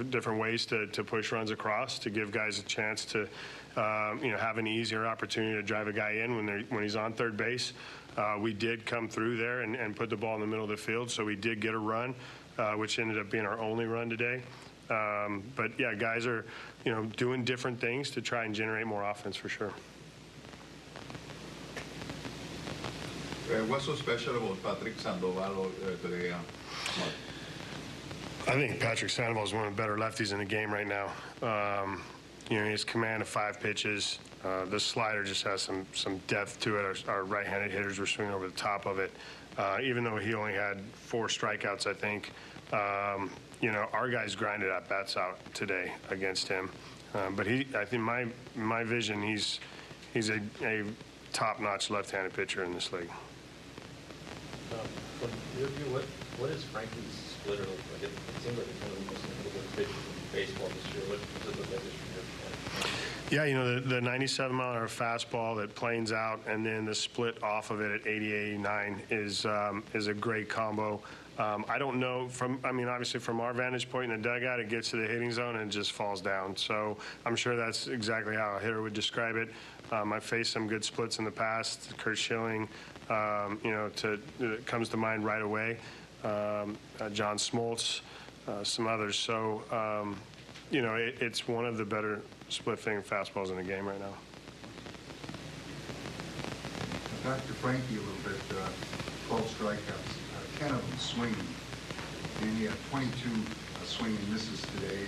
different 0.10 0.40
ways 0.40 0.66
to, 0.68 0.88
to 0.88 1.04
push 1.04 1.32
runs 1.32 1.52
across 1.52 2.00
to 2.00 2.10
give 2.10 2.32
guys 2.32 2.60
a 2.60 2.64
chance 2.64 3.04
to, 3.06 3.24
um, 3.76 4.24
you 4.24 4.32
know, 4.32 4.38
have 4.38 4.58
an 4.58 4.66
easier 4.66 5.06
opportunity 5.06 5.56
to 5.56 5.62
drive 5.62 5.88
a 5.88 5.94
guy 5.94 6.12
in 6.12 6.38
when 6.38 6.46
they 6.46 6.66
when 6.70 6.84
he's 6.84 6.96
on 6.96 7.12
third 7.12 7.36
base. 7.36 7.74
Uh, 8.16 8.38
we 8.40 8.54
did 8.54 8.86
come 8.86 9.10
through 9.10 9.38
there 9.38 9.62
and, 9.62 9.76
and 9.76 9.96
put 9.96 10.10
the 10.10 10.18
ball 10.18 10.36
in 10.36 10.42
the 10.42 10.48
middle 10.48 10.64
of 10.64 10.72
the 10.72 10.78
field, 10.78 11.12
so 11.12 11.26
we 11.26 11.36
did 11.36 11.60
get 11.60 11.74
a 11.74 11.78
run, 11.78 12.16
uh, 12.58 12.74
which 12.74 12.98
ended 12.98 13.18
up 13.18 13.30
being 13.30 13.46
our 13.46 13.60
only 13.60 13.86
run 13.86 14.10
today. 14.10 14.42
Um, 14.90 15.44
but 15.56 15.78
yeah, 15.78 15.94
guys 15.94 16.26
are, 16.26 16.46
you 16.86 16.94
know, 16.94 17.04
doing 17.18 17.44
different 17.44 17.80
things 17.80 18.10
to 18.12 18.22
try 18.22 18.46
and 18.46 18.56
generate 18.56 18.88
more 18.88 19.04
offense 19.04 19.36
for 19.36 19.50
sure. 19.50 19.74
Uh, 23.50 23.64
what's 23.68 23.86
so 23.86 23.96
special 23.96 24.36
about 24.36 24.62
Patrick 24.62 25.00
Sandoval 25.00 25.72
uh, 25.86 26.06
today? 26.06 26.32
Uh, 26.32 26.38
I 28.46 28.52
think 28.52 28.78
Patrick 28.78 29.10
Sandoval 29.10 29.46
is 29.46 29.54
one 29.54 29.66
of 29.66 29.74
the 29.74 29.82
better 29.82 29.96
lefties 29.96 30.34
in 30.34 30.40
the 30.40 30.46
game 30.46 30.70
right 30.70 30.86
now. 30.86 31.14
Um, 31.42 32.02
you 32.50 32.60
know, 32.60 32.66
his 32.66 32.84
command 32.84 33.22
of 33.22 33.30
five 33.30 33.62
pitches. 33.62 34.20
Uh, 34.44 34.66
the 34.66 34.80
slider 34.80 35.24
just 35.24 35.44
has 35.44 35.62
some 35.62 35.86
some 35.94 36.18
depth 36.28 36.60
to 36.60 36.78
it. 36.78 36.84
Our, 37.08 37.14
our 37.14 37.24
right-handed 37.24 37.72
hitters 37.72 38.00
were 38.00 38.06
swinging 38.06 38.34
over 38.34 38.50
the 38.50 38.56
top 38.56 38.86
of 38.86 39.00
it. 39.00 39.14
Uh, 39.58 39.78
even 39.82 40.04
though 40.04 40.18
he 40.18 40.34
only 40.34 40.54
had 40.54 40.82
four 40.94 41.28
strikeouts, 41.28 41.88
I 41.88 41.94
think, 41.94 42.32
um, 42.74 43.32
you 43.62 43.72
know, 43.72 43.88
our 43.94 44.10
guys 44.10 44.36
grinded 44.36 44.70
at 44.70 44.90
bats 44.90 45.16
out 45.16 45.40
today 45.54 45.94
against 46.10 46.50
him. 46.50 46.70
Um, 47.14 47.34
but 47.34 47.48
he, 47.48 47.66
I 47.78 47.86
think 47.86 48.04
my 48.04 48.28
my 48.58 48.84
vision, 48.84 49.22
he's 49.22 49.62
he's 50.14 50.30
a, 50.30 50.42
a 50.64 50.84
top-notch 51.32 51.90
left-handed 51.90 52.34
pitcher 52.34 52.66
in 52.66 52.74
this 52.74 52.92
league. 52.92 53.10
Um, 54.74 54.88
from 55.20 55.32
your 55.60 55.70
view, 55.70 55.94
what, 55.94 56.04
what 56.38 56.50
is 56.50 56.64
Frankie's 56.64 57.16
splitter 57.40 57.64
look 57.64 57.80
like? 57.94 58.04
It, 58.04 58.12
it 58.12 58.42
seems 58.44 58.58
like 58.58 58.68
it's 58.68 58.82
one 58.84 58.92
of 58.92 59.00
the 59.00 59.12
most 59.12 59.24
difficult 59.24 59.76
pitches 59.76 59.96
in 59.96 60.18
baseball 60.32 60.68
this 60.68 60.86
year. 60.94 61.04
What 61.08 61.20
does 61.40 61.54
it 61.54 61.60
look 61.60 61.72
like 61.72 61.84
this 61.84 61.94
year? 61.94 62.18
Yeah, 63.30 63.44
you 63.44 63.56
know, 63.56 63.76
the, 63.76 63.82
the 63.82 64.02
97 64.02 64.56
mile 64.56 64.72
an 64.72 64.78
hour 64.78 64.88
fastball 64.88 65.58
that 65.58 65.76
planes 65.76 66.12
out 66.12 66.40
and 66.48 66.66
then 66.66 66.86
the 66.86 66.96
split 66.96 67.42
off 67.44 67.72
of 67.72 67.82
it 67.82 67.92
at 67.92 68.08
80, 68.08 68.34
89 68.34 69.02
is, 69.10 69.46
um, 69.46 69.84
is 69.94 70.08
a 70.08 70.14
great 70.14 70.48
combo. 70.48 71.02
Um, 71.38 71.66
I 71.68 71.78
don't 71.78 72.00
know 72.00 72.28
from, 72.30 72.60
I 72.64 72.72
mean, 72.72 72.88
obviously 72.88 73.20
from 73.20 73.42
our 73.42 73.54
vantage 73.54 73.90
point 73.90 74.12
in 74.12 74.22
the 74.22 74.28
dugout, 74.30 74.60
it 74.60 74.70
gets 74.70 74.90
to 74.92 74.96
the 74.96 75.06
hitting 75.06 75.32
zone 75.32 75.58
and 75.58 75.72
just 75.72 75.92
falls 75.92 76.22
down. 76.22 76.56
So 76.56 76.98
I'm 77.26 77.36
sure 77.36 77.56
that's 77.56 77.88
exactly 77.88 78.36
how 78.36 78.56
a 78.56 78.60
hitter 78.60 78.82
would 78.82 78.94
describe 78.94 79.36
it. 79.36 79.50
Um, 79.92 80.14
I've 80.14 80.24
faced 80.24 80.52
some 80.52 80.68
good 80.68 80.84
splits 80.84 81.20
in 81.20 81.26
the 81.26 81.32
past. 81.32 81.98
Curt 81.98 82.18
Schilling, 82.18 82.68
um, 83.10 83.60
you 83.64 83.72
know, 83.72 83.90
to, 83.98 84.20
it 84.40 84.66
comes 84.66 84.90
to 84.90 84.98
mind 84.98 85.26
right 85.26 85.42
away. 85.42 85.78
Um, 86.24 86.78
uh, 87.00 87.10
John 87.12 87.38
Smoltz, 87.38 88.02
uh, 88.48 88.64
some 88.64 88.88
others. 88.88 89.16
So, 89.18 89.64
um, 89.72 90.18
you 90.72 90.82
know, 90.82 90.96
it, 90.96 91.18
it's 91.22 91.48
one 91.48 91.66
of 91.66 91.78
the 91.78 91.86
better 91.86 92.22
split 92.50 92.80
finger 92.80 93.02
fastballs 93.02 93.50
in 93.50 93.58
the 93.58 93.64
game 93.64 93.88
right 93.88 94.00
now. 94.00 94.14
Back 97.24 97.46
to 97.48 97.54
Frankie 97.54 97.98
a 97.98 98.00
little 98.00 98.24
bit. 98.24 98.58
Uh, 98.58 98.70
12 99.28 99.44
strikeouts, 99.60 100.16
uh, 100.32 100.60
10 100.60 100.72
of 100.72 100.90
them 100.90 101.00
swinging. 101.00 101.36
And 102.42 102.58
he 102.58 102.66
had 102.66 102.76
22 102.92 103.12
uh, 103.12 103.84
swinging 103.84 104.20
misses 104.32 104.62
today. 104.62 105.04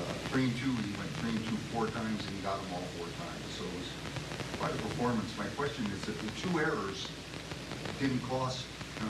Uh, 0.00 0.12
three 0.32 0.44
and 0.44 0.56
two, 0.56 0.72
he 0.72 0.90
went 0.96 1.10
three 1.20 1.30
and 1.30 1.44
two 1.44 1.56
four 1.68 1.86
times, 1.86 2.24
and 2.26 2.42
got 2.42 2.56
them 2.56 2.72
all 2.72 2.86
four 2.96 3.06
times. 3.20 3.44
So 3.52 3.64
it 3.64 3.74
was 3.76 3.88
a 4.70 4.74
performance. 4.74 5.36
My 5.38 5.46
question 5.56 5.84
is 5.86 6.00
that 6.02 6.18
the 6.18 6.30
two 6.40 6.58
errors 6.58 7.08
didn't 7.98 8.20
cost 8.28 8.66
uh, 9.00 9.04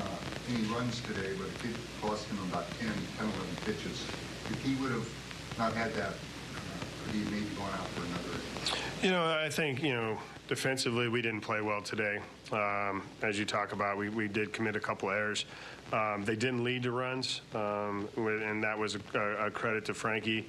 any 0.50 0.64
runs 0.68 1.00
today, 1.02 1.32
but 1.38 1.48
it 1.48 1.62
did 1.62 1.76
cost 2.00 2.26
him 2.28 2.38
about 2.50 2.66
10, 2.80 2.88
10, 3.18 3.26
11 3.26 3.40
pitches. 3.64 4.04
If 4.50 4.62
he 4.64 4.74
would 4.82 4.92
have 4.92 5.08
not 5.58 5.74
had 5.74 5.92
that, 5.94 6.10
uh, 6.10 7.04
could 7.04 7.14
he 7.14 7.24
maybe 7.30 7.46
gone 7.56 7.70
out 7.70 7.86
for 7.88 8.04
another? 8.04 8.78
You 9.02 9.10
know, 9.10 9.24
I 9.24 9.50
think, 9.50 9.82
you 9.82 9.92
know, 9.92 10.18
defensively, 10.48 11.08
we 11.08 11.22
didn't 11.22 11.40
play 11.40 11.60
well 11.60 11.82
today. 11.82 12.20
Um, 12.50 13.02
as 13.22 13.38
you 13.38 13.44
talk 13.44 13.72
about, 13.72 13.96
we, 13.96 14.08
we 14.08 14.28
did 14.28 14.52
commit 14.52 14.76
a 14.76 14.80
couple 14.80 15.10
errors. 15.10 15.44
Um, 15.92 16.24
they 16.24 16.36
didn't 16.36 16.64
lead 16.64 16.84
to 16.84 16.92
runs, 16.92 17.42
um, 17.54 18.08
and 18.16 18.62
that 18.64 18.78
was 18.78 18.96
a, 19.14 19.20
a 19.46 19.50
credit 19.50 19.84
to 19.86 19.94
Frankie 19.94 20.46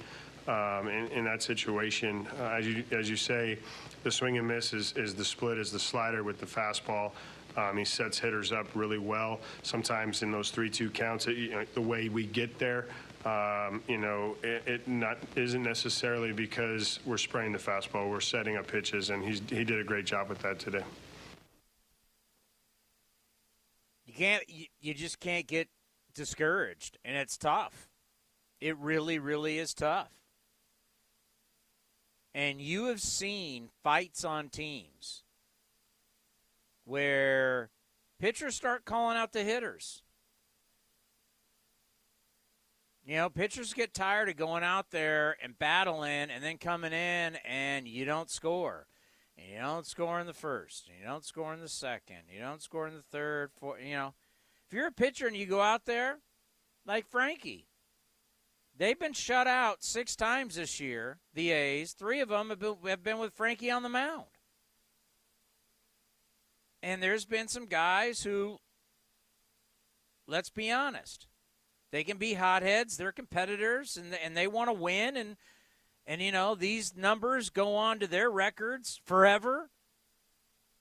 um, 0.48 0.88
in, 0.88 1.08
in 1.08 1.24
that 1.24 1.42
situation. 1.42 2.26
Uh, 2.38 2.44
as, 2.44 2.66
you, 2.66 2.84
as 2.92 3.10
you 3.10 3.16
say, 3.16 3.58
the 4.04 4.10
swing 4.10 4.38
and 4.38 4.46
miss 4.46 4.72
is, 4.72 4.92
is 4.96 5.14
the 5.14 5.24
split, 5.24 5.58
is 5.58 5.72
the 5.72 5.78
slider 5.80 6.22
with 6.22 6.38
the 6.38 6.46
fastball. 6.46 7.10
Um, 7.56 7.76
he 7.76 7.84
sets 7.84 8.18
hitters 8.18 8.52
up 8.52 8.66
really 8.74 8.98
well. 8.98 9.40
Sometimes 9.62 10.22
in 10.22 10.32
those 10.32 10.50
three-two 10.50 10.90
counts, 10.90 11.26
it, 11.26 11.36
you 11.36 11.50
know, 11.50 11.64
the 11.74 11.80
way 11.80 12.08
we 12.08 12.26
get 12.26 12.58
there, 12.58 12.86
um, 13.24 13.80
you 13.88 13.96
know, 13.96 14.36
it, 14.42 14.62
it 14.66 14.88
not 14.88 15.18
isn't 15.36 15.62
necessarily 15.62 16.32
because 16.32 16.98
we're 17.06 17.16
spraying 17.16 17.52
the 17.52 17.58
fastball. 17.58 18.10
We're 18.10 18.20
setting 18.20 18.56
up 18.56 18.66
pitches, 18.66 19.10
and 19.10 19.24
he's 19.24 19.40
he 19.48 19.64
did 19.64 19.80
a 19.80 19.84
great 19.84 20.04
job 20.04 20.28
with 20.28 20.40
that 20.40 20.58
today. 20.58 20.82
You 24.04 24.14
can't. 24.14 24.42
You, 24.48 24.66
you 24.80 24.92
just 24.92 25.20
can't 25.20 25.46
get 25.46 25.68
discouraged, 26.12 26.98
and 27.04 27.16
it's 27.16 27.38
tough. 27.38 27.88
It 28.60 28.76
really, 28.78 29.18
really 29.18 29.58
is 29.58 29.74
tough. 29.74 30.10
And 32.34 32.60
you 32.60 32.86
have 32.86 33.00
seen 33.00 33.68
fights 33.82 34.24
on 34.24 34.48
teams 34.48 35.22
where 36.84 37.70
pitchers 38.18 38.54
start 38.54 38.84
calling 38.84 39.16
out 39.16 39.32
the 39.32 39.44
hitters. 39.44 40.02
You 43.06 43.16
know, 43.16 43.28
pitchers 43.28 43.74
get 43.74 43.92
tired 43.92 44.30
of 44.30 44.36
going 44.36 44.64
out 44.64 44.90
there 44.90 45.36
and 45.42 45.58
battling 45.58 46.30
and 46.30 46.42
then 46.42 46.56
coming 46.56 46.92
in 46.92 47.36
and 47.44 47.86
you 47.86 48.04
don't 48.04 48.30
score. 48.30 48.86
And 49.36 49.46
you 49.48 49.58
don't 49.58 49.86
score 49.86 50.20
in 50.20 50.26
the 50.26 50.32
first. 50.32 50.88
And 50.88 50.98
you 50.98 51.04
don't 51.04 51.24
score 51.24 51.52
in 51.52 51.60
the 51.60 51.68
second. 51.68 52.22
You 52.32 52.40
don't 52.40 52.62
score 52.62 52.88
in 52.88 52.94
the 52.94 53.02
third. 53.02 53.50
Fourth, 53.60 53.80
you 53.84 53.94
know, 53.94 54.14
if 54.66 54.72
you're 54.72 54.86
a 54.86 54.92
pitcher 54.92 55.26
and 55.26 55.36
you 55.36 55.44
go 55.46 55.60
out 55.60 55.84
there 55.84 56.18
like 56.86 57.06
Frankie, 57.06 57.66
they've 58.76 58.98
been 58.98 59.12
shut 59.12 59.46
out 59.46 59.82
six 59.82 60.16
times 60.16 60.56
this 60.56 60.80
year, 60.80 61.18
the 61.32 61.50
A's. 61.50 61.92
Three 61.92 62.20
of 62.20 62.28
them 62.28 62.50
have 62.50 62.58
been, 62.58 62.76
have 62.86 63.02
been 63.02 63.18
with 63.18 63.34
Frankie 63.34 63.70
on 63.70 63.82
the 63.82 63.88
mound. 63.88 64.26
And 66.82 67.02
there's 67.02 67.24
been 67.24 67.48
some 67.48 67.66
guys 67.66 68.22
who, 68.22 68.58
let's 70.26 70.50
be 70.50 70.70
honest, 70.70 71.26
they 71.94 72.04
can 72.04 72.18
be 72.18 72.34
hotheads. 72.34 72.96
They're 72.96 73.12
competitors, 73.12 73.96
and 73.96 74.12
and 74.14 74.36
they 74.36 74.48
want 74.48 74.68
to 74.68 74.72
win. 74.74 75.16
And 75.16 75.36
and 76.04 76.20
you 76.20 76.32
know 76.32 76.56
these 76.56 76.96
numbers 76.96 77.50
go 77.50 77.76
on 77.76 78.00
to 78.00 78.08
their 78.08 78.28
records 78.28 79.00
forever. 79.06 79.70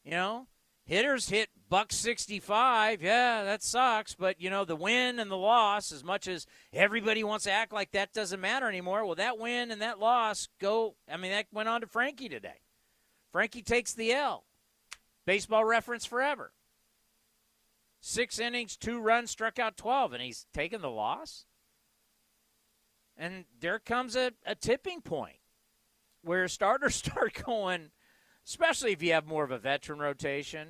You 0.04 0.12
know, 0.12 0.48
hitters 0.94 1.30
hit 1.30 1.50
buck 1.70 1.92
65 1.92 3.02
yeah 3.02 3.44
that 3.44 3.64
sucks 3.64 4.14
but 4.14 4.40
you 4.40 4.50
know 4.50 4.64
the 4.64 4.76
win 4.76 5.20
and 5.20 5.32
the 5.32 5.38
loss 5.38 5.92
as 5.92 6.04
much 6.04 6.28
as 6.28 6.46
everybody 6.72 7.24
wants 7.24 7.46
to 7.46 7.52
act 7.52 7.74
like 7.74 7.92
that 7.92 8.14
doesn't 8.14 8.40
matter 8.40 8.68
anymore 8.68 9.06
well 9.06 9.16
that 9.16 9.40
win 9.40 9.72
and 9.72 9.82
that 9.82 10.00
loss 10.00 10.50
go 10.60 10.96
i 11.12 11.18
mean 11.18 11.32
that 11.32 11.48
went 11.52 11.70
on 11.70 11.82
to 11.82 11.88
frankie 11.88 12.30
today. 12.30 12.62
Frankie 13.34 13.64
takes 13.64 13.94
the 13.94 14.14
l. 14.14 14.46
Baseball 15.26 15.66
reference 15.66 16.06
forever. 16.06 16.54
Six 18.00 18.38
innings 18.38 18.78
two 18.78 19.00
runs 19.00 19.32
struck 19.32 19.58
out 19.58 19.76
12 19.76 20.14
and 20.14 20.22
he's 20.22 20.46
taken 20.54 20.82
the 20.82 20.90
loss. 20.90 21.46
And 23.18 23.46
there 23.60 23.80
comes 23.80 24.16
a, 24.16 24.34
a 24.46 24.54
tipping 24.54 25.02
point 25.02 25.38
where 26.22 26.48
starters 26.48 26.96
start 26.96 27.44
going 27.44 27.90
especially 28.46 28.92
if 28.92 29.02
you 29.02 29.14
have 29.14 29.26
more 29.26 29.44
of 29.44 29.52
a 29.52 29.58
veteran 29.58 30.00
rotation 30.00 30.68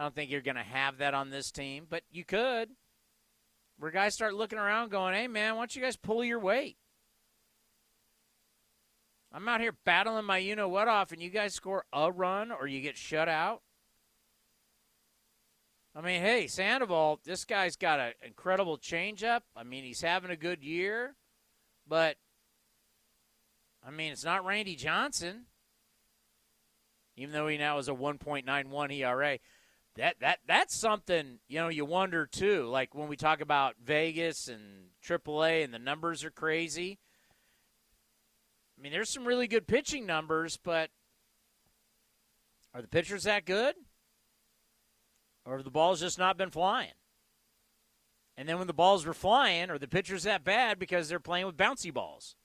I 0.00 0.04
don't 0.04 0.14
think 0.14 0.30
you're 0.30 0.40
going 0.40 0.56
to 0.56 0.62
have 0.62 0.96
that 0.98 1.12
on 1.12 1.28
this 1.28 1.50
team, 1.50 1.86
but 1.86 2.04
you 2.10 2.24
could. 2.24 2.70
Where 3.78 3.90
guys 3.90 4.14
start 4.14 4.32
looking 4.32 4.58
around 4.58 4.90
going, 4.90 5.12
hey, 5.12 5.28
man, 5.28 5.56
why 5.56 5.60
don't 5.60 5.76
you 5.76 5.82
guys 5.82 5.98
pull 5.98 6.24
your 6.24 6.38
weight? 6.38 6.78
I'm 9.30 9.46
out 9.46 9.60
here 9.60 9.76
battling 9.84 10.24
my 10.24 10.38
you 10.38 10.56
know 10.56 10.68
what 10.68 10.88
off, 10.88 11.12
and 11.12 11.20
you 11.20 11.28
guys 11.28 11.52
score 11.52 11.84
a 11.92 12.10
run 12.10 12.50
or 12.50 12.66
you 12.66 12.80
get 12.80 12.96
shut 12.96 13.28
out. 13.28 13.60
I 15.94 16.00
mean, 16.00 16.22
hey, 16.22 16.46
Sandoval, 16.46 17.20
this 17.22 17.44
guy's 17.44 17.76
got 17.76 18.00
an 18.00 18.12
incredible 18.24 18.78
changeup. 18.78 19.42
I 19.54 19.64
mean, 19.64 19.84
he's 19.84 20.00
having 20.00 20.30
a 20.30 20.36
good 20.36 20.64
year, 20.64 21.14
but 21.86 22.16
I 23.86 23.90
mean, 23.90 24.12
it's 24.12 24.24
not 24.24 24.46
Randy 24.46 24.76
Johnson, 24.76 25.44
even 27.18 27.34
though 27.34 27.48
he 27.48 27.58
now 27.58 27.76
has 27.76 27.88
a 27.88 27.92
1.91 27.92 28.98
ERA 28.98 29.38
that 29.96 30.16
that 30.20 30.38
that's 30.46 30.76
something 30.76 31.38
you 31.48 31.58
know 31.58 31.68
you 31.68 31.84
wonder 31.84 32.26
too. 32.26 32.66
Like 32.66 32.94
when 32.94 33.08
we 33.08 33.16
talk 33.16 33.40
about 33.40 33.74
Vegas 33.82 34.48
and 34.48 34.90
AAA 35.04 35.64
and 35.64 35.74
the 35.74 35.78
numbers 35.78 36.24
are 36.24 36.30
crazy. 36.30 36.98
I 38.78 38.82
mean, 38.82 38.92
there's 38.92 39.10
some 39.10 39.26
really 39.26 39.46
good 39.46 39.66
pitching 39.66 40.06
numbers, 40.06 40.58
but 40.62 40.90
are 42.72 42.80
the 42.80 42.88
pitchers 42.88 43.24
that 43.24 43.44
good? 43.44 43.74
Or 45.44 45.56
have 45.56 45.64
the 45.64 45.70
balls 45.70 46.00
just 46.00 46.18
not 46.18 46.38
been 46.38 46.50
flying? 46.50 46.92
And 48.38 48.48
then 48.48 48.56
when 48.56 48.68
the 48.68 48.72
balls 48.72 49.04
were 49.04 49.12
flying, 49.12 49.68
are 49.68 49.78
the 49.78 49.88
pitchers 49.88 50.22
that 50.22 50.44
bad 50.44 50.78
because 50.78 51.08
they're 51.08 51.20
playing 51.20 51.44
with 51.44 51.58
bouncy 51.58 51.92
balls? 51.92 52.36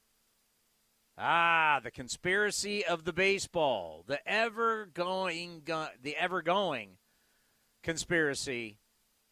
Ah, 1.18 1.80
the 1.82 1.92
conspiracy 1.92 2.84
of 2.84 3.06
the 3.06 3.14
baseball, 3.14 4.04
the 4.06 4.20
ever 4.28 4.88
going, 4.88 5.62
the 5.66 6.18
ever 6.20 6.42
going 6.42 6.98
conspiracy 7.86 8.80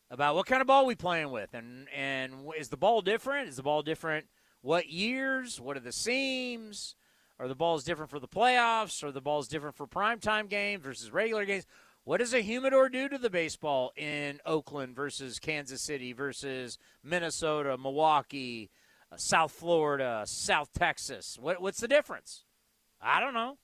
about 0.10 0.36
what 0.36 0.46
kind 0.46 0.62
of 0.62 0.68
ball 0.68 0.86
we 0.86 0.96
playing 0.96 1.32
with, 1.32 1.54
and 1.54 1.88
and 1.90 2.34
is 2.58 2.70
the 2.70 2.78
ball 2.78 3.02
different? 3.02 3.50
Is 3.50 3.58
the 3.58 3.64
ball 3.64 3.82
different? 3.82 4.28
What 4.62 4.88
years? 4.90 5.60
What 5.60 5.76
are 5.76 5.82
the 5.82 5.92
seams? 5.92 6.96
Are 7.40 7.48
the 7.48 7.56
balls 7.56 7.84
different 7.84 8.12
for 8.12 8.20
the 8.20 8.28
playoffs? 8.28 9.04
Are 9.04 9.12
the 9.12 9.20
balls 9.20 9.48
different 9.48 9.76
for 9.76 9.88
primetime 9.88 10.48
games 10.48 10.84
versus 10.84 11.12
regular 11.12 11.46
games? 11.46 11.66
What 12.06 12.20
does 12.20 12.34
a 12.34 12.42
humidor 12.42 12.90
do 12.90 13.10
to 13.10 13.18
the 13.18 13.30
baseball 13.30 13.92
in 13.96 14.40
Oakland 14.46 14.96
versus 14.96 15.40
Kansas 15.40 15.82
City 15.82 16.14
versus 16.14 16.78
Minnesota, 17.04 17.78
Milwaukee, 17.78 18.70
uh, 19.12 19.18
South 19.18 19.52
Florida, 19.52 20.24
South 20.26 20.72
Texas? 20.74 21.38
What, 21.40 21.62
what's 21.62 21.80
the 21.80 21.88
difference? 21.88 22.44
I 23.02 23.20
don't 23.20 23.34
know. 23.34 23.58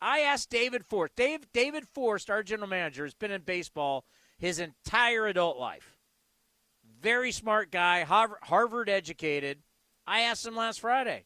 I 0.00 0.20
asked 0.20 0.50
David 0.50 0.84
Forst. 0.84 1.16
Dave, 1.16 1.50
David 1.52 1.86
Forst, 1.88 2.30
our 2.30 2.42
general 2.42 2.68
manager, 2.68 3.04
has 3.04 3.14
been 3.14 3.30
in 3.30 3.42
baseball 3.42 4.04
his 4.38 4.58
entire 4.58 5.26
adult 5.26 5.58
life. 5.58 5.96
Very 7.00 7.32
smart 7.32 7.70
guy, 7.70 8.02
Harvard, 8.02 8.38
Harvard 8.42 8.88
educated. 8.88 9.58
I 10.06 10.20
asked 10.20 10.46
him 10.46 10.56
last 10.56 10.80
Friday, 10.80 11.24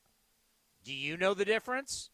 Do 0.85 0.95
you 0.95 1.17
know 1.17 1.35
the 1.35 1.45
difference? 1.45 2.11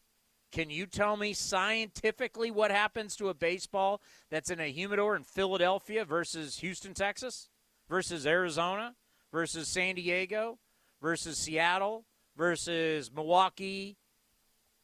Can 0.51 0.69
you 0.69 0.85
tell 0.85 1.17
me 1.17 1.33
scientifically 1.33 2.51
what 2.51 2.71
happens 2.71 3.15
to 3.17 3.29
a 3.29 3.33
baseball 3.33 4.01
that's 4.29 4.49
in 4.49 4.59
a 4.59 4.71
humidor 4.71 5.15
in 5.15 5.23
Philadelphia 5.23 6.05
versus 6.05 6.59
Houston, 6.59 6.93
Texas, 6.93 7.49
versus 7.89 8.25
Arizona, 8.25 8.95
versus 9.31 9.67
San 9.67 9.95
Diego, 9.95 10.57
versus 11.01 11.37
Seattle, 11.37 12.05
versus 12.37 13.11
Milwaukee, 13.13 13.97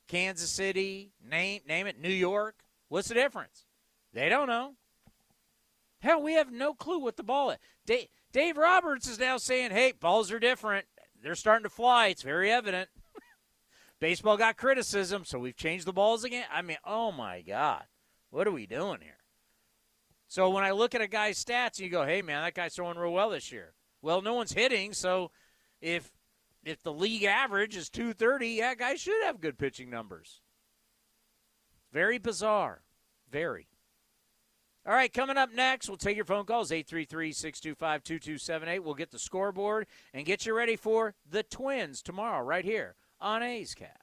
Kansas 0.07 0.49
City, 0.49 1.11
name 1.23 1.61
name 1.67 1.87
it, 1.87 1.99
New 1.99 2.09
York. 2.09 2.55
What's 2.89 3.07
the 3.07 3.13
difference? 3.13 3.65
They 4.13 4.29
don't 4.29 4.47
know. 4.47 4.75
Hell, 5.99 6.21
we 6.21 6.33
have 6.33 6.51
no 6.51 6.73
clue 6.73 6.99
what 6.99 7.15
the 7.15 7.23
ball 7.23 7.51
is. 7.51 7.57
Dave, 7.85 8.07
Dave 8.31 8.57
Roberts 8.57 9.07
is 9.07 9.19
now 9.19 9.37
saying, 9.37 9.71
"Hey, 9.71 9.93
balls 9.93 10.31
are 10.31 10.39
different. 10.39 10.85
They're 11.21 11.35
starting 11.35 11.63
to 11.63 11.69
fly. 11.69 12.07
It's 12.07 12.21
very 12.21 12.51
evident." 12.51 12.89
Baseball 13.99 14.37
got 14.37 14.57
criticism, 14.57 15.23
so 15.23 15.39
we've 15.39 15.55
changed 15.55 15.85
the 15.85 15.93
balls 15.93 16.23
again. 16.23 16.45
I 16.51 16.61
mean, 16.61 16.77
oh 16.83 17.11
my 17.11 17.41
god, 17.41 17.85
what 18.29 18.47
are 18.47 18.51
we 18.51 18.67
doing 18.67 18.99
here? 19.01 19.19
So 20.27 20.49
when 20.49 20.63
I 20.63 20.71
look 20.71 20.93
at 20.93 21.01
a 21.01 21.07
guy's 21.07 21.43
stats, 21.43 21.79
you 21.79 21.89
go, 21.89 22.05
"Hey, 22.05 22.21
man, 22.21 22.43
that 22.43 22.53
guy's 22.53 22.75
throwing 22.75 22.97
real 22.97 23.13
well 23.13 23.29
this 23.29 23.51
year." 23.51 23.73
Well, 24.01 24.21
no 24.21 24.33
one's 24.33 24.51
hitting, 24.51 24.93
so 24.93 25.31
if 25.79 26.11
if 26.63 26.81
the 26.81 26.93
league 26.93 27.23
average 27.23 27.75
is 27.75 27.89
230, 27.89 28.47
yeah, 28.49 28.75
guys 28.75 29.01
should 29.01 29.23
have 29.23 29.41
good 29.41 29.57
pitching 29.57 29.89
numbers. 29.89 30.41
Very 31.91 32.17
bizarre. 32.17 32.83
Very. 33.29 33.67
All 34.85 34.93
right, 34.93 35.13
coming 35.13 35.37
up 35.37 35.53
next, 35.53 35.87
we'll 35.87 35.97
take 35.97 36.17
your 36.17 36.25
phone 36.25 36.45
calls 36.45 36.71
833 36.71 37.31
625 37.31 38.03
2278. 38.03 38.79
We'll 38.79 38.93
get 38.95 39.11
the 39.11 39.19
scoreboard 39.19 39.87
and 40.13 40.25
get 40.25 40.45
you 40.45 40.53
ready 40.53 40.75
for 40.75 41.15
the 41.29 41.43
Twins 41.43 42.01
tomorrow, 42.01 42.43
right 42.43 42.65
here 42.65 42.95
on 43.21 43.43
A's 43.43 43.73
Cast. 43.73 44.02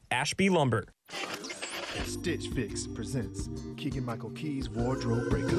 Ashby 0.11 0.49
Lumber. 0.49 0.85
Stitch 2.05 2.49
Fix 2.49 2.85
presents 2.85 3.49
Keegan 3.77 4.03
Michael 4.03 4.31
Key's 4.31 4.69
Wardrobe 4.69 5.29
Breaker. 5.29 5.55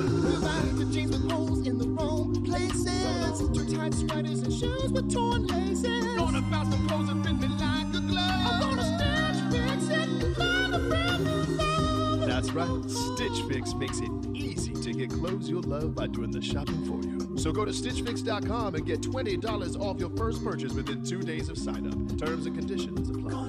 jeans 0.92 1.12
with 1.12 1.30
holes 1.30 1.66
in 1.66 1.78
the 1.78 1.88
wrong 1.88 2.44
places. 2.44 3.48
Too 3.56 3.76
tight 3.76 3.94
sweaters 3.94 4.42
and 4.42 4.52
shoes 4.52 4.92
with 4.92 5.12
torn 5.12 5.46
laces. 5.46 6.04
Gonna 6.16 6.42
bounce 6.42 6.74
the 6.74 6.86
clothes 6.86 7.08
and 7.08 7.24
fit 7.24 7.38
me 7.38 7.48
like 7.48 7.94
a 7.94 8.00
glove. 8.00 8.52
I'm 8.52 8.60
gonna 8.60 8.84
stitch 8.84 9.62
fix 9.62 9.88
it, 9.88 10.36
find 10.36 10.74
a 10.74 10.78
brand 10.78 11.24
new 11.24 11.56
love. 11.56 12.20
That's 12.26 12.50
right. 12.52 12.90
Stitch 12.90 13.42
Fix 13.48 13.74
makes 13.74 14.00
it 14.00 14.10
easy 14.34 14.74
to 14.74 14.92
get 14.92 15.10
clothes 15.10 15.48
you'll 15.48 15.62
love 15.62 15.94
by 15.94 16.06
doing 16.06 16.30
the 16.30 16.42
shopping 16.42 16.84
for 16.84 17.00
you. 17.06 17.38
So 17.38 17.50
go 17.52 17.64
to 17.64 17.72
StitchFix.com 17.72 18.74
and 18.74 18.86
get 18.86 19.00
$20 19.00 19.80
off 19.80 19.98
your 19.98 20.10
first 20.10 20.44
purchase 20.44 20.74
within 20.74 21.02
two 21.02 21.22
days 21.22 21.48
of 21.48 21.56
sign 21.56 21.86
up. 21.86 22.18
Terms 22.18 22.46
and 22.46 22.54
conditions 22.54 23.08
apply. 23.08 23.48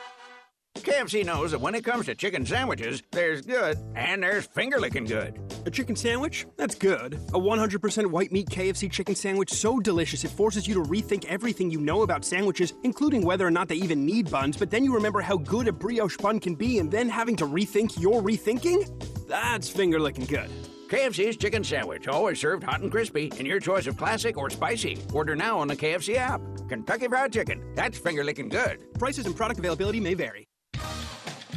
KFC 0.81 1.23
knows 1.23 1.51
that 1.51 1.61
when 1.61 1.75
it 1.75 1.83
comes 1.83 2.07
to 2.07 2.15
chicken 2.15 2.45
sandwiches, 2.45 3.03
there's 3.11 3.41
good 3.41 3.77
and 3.95 4.23
there's 4.23 4.47
finger 4.47 4.79
licking 4.79 5.05
good. 5.05 5.39
A 5.65 5.71
chicken 5.71 5.95
sandwich? 5.95 6.47
That's 6.57 6.73
good. 6.73 7.13
A 7.13 7.39
100% 7.39 8.05
white 8.07 8.31
meat 8.31 8.49
KFC 8.49 8.91
chicken 8.91 9.13
sandwich 9.13 9.51
so 9.51 9.79
delicious 9.79 10.23
it 10.23 10.31
forces 10.31 10.67
you 10.67 10.73
to 10.73 10.81
rethink 10.81 11.25
everything 11.25 11.69
you 11.69 11.79
know 11.79 12.01
about 12.01 12.25
sandwiches, 12.25 12.73
including 12.83 13.23
whether 13.23 13.45
or 13.45 13.51
not 13.51 13.67
they 13.67 13.75
even 13.75 14.05
need 14.05 14.31
buns, 14.31 14.57
but 14.57 14.71
then 14.71 14.83
you 14.83 14.93
remember 14.93 15.21
how 15.21 15.37
good 15.37 15.67
a 15.67 15.71
brioche 15.71 16.17
bun 16.17 16.39
can 16.39 16.55
be 16.55 16.79
and 16.79 16.89
then 16.89 17.09
having 17.09 17.35
to 17.35 17.45
rethink 17.45 17.99
your 17.99 18.21
rethinking? 18.21 19.27
That's 19.27 19.69
finger 19.69 19.99
licking 19.99 20.25
good. 20.25 20.49
KFC's 20.87 21.37
chicken 21.37 21.63
sandwich, 21.63 22.07
always 22.07 22.39
served 22.39 22.63
hot 22.63 22.81
and 22.81 22.91
crispy, 22.91 23.31
in 23.37 23.45
your 23.45 23.59
choice 23.59 23.87
of 23.87 23.97
classic 23.97 24.35
or 24.35 24.49
spicy. 24.49 24.97
Order 25.13 25.35
now 25.35 25.59
on 25.59 25.67
the 25.67 25.75
KFC 25.75 26.15
app. 26.15 26.41
Kentucky 26.67 27.07
Fried 27.07 27.31
Chicken, 27.31 27.63
that's 27.75 27.97
finger 27.97 28.23
licking 28.23 28.49
good. 28.49 28.79
Prices 28.99 29.25
and 29.25 29.35
product 29.35 29.59
availability 29.59 29.99
may 29.99 30.15
vary. 30.15 30.47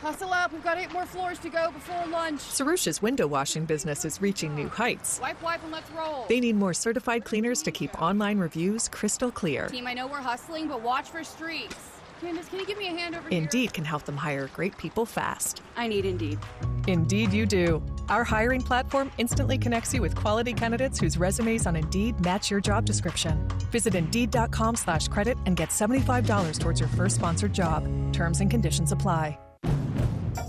Hustle 0.00 0.32
up, 0.32 0.50
we've 0.50 0.64
got 0.64 0.78
eight 0.78 0.90
more 0.94 1.04
floors 1.04 1.38
to 1.40 1.50
go 1.50 1.70
before 1.72 2.06
lunch. 2.06 2.40
Sarusha's 2.40 3.02
window 3.02 3.26
washing 3.26 3.66
business 3.66 4.06
is 4.06 4.22
reaching 4.22 4.54
new 4.54 4.68
heights. 4.68 5.20
Wipe, 5.20 5.42
wipe, 5.42 5.62
and 5.62 5.70
let's 5.70 5.90
roll. 5.90 6.24
They 6.26 6.40
need 6.40 6.56
more 6.56 6.72
certified 6.72 7.24
cleaners 7.24 7.62
to 7.64 7.70
keep 7.70 8.00
online 8.00 8.38
reviews 8.38 8.88
crystal 8.88 9.30
clear. 9.30 9.66
Team, 9.66 9.86
I 9.86 9.92
know 9.92 10.06
we're 10.06 10.22
hustling, 10.22 10.68
but 10.68 10.80
watch 10.80 11.10
for 11.10 11.22
streaks. 11.22 11.76
Candace, 12.22 12.48
can 12.48 12.60
you 12.60 12.66
give 12.66 12.78
me 12.78 12.86
a 12.88 12.90
hand 12.90 13.14
over 13.14 13.28
here? 13.28 13.38
Indeed 13.38 13.74
can 13.74 13.84
help 13.84 14.04
them 14.04 14.16
hire 14.16 14.46
great 14.48 14.76
people 14.78 15.04
fast. 15.04 15.60
I 15.76 15.86
need 15.86 16.06
Indeed. 16.06 16.38
Indeed, 16.86 17.32
you 17.34 17.44
do. 17.44 17.82
Our 18.08 18.24
hiring 18.24 18.62
platform 18.62 19.10
instantly 19.18 19.58
connects 19.58 19.92
you 19.92 20.00
with 20.00 20.14
quality 20.16 20.54
candidates 20.54 20.98
whose 20.98 21.18
resumes 21.18 21.66
on 21.66 21.76
Indeed 21.76 22.18
match 22.24 22.50
your 22.50 22.60
job 22.60 22.86
description. 22.86 23.46
Visit 23.70 23.94
Indeed.com 23.94 24.76
slash 24.76 25.08
credit 25.08 25.36
and 25.44 25.56
get 25.56 25.68
$75 25.68 26.58
towards 26.58 26.80
your 26.80 26.88
first 26.88 27.16
sponsored 27.16 27.52
job. 27.52 27.86
Terms 28.14 28.40
and 28.40 28.50
conditions 28.50 28.92
apply. 28.92 29.38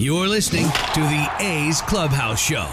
You're 0.00 0.28
listening 0.28 0.66
to 0.94 1.00
the 1.00 1.28
A's 1.40 1.82
Clubhouse 1.82 2.40
Show. 2.40 2.68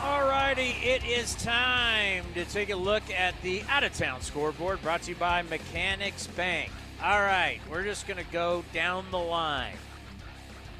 Alrighty, 0.00 0.82
it 0.82 1.04
is 1.04 1.34
time 1.34 2.24
to 2.32 2.46
take 2.46 2.70
a 2.70 2.76
look 2.76 3.02
at 3.14 3.34
the 3.42 3.62
out 3.68 3.84
of 3.84 3.92
town 3.92 4.22
scoreboard 4.22 4.80
brought 4.80 5.02
to 5.02 5.10
you 5.10 5.16
by 5.16 5.42
Mechanics 5.42 6.26
Bank. 6.28 6.70
All 7.04 7.20
right, 7.20 7.60
we're 7.70 7.84
just 7.84 8.06
going 8.06 8.16
to 8.16 8.32
go 8.32 8.64
down 8.72 9.04
the 9.10 9.18
line. 9.18 9.76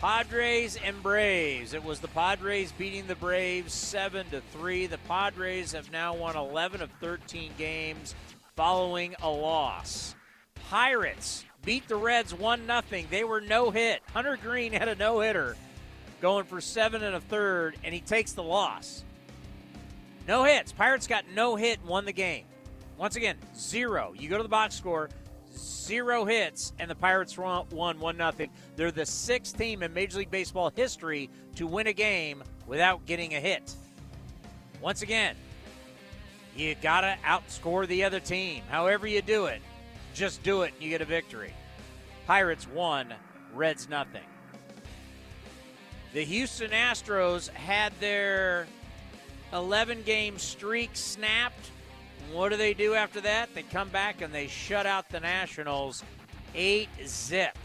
Padres 0.01 0.79
and 0.83 1.03
Braves. 1.03 1.75
It 1.75 1.85
was 1.85 2.01
the 2.01 2.09
Padres 2.09 2.73
beating 2.73 3.07
the 3.07 3.15
Braves 3.15 3.75
7 3.75 4.31
to 4.31 4.41
3. 4.41 4.87
The 4.87 4.97
Padres 4.97 5.73
have 5.73 5.93
now 5.93 6.15
won 6.15 6.37
11 6.37 6.81
of 6.81 6.89
13 7.03 7.53
games 7.59 8.15
following 8.57 9.15
a 9.21 9.29
loss. 9.29 10.15
Pirates 10.71 11.45
beat 11.65 11.89
the 11.89 11.97
Reds 11.97 12.35
1 12.35 12.67
0. 12.67 13.05
They 13.11 13.25
were 13.25 13.41
no 13.41 13.71
hit. 13.71 14.03
Hunter 14.13 14.39
Greene 14.41 14.73
had 14.73 14.89
a 14.89 14.95
no 14.95 15.21
hitter 15.21 15.57
going 16.21 16.45
for 16.45 16.61
seven 16.61 17.03
and 17.03 17.15
a 17.15 17.21
third, 17.21 17.77
and 17.85 17.95
he 17.95 18.01
takes 18.01 18.33
the 18.33 18.43
loss. 18.43 19.05
No 20.27 20.45
hits. 20.45 20.73
Pirates 20.73 21.07
got 21.07 21.25
no 21.35 21.57
hit 21.57 21.81
and 21.81 21.89
won 21.89 22.05
the 22.05 22.13
game. 22.13 22.45
Once 22.97 23.17
again, 23.17 23.37
zero. 23.57 24.13
You 24.17 24.29
go 24.29 24.37
to 24.37 24.43
the 24.43 24.49
box 24.49 24.75
score, 24.75 25.09
zero 25.57 26.25
hits, 26.25 26.73
and 26.79 26.91
the 26.91 26.95
Pirates 26.95 27.39
won 27.39 27.67
1 27.71 28.17
0. 28.17 28.33
They're 28.77 28.91
the 28.91 29.07
sixth 29.07 29.57
team 29.57 29.83
in 29.83 29.95
Major 29.95 30.19
League 30.19 30.31
Baseball 30.31 30.73
history 30.75 31.31
to 31.55 31.67
win 31.67 31.87
a 31.87 31.93
game 31.93 32.43
without 32.67 33.07
getting 33.07 33.35
a 33.35 33.41
hit. 33.41 33.75
Once 34.81 35.03
again, 35.03 35.35
you 36.57 36.75
got 36.83 37.03
to 37.03 37.17
outscore 37.25 37.87
the 37.87 38.05
other 38.05 38.21
team. 38.21 38.63
However, 38.69 39.07
you 39.07 39.23
do 39.23 39.47
it, 39.47 39.63
just 40.19 40.43
do 40.43 40.63
it 40.63 40.73
and 40.75 40.83
you 40.83 40.91
get 40.91 41.01
a 41.01 41.07
victory. 41.07 41.55
Pirates 42.27 42.67
won, 42.69 43.15
Reds 43.55 43.89
nothing. 43.89 44.23
The 46.13 46.25
Houston 46.25 46.71
Astros 46.71 47.49
had 47.51 47.93
their 48.01 48.67
11 49.53 50.03
game 50.03 50.39
streak 50.39 50.91
snapped. 50.95 51.71
What 52.33 52.51
do 52.51 52.57
they 52.57 52.75
do 52.75 52.95
after 52.95 53.21
that? 53.23 53.55
They 53.55 53.63
come 53.63 53.89
back 53.89 54.21
and 54.21 54.35
they 54.35 54.49
shut 54.49 54.87
out 54.87 55.09
the 55.09 55.21
Nationals 55.21 56.03
8 56.55 56.89
zip. 57.07 57.57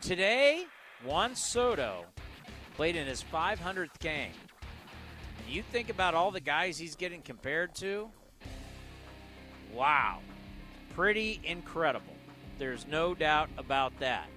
Today, 0.00 0.66
Juan 1.04 1.34
Soto 1.34 2.04
played 2.76 2.96
in 2.96 3.06
his 3.06 3.24
500th 3.32 3.98
game. 4.00 4.32
And 5.38 5.54
you 5.54 5.62
think 5.62 5.90
about 5.90 6.14
all 6.14 6.30
the 6.30 6.40
guys 6.40 6.78
he's 6.78 6.96
getting 6.96 7.22
compared 7.22 7.74
to? 7.76 8.08
Wow. 9.72 10.20
Pretty 10.94 11.40
incredible. 11.44 12.14
There's 12.58 12.86
no 12.86 13.14
doubt 13.14 13.48
about 13.58 13.98
that. 14.00 14.28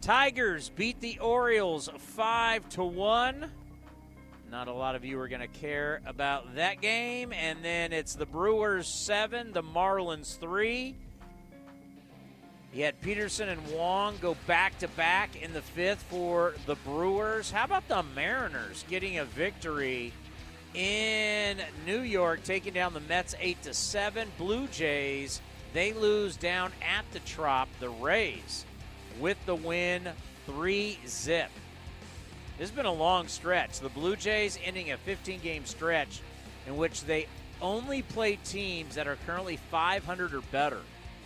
Tigers 0.00 0.70
beat 0.70 1.00
the 1.00 1.18
Orioles 1.18 1.88
5 1.96 2.68
to 2.70 2.84
1. 2.84 3.50
Not 4.50 4.68
a 4.68 4.72
lot 4.72 4.94
of 4.94 5.04
you 5.04 5.18
are 5.18 5.28
going 5.28 5.40
to 5.40 5.48
care 5.48 6.02
about 6.06 6.56
that 6.56 6.80
game. 6.80 7.32
And 7.32 7.64
then 7.64 7.92
it's 7.92 8.14
the 8.14 8.26
Brewers 8.26 8.86
7, 8.86 9.52
the 9.52 9.62
Marlins 9.62 10.38
3. 10.38 10.94
You 12.74 12.84
had 12.84 13.00
Peterson 13.00 13.48
and 13.48 13.64
Wong 13.68 14.16
go 14.20 14.36
back 14.48 14.78
to 14.80 14.88
back 14.88 15.40
in 15.40 15.52
the 15.52 15.62
fifth 15.62 16.02
for 16.02 16.54
the 16.66 16.74
Brewers. 16.74 17.50
How 17.50 17.64
about 17.64 17.86
the 17.86 18.02
Mariners 18.14 18.84
getting 18.90 19.18
a 19.18 19.24
victory 19.24 20.12
in 20.74 21.58
New 21.86 22.00
York, 22.00 22.42
taking 22.42 22.74
down 22.74 22.92
the 22.92 23.00
Mets 23.00 23.36
eight 23.40 23.62
to 23.62 23.72
seven? 23.72 24.28
Blue 24.38 24.66
Jays 24.66 25.40
they 25.74 25.92
lose 25.92 26.36
down 26.36 26.72
at 26.80 27.04
the 27.12 27.18
Trop. 27.20 27.68
The 27.80 27.90
Rays 27.90 28.64
with 29.20 29.36
the 29.44 29.54
win, 29.54 30.08
three 30.46 30.98
zip. 31.06 31.50
This 32.56 32.70
has 32.70 32.76
been 32.76 32.86
a 32.86 32.92
long 32.92 33.28
stretch. 33.28 33.80
The 33.80 33.88
Blue 33.88 34.16
Jays 34.16 34.58
ending 34.64 34.92
a 34.92 34.96
15 34.96 35.40
game 35.40 35.66
stretch 35.66 36.20
in 36.66 36.76
which 36.76 37.04
they 37.04 37.26
only 37.60 38.02
play 38.02 38.38
teams 38.44 38.94
that 38.94 39.08
are 39.08 39.18
currently 39.26 39.58
500 39.70 40.32
or 40.32 40.40
better. 40.52 40.80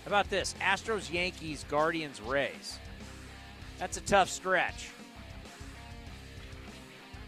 How 0.05 0.09
about 0.09 0.31
this? 0.31 0.55
Astros, 0.61 1.13
Yankees, 1.13 1.65
Guardians, 1.69 2.21
Rays. 2.21 2.79
That's 3.79 3.99
a 3.99 4.01
tough 4.01 4.31
stretch. 4.31 4.89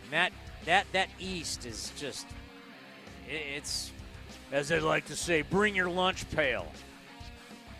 And 0.05 0.13
that 0.13 0.33
that 0.65 0.87
that 0.93 1.09
East 1.19 1.67
is 1.67 1.93
just 1.97 2.27
it's 3.29 3.93
as 4.51 4.69
they 4.69 4.81
like 4.81 5.07
to 5.07 5.17
say, 5.17 5.43
bring 5.43 5.77
your 5.77 5.91
lunch 5.91 6.29
pail. 6.31 6.67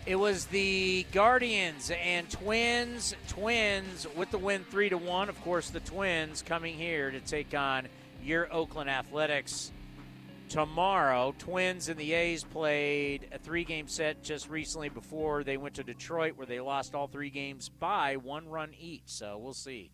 It 0.07 0.15
was 0.15 0.45
the 0.45 1.05
Guardians 1.11 1.91
and 1.91 2.27
Twins. 2.27 3.13
Twins 3.27 4.07
with 4.15 4.31
the 4.31 4.39
win 4.39 4.63
three 4.63 4.89
to 4.89 4.97
one. 4.97 5.29
Of 5.29 5.39
course, 5.43 5.69
the 5.69 5.79
Twins 5.79 6.41
coming 6.41 6.75
here 6.75 7.11
to 7.11 7.19
take 7.19 7.53
on 7.53 7.87
your 8.23 8.51
Oakland 8.51 8.89
Athletics 8.89 9.71
tomorrow. 10.49 11.35
Twins 11.37 11.87
and 11.87 11.99
the 11.99 12.13
A's 12.13 12.43
played 12.43 13.27
a 13.31 13.37
three 13.37 13.63
game 13.63 13.87
set 13.87 14.23
just 14.23 14.49
recently 14.49 14.89
before 14.89 15.43
they 15.43 15.55
went 15.55 15.75
to 15.75 15.83
Detroit, 15.83 16.35
where 16.35 16.47
they 16.47 16.59
lost 16.59 16.95
all 16.95 17.07
three 17.07 17.29
games 17.29 17.69
by 17.69 18.15
one 18.15 18.49
run 18.49 18.71
each. 18.79 19.03
So 19.05 19.37
we'll 19.37 19.53
see. 19.53 19.91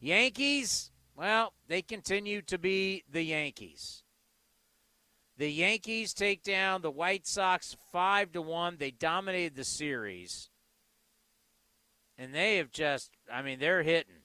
Yankees, 0.00 0.92
well, 1.16 1.52
they 1.66 1.82
continue 1.82 2.42
to 2.42 2.58
be 2.58 3.02
the 3.10 3.22
Yankees. 3.22 4.04
The 5.38 5.50
Yankees 5.50 6.12
take 6.12 6.42
down 6.42 6.82
the 6.82 6.90
White 6.90 7.24
Sox 7.24 7.76
5 7.92 8.32
to 8.32 8.42
1. 8.42 8.76
They 8.78 8.90
dominated 8.90 9.54
the 9.54 9.64
series. 9.64 10.50
And 12.18 12.34
they 12.34 12.56
have 12.56 12.72
just 12.72 13.12
I 13.32 13.42
mean, 13.42 13.60
they're 13.60 13.84
hitting. 13.84 14.22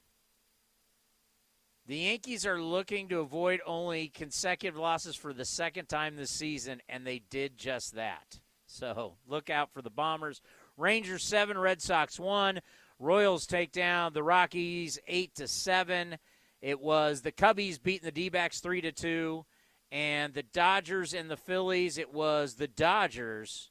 The 1.85 1.97
Yankees 1.97 2.45
are 2.45 2.61
looking 2.61 3.09
to 3.09 3.19
avoid 3.19 3.61
only 3.65 4.07
consecutive 4.07 4.79
losses 4.79 5.15
for 5.15 5.33
the 5.33 5.45
second 5.45 5.87
time 5.87 6.15
this 6.15 6.31
season, 6.31 6.81
and 6.87 7.05
they 7.05 7.21
did 7.29 7.57
just 7.57 7.93
that. 7.95 8.39
So 8.65 9.15
look 9.27 9.49
out 9.49 9.71
for 9.71 9.81
the 9.81 9.89
Bombers. 9.89 10.41
Rangers 10.77 11.23
seven, 11.23 11.57
Red 11.57 11.81
Sox 11.81 12.19
one. 12.19 12.61
Royals 12.97 13.45
take 13.45 13.71
down 13.71 14.13
the 14.13 14.23
Rockies 14.23 14.97
eight 15.07 15.35
to 15.35 15.47
seven. 15.47 16.17
It 16.61 16.79
was 16.79 17.21
the 17.21 17.33
Cubbies 17.33 17.83
beating 17.83 18.05
the 18.05 18.11
D-backs 18.11 18.61
three 18.61 18.79
to 18.81 18.93
two, 18.93 19.45
and 19.93 20.33
the 20.33 20.43
Dodgers 20.43 21.13
and 21.13 21.29
the 21.29 21.37
Phillies. 21.37 21.99
It 21.99 22.11
was 22.11 22.55
the 22.55 22.67
Dodgers. 22.67 23.69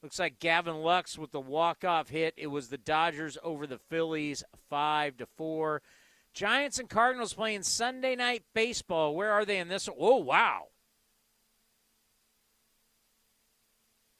Looks 0.00 0.20
like 0.20 0.38
Gavin 0.38 0.76
Lux 0.76 1.18
with 1.18 1.32
the 1.32 1.40
walk-off 1.40 2.08
hit. 2.08 2.34
It 2.36 2.46
was 2.46 2.68
the 2.68 2.78
Dodgers 2.78 3.36
over 3.42 3.66
the 3.66 3.78
Phillies 3.78 4.44
five 4.70 5.16
to 5.16 5.26
four. 5.26 5.82
Giants 6.32 6.78
and 6.78 6.88
Cardinals 6.88 7.34
playing 7.34 7.64
Sunday 7.64 8.14
night 8.14 8.44
baseball. 8.54 9.14
Where 9.14 9.32
are 9.32 9.44
they 9.44 9.58
in 9.58 9.68
this? 9.68 9.88
Oh, 9.98 10.18
wow. 10.18 10.68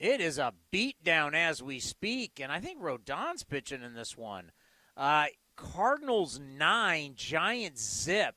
It 0.01 0.21
is 0.21 0.37
a 0.37 0.53
beatdown 0.73 1.35
as 1.35 1.63
we 1.63 1.79
speak, 1.79 2.41
and 2.41 2.51
I 2.51 2.59
think 2.59 2.83
Rodon's 2.83 3.45
pitching 3.45 3.85
in 3.85 3.95
this 3.95 4.17
one. 4.19 4.51
Uh, 4.97 5.27
Cardinals 5.55 6.41
nine, 6.41 7.13
Giants 7.15 8.03
zip, 8.03 8.35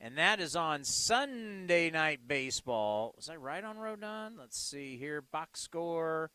and 0.00 0.16
that 0.16 0.40
is 0.40 0.54
on 0.54 0.84
Sunday 0.84 1.90
night 1.90 2.20
baseball. 2.26 3.14
Was 3.16 3.28
I 3.28 3.36
right 3.36 3.64
on 3.64 3.76
Rodon? 3.76 4.38
Let's 4.38 4.58
see 4.58 4.96
here. 4.96 5.22
Box 5.22 5.60
score. 5.60 6.30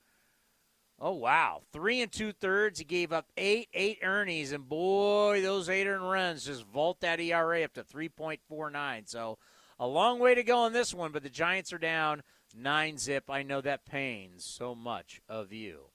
Oh 0.99 1.13
wow, 1.13 1.63
three 1.71 2.01
and 2.01 2.11
two 2.11 2.31
thirds. 2.31 2.79
He 2.79 2.85
gave 2.85 3.11
up 3.11 3.31
eight, 3.35 3.67
eight 3.73 3.99
earnings, 4.03 4.51
and 4.51 4.69
boy, 4.69 5.41
those 5.41 5.69
eight 5.69 5.87
earned 5.87 6.09
runs 6.09 6.45
just 6.45 6.65
vault 6.65 7.01
that 7.01 7.19
ERA 7.19 7.63
up 7.63 7.73
to 7.73 7.83
three 7.83 8.09
point 8.09 8.41
four 8.47 8.69
nine. 8.69 9.05
So 9.07 9.37
a 9.79 9.87
long 9.87 10.19
way 10.19 10.35
to 10.35 10.43
go 10.43 10.59
on 10.59 10.73
this 10.73 10.93
one, 10.93 11.11
but 11.11 11.23
the 11.23 11.29
Giants 11.29 11.73
are 11.73 11.79
down 11.79 12.21
nine 12.55 12.97
zip. 12.97 13.29
I 13.29 13.43
know 13.43 13.59
that 13.61 13.85
pains 13.85 14.45
so 14.45 14.75
much 14.75 15.19
of 15.27 15.51
you. 15.51 15.89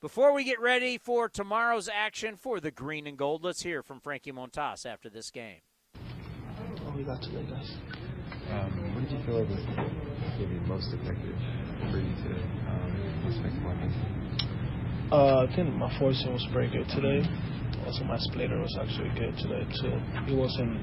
Before 0.00 0.34
we 0.34 0.44
get 0.44 0.60
ready 0.60 0.98
for 0.98 1.28
tomorrow's 1.30 1.88
action 1.88 2.36
for 2.36 2.60
the 2.60 2.70
green 2.70 3.06
and 3.06 3.16
gold, 3.16 3.42
let's 3.42 3.62
hear 3.62 3.82
from 3.82 4.00
Frankie 4.00 4.32
Montas 4.32 4.84
after 4.84 5.08
this 5.08 5.30
game. 5.30 5.60
What 6.94 7.02
we 7.02 7.10
got 7.10 7.22
today, 7.22 7.42
guys? 7.50 7.74
Um, 8.54 8.70
what 8.94 9.02
did 9.02 9.18
you 9.18 9.26
feel 9.26 9.42
like 9.42 9.50
was 9.50 9.66
maybe 10.38 10.62
most 10.70 10.94
effective 10.94 11.34
for 11.90 11.98
you 11.98 12.14
today? 12.22 12.38
Um, 12.70 12.94
most 13.26 13.42
effective 13.42 13.66
weapons? 13.66 13.90
Uh, 15.10 15.42
I 15.42 15.50
think 15.58 15.74
my 15.74 15.90
four-seam 15.98 16.38
was 16.38 16.46
pretty 16.54 16.70
good 16.70 16.86
today. 16.94 17.26
Also, 17.82 18.06
my 18.06 18.14
splitter 18.30 18.62
was 18.62 18.70
actually 18.78 19.10
good 19.18 19.34
today 19.42 19.66
too. 19.82 19.98
It 20.30 20.38
wasn't 20.38 20.78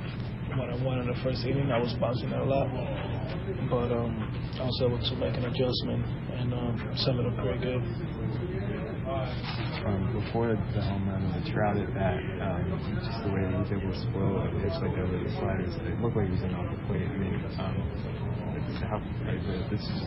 what 0.60 0.68
I 0.68 0.76
wanted 0.84 1.08
in 1.08 1.16
the 1.16 1.20
first 1.24 1.48
inning. 1.48 1.72
I 1.72 1.80
was 1.80 1.96
bouncing 1.96 2.28
it 2.28 2.36
a 2.36 2.44
lot, 2.44 2.68
but 3.72 3.96
um, 3.96 4.12
I 4.60 4.68
was 4.68 4.76
able 4.84 5.00
to 5.00 5.16
make 5.16 5.40
an 5.40 5.48
adjustment 5.48 6.04
and 6.36 6.52
um, 6.52 6.76
sum 7.08 7.24
it 7.24 7.26
up 7.32 7.40
pretty 7.40 7.64
good. 7.64 7.80
Um, 9.12 10.14
before 10.14 10.48
the 10.54 10.82
home 10.82 11.10
run 11.10 11.24
and 11.24 11.44
the 11.44 11.52
trout 11.52 11.76
at 11.76 11.94
bat, 11.94 12.22
um, 12.40 12.64
just 13.04 13.24
the 13.26 13.32
way 13.34 13.42
that 13.42 13.52
he 13.52 13.60
was 13.60 13.72
able 13.76 13.92
to 13.92 14.00
spoil 14.00 14.40
a 14.40 14.48
pitch 14.62 14.78
like 14.80 14.96
over 14.96 15.18
the 15.20 15.32
sliders, 15.36 15.74
it 15.84 16.00
looked 16.00 16.16
like 16.16 16.28
he 16.30 16.34
was 16.38 16.44
in 16.46 16.54
off 16.56 16.70
the 16.70 16.80
plate. 16.86 17.10
I 17.10 17.18
mean, 17.18 17.36
um, 17.60 17.76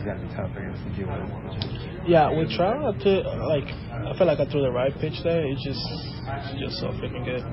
got 0.05 0.17
to 0.17 0.27
tough, 0.33 0.49
deal 0.95 1.05
with. 1.05 2.07
Yeah, 2.07 2.31
with 2.31 2.49
Trout, 2.55 2.81
I 2.81 3.03
feel 3.03 3.21
like 3.47 3.67
I 3.67 4.17
feel 4.17 4.27
like 4.27 4.39
I 4.39 4.45
threw 4.49 4.61
the 4.61 4.71
right 4.71 4.93
pitch 4.99 5.21
there. 5.23 5.45
It's 5.45 5.63
just 5.63 5.81
it's 5.83 6.59
just 6.61 6.79
so 6.79 6.87
freaking 6.97 7.25
good. 7.25 7.43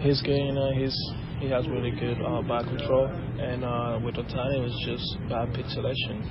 He's 0.00 0.20
good, 0.22 0.36
you 0.36 0.52
know. 0.52 0.72
He's 0.72 0.96
he 1.38 1.48
has 1.50 1.68
really 1.68 1.90
good 1.90 2.18
uh, 2.22 2.42
back 2.42 2.64
control, 2.66 3.06
and 3.06 3.64
uh, 3.64 4.00
with 4.02 4.14
Ohtani, 4.16 4.56
it 4.56 4.64
was 4.64 4.76
just 4.86 5.04
bad 5.28 5.52
pitch 5.54 5.66
selection. 5.68 6.22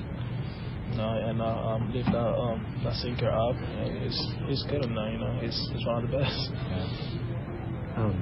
You 0.93 0.99
know, 1.01 1.09
and 1.09 1.41
uh, 1.41 1.73
um, 1.73 1.89
lift 1.89 2.05
that 2.13 2.21
um, 2.37 2.61
that 2.85 2.93
sinker 3.01 3.25
up, 3.25 3.57
and 3.57 3.97
he's 3.97 4.13
he's 4.45 4.61
good 4.69 4.85
now. 4.93 5.09
You 5.09 5.17
know, 5.17 5.33
he's 5.41 5.57
he's 5.73 5.85
one 5.89 6.05
of 6.05 6.11
the 6.11 6.17
best. 6.21 6.37
Um, 7.97 8.13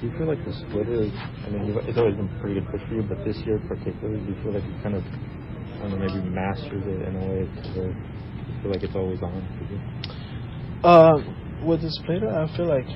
do 0.00 0.08
you 0.10 0.12
feel 0.18 0.26
like 0.26 0.42
the 0.44 0.52
splitter? 0.66 1.06
I 1.46 1.50
mean, 1.50 1.70
it's 1.86 1.98
always 1.98 2.16
been 2.16 2.26
pretty 2.42 2.58
good 2.58 2.66
pitch 2.72 2.82
for 2.88 2.94
you, 2.94 3.02
but 3.06 3.22
this 3.24 3.36
year 3.46 3.62
particularly, 3.68 4.18
do 4.26 4.34
you 4.34 4.42
feel 4.42 4.52
like 4.52 4.64
you 4.66 4.74
kind 4.82 4.96
of, 4.98 5.04
I 5.06 5.86
don't 5.86 5.94
know, 5.94 6.02
maybe 6.02 6.26
mastered 6.26 6.82
it 6.82 7.06
in 7.06 7.14
a 7.14 7.22
way 7.22 7.46
to 7.46 7.68
where 7.78 7.94
you 7.94 8.54
feel 8.62 8.70
like 8.72 8.82
it's 8.82 8.96
always 8.96 9.22
on 9.22 9.38
for 9.54 9.64
you? 9.70 9.78
Uh, 10.82 11.22
with 11.64 11.82
the 11.82 11.90
splitter, 12.02 12.34
I 12.34 12.50
feel 12.56 12.66
like 12.66 12.86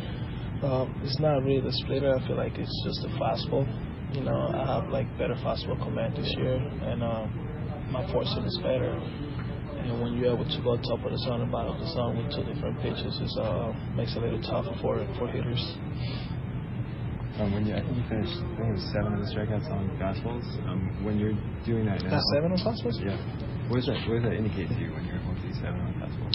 um, 0.67 1.01
it's 1.05 1.21
not 1.21 1.45
really 1.45 1.61
the 1.61 1.73
splitter. 1.87 2.11
I 2.11 2.27
feel 2.27 2.37
like 2.37 2.59
it's 2.59 2.75
just 2.83 3.03
the 3.03 3.15
fastball. 3.23 3.71
You 4.15 4.23
know, 4.23 4.51
I 4.51 4.67
have 4.67 4.91
like 4.91 5.07
better 5.17 5.35
fastball 5.47 5.79
command 5.79 6.17
this 6.17 6.33
year, 6.39 6.57
and 6.57 7.03
um, 7.05 7.46
my 7.91 8.05
four-seam 8.13 8.45
is 8.45 8.59
better. 8.63 8.93
And 9.87 10.03
when 10.03 10.15
you're 10.19 10.35
able 10.35 10.49
to 10.49 10.61
go 10.63 10.77
top 10.83 11.05
of 11.05 11.13
the 11.13 11.19
zone 11.19 11.43
and 11.43 11.53
bottom 11.53 11.77
of 11.77 11.81
the 11.81 11.87
zone 11.95 12.19
with 12.19 12.35
two 12.35 12.43
different 12.43 12.81
pitches, 12.83 13.15
it 13.23 13.31
uh, 13.39 13.71
makes 13.95 14.13
it 14.17 14.19
a 14.19 14.27
little 14.27 14.43
tougher 14.43 14.75
for 14.83 14.99
for 15.19 15.29
hitters. 15.29 15.63
Um, 17.39 17.53
when 17.53 17.67
you, 17.67 17.77
I 17.77 17.85
think 17.85 17.97
you 17.97 18.05
finished, 18.09 18.33
I 18.33 18.57
think 18.57 18.69
it 18.73 18.77
was 18.81 18.89
seven 18.97 19.13
of 19.13 19.21
the 19.21 19.29
strikeouts 19.29 19.69
on 19.71 19.93
fastballs. 20.01 20.49
Um, 20.67 21.05
when 21.05 21.21
you're 21.21 21.37
doing 21.67 21.85
that 21.85 22.03
now, 22.03 22.17
That's 22.17 22.25
seven 22.33 22.51
on 22.51 22.59
fastballs? 22.65 22.97
Yeah. 22.99 23.15
What 23.69 23.77
does 23.77 23.87
that 23.87 24.01
What 24.09 24.23
does 24.23 24.25
that 24.25 24.35
indicate 24.41 24.69
to 24.73 24.79
you 24.81 24.91
when 24.91 25.05
you're 25.05 25.21
able 25.21 25.35
to 25.37 25.43
do 25.45 25.53
seven 25.61 25.79
on 25.85 25.93
fastballs? 26.01 26.35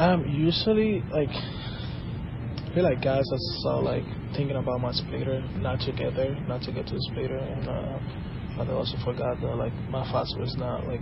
Um, 0.00 0.24
usually, 0.26 1.04
like, 1.12 1.28
I 1.28 2.74
feel 2.74 2.84
like 2.84 3.02
guys 3.02 3.24
are 3.30 3.44
so 3.62 3.78
like 3.78 4.04
thinking 4.34 4.56
about 4.56 4.80
my 4.80 4.92
splitter, 4.92 5.40
not 5.60 5.80
to 5.80 5.92
get 5.92 6.16
there, 6.16 6.34
not 6.48 6.62
to 6.62 6.72
get 6.72 6.86
to 6.88 6.94
the 6.94 7.04
splitter, 7.12 7.36
and 7.36 7.68
uh, 7.68 7.98
but 8.56 8.64
they 8.64 8.72
also 8.72 8.96
forgot 9.04 9.40
that 9.40 9.54
like 9.56 9.72
my 9.90 10.04
fastball 10.08 10.44
is 10.44 10.56
not 10.56 10.86
like 10.86 11.00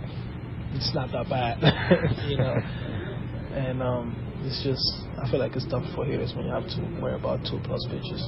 it's 0.73 0.93
not 0.93 1.11
that 1.11 1.29
bad, 1.29 1.57
you 2.29 2.37
know. 2.37 2.55
And 3.55 3.81
um, 3.81 4.15
it's 4.43 4.61
just 4.63 4.83
I 5.17 5.29
feel 5.31 5.39
like 5.39 5.55
it's 5.55 5.65
tough 5.71 5.85
for 5.95 6.05
hitters 6.05 6.33
when 6.35 6.45
you 6.45 6.51
have 6.51 6.67
to 6.67 6.81
worry 7.01 7.15
about 7.15 7.39
two 7.45 7.59
plus 7.63 7.79
pitches. 7.89 8.21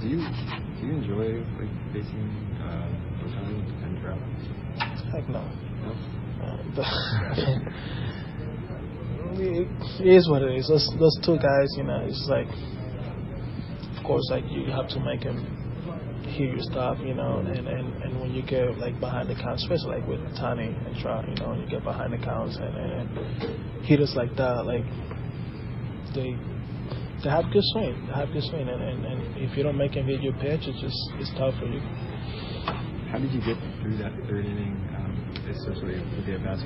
Do 0.00 0.08
you 0.08 0.18
Do 0.20 0.86
you 0.86 0.92
enjoy 0.92 1.40
like 1.56 1.72
facing 1.92 2.28
uh, 2.60 2.88
and 3.84 3.98
Trout? 4.02 4.20
Heck 5.12 5.28
no. 5.28 5.40
No. 5.40 5.92
Uh, 6.44 6.58
but, 6.76 6.84
it 9.40 10.06
is 10.06 10.28
what 10.28 10.42
it 10.42 10.54
is. 10.56 10.68
Those 10.68 10.86
those 10.98 11.18
two 11.24 11.38
guys, 11.38 11.68
you 11.76 11.84
know, 11.84 12.04
it's 12.06 12.26
like, 12.28 12.48
of 13.96 14.04
course, 14.04 14.28
like 14.30 14.44
you 14.50 14.70
have 14.70 14.88
to 14.90 15.00
make 15.00 15.22
them 15.22 15.55
hear 16.36 16.52
your 16.52 16.62
stuff, 16.62 16.98
you 17.00 17.14
know, 17.14 17.38
and, 17.38 17.48
and, 17.48 18.02
and 18.02 18.20
when 18.20 18.30
you 18.32 18.42
get 18.42 18.76
like 18.78 19.00
behind 19.00 19.28
the 19.28 19.34
counts, 19.34 19.64
especially 19.64 20.00
like 20.00 20.06
with 20.06 20.20
Tani 20.36 20.68
and 20.68 20.96
Trout, 21.00 21.24
you 21.28 21.34
know, 21.36 21.56
you 21.56 21.66
get 21.66 21.82
behind 21.82 22.12
the 22.12 22.18
counts 22.18 22.56
and, 22.56 22.76
and, 22.76 22.92
and 22.92 23.84
hitters 23.84 24.12
like 24.14 24.36
that, 24.36 24.66
like 24.66 24.84
they 26.14 26.36
they 27.24 27.30
have 27.30 27.48
good 27.52 27.64
swing, 27.72 27.96
they 28.06 28.12
have 28.12 28.30
good 28.32 28.44
swing, 28.44 28.68
and, 28.68 28.82
and, 28.82 29.04
and 29.04 29.36
if 29.40 29.56
you 29.56 29.62
don't 29.62 29.78
make 29.78 29.94
them 29.94 30.06
hit 30.06 30.20
your 30.20 30.34
pitch, 30.34 30.68
it's 30.68 30.80
just 30.80 31.00
it's 31.16 31.32
tough 31.40 31.56
for 31.58 31.66
you. 31.66 31.80
How 33.08 33.18
did 33.18 33.32
you 33.32 33.40
get 33.40 33.56
through 33.80 33.96
that 33.98 34.12
third 34.28 34.44
inning, 34.44 34.76
um, 34.92 35.16
especially 35.48 35.96
with 35.96 36.26
the 36.26 36.36
at-bats 36.36 36.60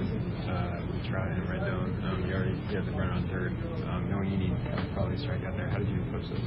uh, 0.50 0.89
with 1.00 1.10
Trout 1.10 1.28
and 1.28 1.42
Rendon? 1.48 2.04
Um, 2.04 2.26
you 2.26 2.34
already 2.34 2.56
you 2.68 2.76
had 2.76 2.86
the 2.86 2.92
runner 2.92 3.12
on 3.12 3.28
third, 3.28 3.52
um, 3.88 4.10
knowing 4.10 4.30
you 4.30 4.38
need 4.38 4.52
to 4.52 4.90
probably 4.94 5.16
strike 5.18 5.42
out 5.44 5.56
there. 5.56 5.68
How 5.68 5.78
did 5.78 5.88
you 5.88 6.00
approach 6.08 6.28
those? 6.28 6.44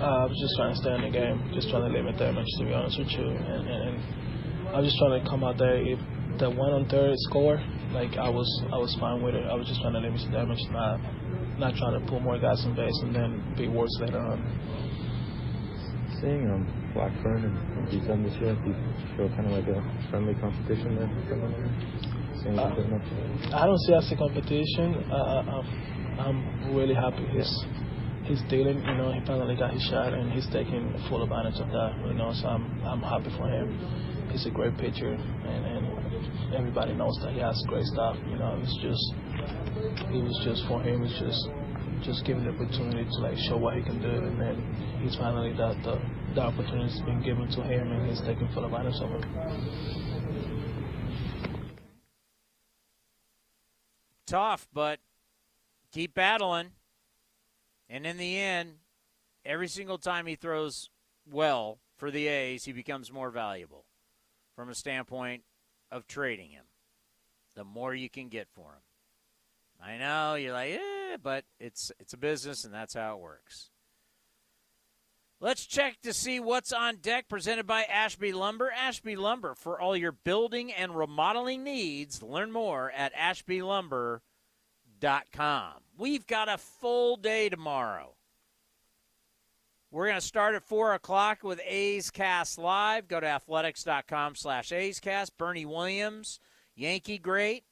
Uh, 0.00 0.04
I 0.04 0.24
was 0.24 0.36
just 0.36 0.54
trying 0.56 0.74
to 0.74 0.80
stay 0.80 0.94
in 0.94 1.02
the 1.02 1.10
game, 1.14 1.36
just 1.54 1.70
trying 1.70 1.88
to 1.88 1.92
limit 1.92 2.18
damage, 2.18 2.46
to 2.58 2.64
be 2.64 2.72
honest 2.74 2.98
with 2.98 3.10
you. 3.12 3.28
And, 3.28 3.38
and, 3.38 3.64
and 3.64 4.68
I 4.74 4.80
was 4.80 4.86
just 4.90 4.98
trying 4.98 5.22
to 5.22 5.24
come 5.28 5.44
out 5.44 5.56
there. 5.58 5.76
If 5.76 5.98
the 6.38 6.50
one 6.50 6.72
on 6.72 6.88
third 6.88 7.14
score, 7.30 7.62
like 7.92 8.16
I 8.18 8.28
was, 8.28 8.48
I 8.72 8.78
was 8.78 8.94
fine 8.98 9.22
with 9.22 9.34
it. 9.34 9.46
I 9.46 9.54
was 9.54 9.66
just 9.68 9.80
trying 9.80 9.94
to 9.94 10.02
limit 10.02 10.20
the 10.20 10.32
damage, 10.34 10.60
not, 10.70 10.98
not 11.58 11.72
trying 11.76 12.00
to 12.00 12.02
pull 12.10 12.20
more 12.20 12.38
guys 12.38 12.60
on 12.66 12.74
base 12.74 12.98
and 13.02 13.14
then 13.14 13.54
be 13.56 13.68
worse 13.68 13.94
later 14.00 14.18
on. 14.18 14.42
Seeing 16.20 16.50
um, 16.50 16.66
Blackburn 16.94 17.44
and 17.44 17.88
G7 17.88 18.24
this 18.24 18.34
year, 18.40 18.54
do 18.64 18.70
you 18.70 18.76
feel 19.16 19.28
kind 19.36 19.46
of 19.46 19.52
like 19.52 19.68
a 19.68 19.78
friendly 20.10 20.34
competition 20.34 20.96
there? 20.96 22.23
Uh. 22.46 23.56
I 23.56 23.66
don't 23.66 23.78
see 23.86 23.94
as 23.94 24.10
a 24.12 24.16
competition. 24.16 25.00
I'm, 25.10 25.64
I'm 26.20 26.76
really 26.76 26.94
happy 26.94 27.24
he's 27.32 27.64
he's 28.24 28.42
dealing. 28.50 28.84
You 28.84 28.94
know, 28.96 29.12
he 29.12 29.20
finally 29.26 29.56
got 29.56 29.72
his 29.72 29.82
shot 29.84 30.12
and 30.12 30.30
he's 30.32 30.46
taking 30.52 30.92
full 31.08 31.22
advantage 31.22 31.60
of 31.60 31.68
that. 31.68 31.96
You 32.06 32.14
know, 32.14 32.32
so 32.34 32.48
I'm 32.48 32.64
I'm 32.84 33.00
happy 33.00 33.30
for 33.36 33.48
him. 33.48 33.72
He's 34.30 34.46
a 34.46 34.50
great 34.50 34.76
pitcher, 34.76 35.12
and, 35.12 35.62
and 35.64 36.54
everybody 36.54 36.92
knows 36.92 37.16
that 37.22 37.32
he 37.32 37.40
has 37.40 37.56
great 37.68 37.84
stuff. 37.86 38.16
You 38.28 38.36
know, 38.36 38.58
it's 38.60 38.76
just 38.82 39.04
it 40.12 40.22
was 40.22 40.40
just 40.44 40.66
for 40.68 40.82
him. 40.82 41.02
It's 41.02 41.18
just 41.18 41.48
just 42.04 42.24
giving 42.26 42.44
the 42.44 42.50
opportunity 42.50 43.04
to 43.04 43.18
like 43.20 43.38
show 43.48 43.56
what 43.56 43.74
he 43.76 43.82
can 43.82 44.02
do, 44.02 44.10
and 44.10 44.40
then 44.40 44.56
he's 45.00 45.16
finally 45.16 45.52
that 45.56 45.80
the 45.84 45.96
the 46.34 46.40
opportunity's 46.42 47.00
been 47.02 47.22
given 47.22 47.48
to 47.48 47.62
him, 47.62 47.92
and 47.92 48.10
he's 48.10 48.20
taking 48.20 48.48
full 48.52 48.64
advantage 48.64 49.00
of 49.00 49.10
it. 49.12 50.03
Tough, 54.34 54.66
but 54.72 54.98
keep 55.92 56.12
battling. 56.12 56.72
And 57.88 58.04
in 58.04 58.16
the 58.16 58.36
end, 58.36 58.78
every 59.44 59.68
single 59.68 59.96
time 59.96 60.26
he 60.26 60.34
throws 60.34 60.90
well 61.30 61.78
for 61.98 62.10
the 62.10 62.26
A's, 62.26 62.64
he 62.64 62.72
becomes 62.72 63.12
more 63.12 63.30
valuable 63.30 63.84
from 64.56 64.70
a 64.70 64.74
standpoint 64.74 65.44
of 65.92 66.08
trading 66.08 66.50
him. 66.50 66.64
The 67.54 67.62
more 67.62 67.94
you 67.94 68.10
can 68.10 68.28
get 68.28 68.48
for 68.52 68.72
him. 68.72 68.82
I 69.80 69.98
know 69.98 70.34
you're 70.34 70.52
like, 70.52 70.72
eh, 70.72 71.16
but 71.22 71.44
it's 71.60 71.92
it's 72.00 72.14
a 72.14 72.18
business 72.18 72.64
and 72.64 72.74
that's 72.74 72.94
how 72.94 73.14
it 73.14 73.22
works. 73.22 73.70
Let's 75.40 75.66
check 75.66 76.00
to 76.02 76.14
see 76.14 76.40
what's 76.40 76.72
on 76.72 76.96
deck 76.96 77.28
presented 77.28 77.66
by 77.66 77.82
Ashby 77.82 78.32
Lumber. 78.32 78.70
Ashby 78.70 79.16
Lumber 79.16 79.54
for 79.54 79.80
all 79.80 79.96
your 79.96 80.12
building 80.12 80.72
and 80.72 80.96
remodeling 80.96 81.64
needs. 81.64 82.22
Learn 82.22 82.50
more 82.50 82.90
at 82.92 83.14
ashbylumber.com. 83.14 85.72
We've 85.98 86.26
got 86.26 86.48
a 86.48 86.58
full 86.58 87.16
day 87.16 87.48
tomorrow. 87.48 88.14
We're 89.90 90.06
going 90.06 90.20
to 90.20 90.26
start 90.26 90.56
at 90.56 90.64
4 90.64 90.94
o'clock 90.94 91.44
with 91.44 91.60
A's 91.64 92.10
Cast 92.10 92.58
Live. 92.58 93.06
Go 93.06 93.20
to 93.20 93.26
athletics.com 93.26 94.34
slash 94.34 94.72
A's 94.72 94.98
Cast. 94.98 95.38
Bernie 95.38 95.66
Williams, 95.66 96.40
Yankee 96.74 97.18
great, 97.18 97.62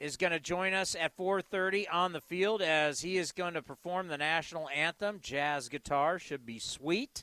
is 0.00 0.16
going 0.16 0.32
to 0.32 0.40
join 0.40 0.72
us 0.72 0.96
at 0.98 1.16
4.30 1.16 1.84
on 1.92 2.12
the 2.12 2.22
field 2.22 2.62
as 2.62 3.02
he 3.02 3.18
is 3.18 3.32
going 3.32 3.52
to 3.54 3.62
perform 3.62 4.08
the 4.08 4.16
national 4.16 4.68
anthem. 4.70 5.20
Jazz 5.22 5.68
guitar 5.68 6.18
should 6.18 6.46
be 6.46 6.58
sweet. 6.58 7.22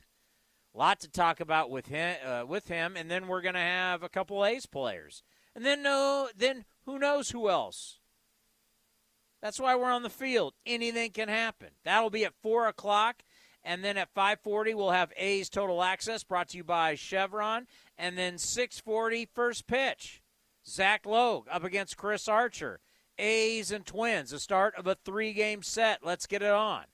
A 0.74 0.78
lot 0.78 1.00
to 1.00 1.08
talk 1.10 1.40
about 1.40 1.70
with 1.70 1.86
him, 1.86 2.16
uh, 2.24 2.46
with 2.46 2.68
him. 2.68 2.96
and 2.96 3.10
then 3.10 3.26
we're 3.26 3.42
going 3.42 3.54
to 3.54 3.60
have 3.60 4.04
a 4.04 4.08
couple 4.08 4.46
A's 4.46 4.66
players. 4.66 5.24
And 5.56 5.66
then, 5.66 5.82
no, 5.82 6.28
then 6.36 6.64
who 6.86 7.00
knows 7.00 7.30
who 7.30 7.50
else? 7.50 7.98
That's 9.42 9.58
why 9.58 9.74
we're 9.74 9.90
on 9.90 10.04
the 10.04 10.10
field. 10.10 10.54
Anything 10.64 11.10
can 11.10 11.28
happen. 11.28 11.70
That'll 11.84 12.10
be 12.10 12.24
at 12.24 12.34
4 12.42 12.68
o'clock. 12.68 13.24
And 13.64 13.84
then 13.84 13.96
at 13.96 14.14
5:40 14.14 14.74
we'll 14.74 14.92
have 14.92 15.12
A's 15.16 15.50
Total 15.50 15.82
Access 15.82 16.22
brought 16.22 16.48
to 16.50 16.56
you 16.56 16.64
by 16.64 16.94
Chevron, 16.94 17.66
and 17.98 18.16
then 18.16 18.38
6:40 18.38 19.26
first 19.26 19.66
pitch. 19.66 20.22
Zach 20.68 21.06
Logue 21.06 21.46
up 21.50 21.64
against 21.64 21.96
Chris 21.96 22.28
Archer. 22.28 22.80
A's 23.18 23.72
and 23.72 23.84
Twins, 23.84 24.30
the 24.30 24.38
start 24.38 24.74
of 24.76 24.86
a 24.86 24.94
three-game 24.94 25.62
set. 25.62 26.04
Let's 26.04 26.26
get 26.26 26.42
it 26.42 26.50
on. 26.50 26.84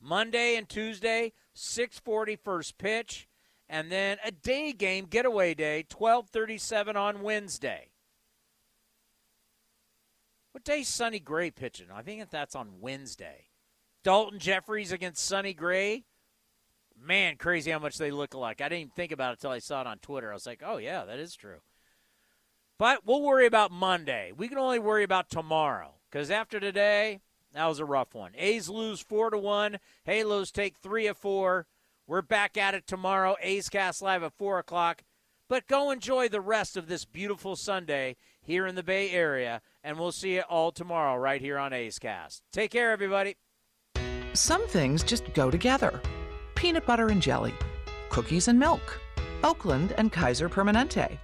Monday 0.00 0.56
and 0.56 0.68
Tuesday, 0.68 1.32
6:40 1.54 2.36
first 2.36 2.78
pitch, 2.78 3.28
and 3.68 3.92
then 3.92 4.18
a 4.24 4.30
day 4.30 4.72
game 4.72 5.06
getaway 5.06 5.54
day, 5.54 5.84
12:37 5.88 6.96
on 6.96 7.22
Wednesday. 7.22 7.90
What 10.52 10.64
day's 10.64 10.88
Sonny 10.88 11.20
Gray 11.20 11.50
pitching? 11.50 11.90
I 11.92 12.02
think 12.02 12.30
that's 12.30 12.56
on 12.56 12.80
Wednesday. 12.80 13.50
Daulton 14.04 14.38
Jefferies 14.38 14.90
against 14.90 15.24
Sonny 15.24 15.52
Gray. 15.52 16.04
Man, 16.96 17.36
crazy 17.36 17.70
how 17.70 17.78
much 17.78 17.98
they 17.98 18.10
look 18.10 18.34
alike. 18.34 18.60
I 18.60 18.68
didn't 18.68 18.80
even 18.80 18.92
think 18.92 19.12
about 19.12 19.30
it 19.30 19.38
until 19.38 19.50
I 19.50 19.58
saw 19.60 19.82
it 19.82 19.86
on 19.86 19.98
Twitter. 19.98 20.30
I 20.30 20.34
was 20.34 20.46
like, 20.46 20.62
oh, 20.64 20.78
yeah, 20.78 21.04
that 21.04 21.18
is 21.18 21.36
true. 21.36 21.60
But 22.78 23.04
we'll 23.04 23.22
worry 23.22 23.46
about 23.46 23.72
Monday. 23.72 24.32
We 24.36 24.46
can 24.46 24.58
only 24.58 24.78
worry 24.78 25.02
about 25.02 25.28
tomorrow 25.28 25.94
because 26.10 26.30
after 26.30 26.60
today, 26.60 27.18
that 27.52 27.66
was 27.66 27.80
a 27.80 27.84
rough 27.84 28.14
one. 28.14 28.32
A's 28.36 28.68
lose 28.68 29.00
4 29.00 29.30
to 29.30 29.38
1. 29.38 29.78
Halos 30.04 30.52
take 30.52 30.76
3 30.76 31.08
of 31.08 31.16
4. 31.16 31.66
We're 32.06 32.22
back 32.22 32.56
at 32.56 32.74
it 32.74 32.86
tomorrow. 32.86 33.36
A's 33.42 33.68
Cast 33.68 34.00
Live 34.00 34.22
at 34.22 34.32
4 34.32 34.60
o'clock. 34.60 35.02
But 35.48 35.66
go 35.66 35.90
enjoy 35.90 36.28
the 36.28 36.40
rest 36.40 36.76
of 36.76 36.86
this 36.86 37.04
beautiful 37.04 37.56
Sunday 37.56 38.16
here 38.40 38.66
in 38.66 38.76
the 38.76 38.82
Bay 38.82 39.10
Area, 39.10 39.62
and 39.82 39.98
we'll 39.98 40.12
see 40.12 40.34
you 40.34 40.42
all 40.42 40.70
tomorrow 40.70 41.16
right 41.16 41.40
here 41.40 41.58
on 41.58 41.72
A's 41.72 41.98
Cast. 41.98 42.42
Take 42.52 42.70
care, 42.70 42.92
everybody. 42.92 43.36
Some 44.34 44.66
things 44.68 45.02
just 45.02 45.32
go 45.34 45.50
together 45.50 46.00
peanut 46.54 46.84
butter 46.86 47.08
and 47.08 47.22
jelly, 47.22 47.54
cookies 48.10 48.48
and 48.48 48.58
milk, 48.58 49.00
Oakland 49.42 49.94
and 49.96 50.12
Kaiser 50.12 50.48
Permanente. 50.48 51.18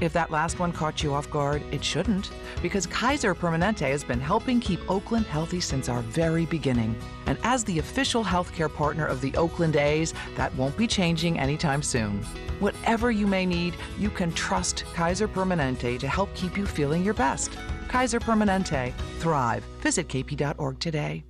If 0.00 0.12
that 0.12 0.30
last 0.30 0.58
one 0.58 0.72
caught 0.72 1.02
you 1.02 1.14
off 1.14 1.30
guard, 1.30 1.62
it 1.72 1.82
shouldn't, 1.82 2.30
because 2.60 2.86
Kaiser 2.86 3.34
Permanente 3.34 3.90
has 3.90 4.04
been 4.04 4.20
helping 4.20 4.60
keep 4.60 4.78
Oakland 4.90 5.24
healthy 5.26 5.60
since 5.60 5.88
our 5.88 6.02
very 6.02 6.44
beginning. 6.44 6.94
And 7.24 7.38
as 7.42 7.64
the 7.64 7.78
official 7.78 8.22
healthcare 8.22 8.72
partner 8.72 9.06
of 9.06 9.22
the 9.22 9.34
Oakland 9.36 9.76
A's, 9.76 10.12
that 10.36 10.54
won't 10.54 10.76
be 10.76 10.86
changing 10.86 11.38
anytime 11.38 11.82
soon. 11.82 12.22
Whatever 12.60 13.10
you 13.10 13.26
may 13.26 13.46
need, 13.46 13.74
you 13.98 14.10
can 14.10 14.32
trust 14.32 14.84
Kaiser 14.92 15.28
Permanente 15.28 15.98
to 15.98 16.08
help 16.08 16.34
keep 16.34 16.58
you 16.58 16.66
feeling 16.66 17.02
your 17.02 17.14
best. 17.14 17.56
Kaiser 17.88 18.20
Permanente. 18.20 18.92
Thrive. 19.18 19.64
Visit 19.80 20.08
kp.org 20.08 20.78
today. 20.78 21.24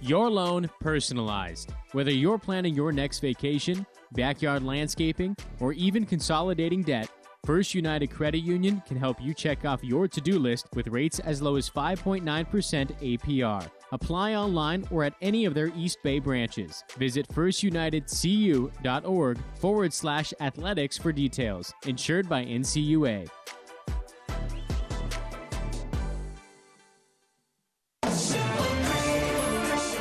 Your 0.00 0.28
loan 0.30 0.68
personalized. 0.80 1.72
Whether 1.92 2.10
you're 2.10 2.38
planning 2.38 2.74
your 2.74 2.92
next 2.92 3.20
vacation, 3.20 3.86
backyard 4.14 4.62
landscaping, 4.62 5.36
or 5.60 5.74
even 5.74 6.06
consolidating 6.06 6.82
debt, 6.82 7.10
First 7.44 7.74
United 7.74 8.10
Credit 8.10 8.38
Union 8.38 8.82
can 8.86 8.96
help 8.96 9.20
you 9.20 9.34
check 9.34 9.66
off 9.66 9.84
your 9.84 10.08
to 10.08 10.20
do 10.20 10.38
list 10.38 10.68
with 10.74 10.88
rates 10.88 11.18
as 11.18 11.42
low 11.42 11.56
as 11.56 11.68
5.9% 11.68 12.22
APR. 12.24 13.68
Apply 13.92 14.34
online 14.34 14.86
or 14.90 15.04
at 15.04 15.12
any 15.20 15.44
of 15.44 15.52
their 15.52 15.70
East 15.76 15.98
Bay 16.02 16.18
branches. 16.18 16.82
Visit 16.96 17.28
firstunitedcu.org 17.28 19.38
forward 19.56 19.92
slash 19.92 20.32
athletics 20.40 20.96
for 20.96 21.12
details. 21.12 21.74
Insured 21.86 22.26
by 22.28 22.46
NCUA. 22.46 23.28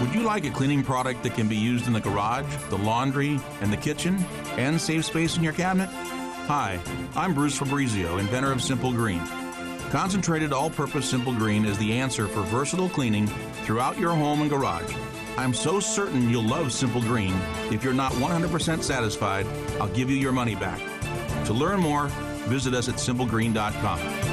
Would 0.04 0.14
you 0.14 0.24
like 0.24 0.44
a 0.44 0.50
cleaning 0.50 0.84
product 0.84 1.24
that 1.24 1.34
can 1.34 1.48
be 1.48 1.56
used 1.56 1.88
in 1.88 1.94
the 1.94 2.02
garage, 2.02 2.54
the 2.70 2.78
laundry, 2.78 3.40
and 3.62 3.72
the 3.72 3.78
kitchen, 3.78 4.18
and 4.58 4.80
save 4.80 5.06
space 5.06 5.38
in 5.38 5.44
your 5.44 5.54
cabinet? 5.54 5.88
Hi, 6.48 6.78
I'm 7.16 7.34
Bruce 7.34 7.58
Fabrizio, 7.58 8.18
inventor 8.18 8.52
of 8.52 8.62
Simple 8.62 8.92
Green. 8.92 9.22
Concentrated 9.92 10.52
all 10.52 10.70
purpose 10.70 11.10
Simple 11.10 11.34
Green 11.34 11.64
is 11.64 11.78
the 11.78 11.94
answer 11.94 12.28
for 12.28 12.42
versatile 12.42 12.90
cleaning 12.90 13.28
throughout 13.64 13.98
your 13.98 14.14
home 14.14 14.42
and 14.42 14.50
garage. 14.50 14.94
I'm 15.38 15.54
so 15.54 15.80
certain 15.80 16.30
you'll 16.30 16.44
love 16.44 16.74
Simple 16.74 17.02
Green. 17.02 17.34
If 17.72 17.82
you're 17.82 17.94
not 17.94 18.12
100% 18.12 18.84
satisfied, 18.84 19.48
I'll 19.80 19.88
give 19.88 20.10
you 20.10 20.18
your 20.18 20.34
money 20.34 20.56
back. 20.56 20.82
To 21.46 21.54
learn 21.54 21.80
more, 21.80 22.08
visit 22.50 22.74
us 22.74 22.90
at 22.90 22.96
simplegreen.com. 22.96 24.33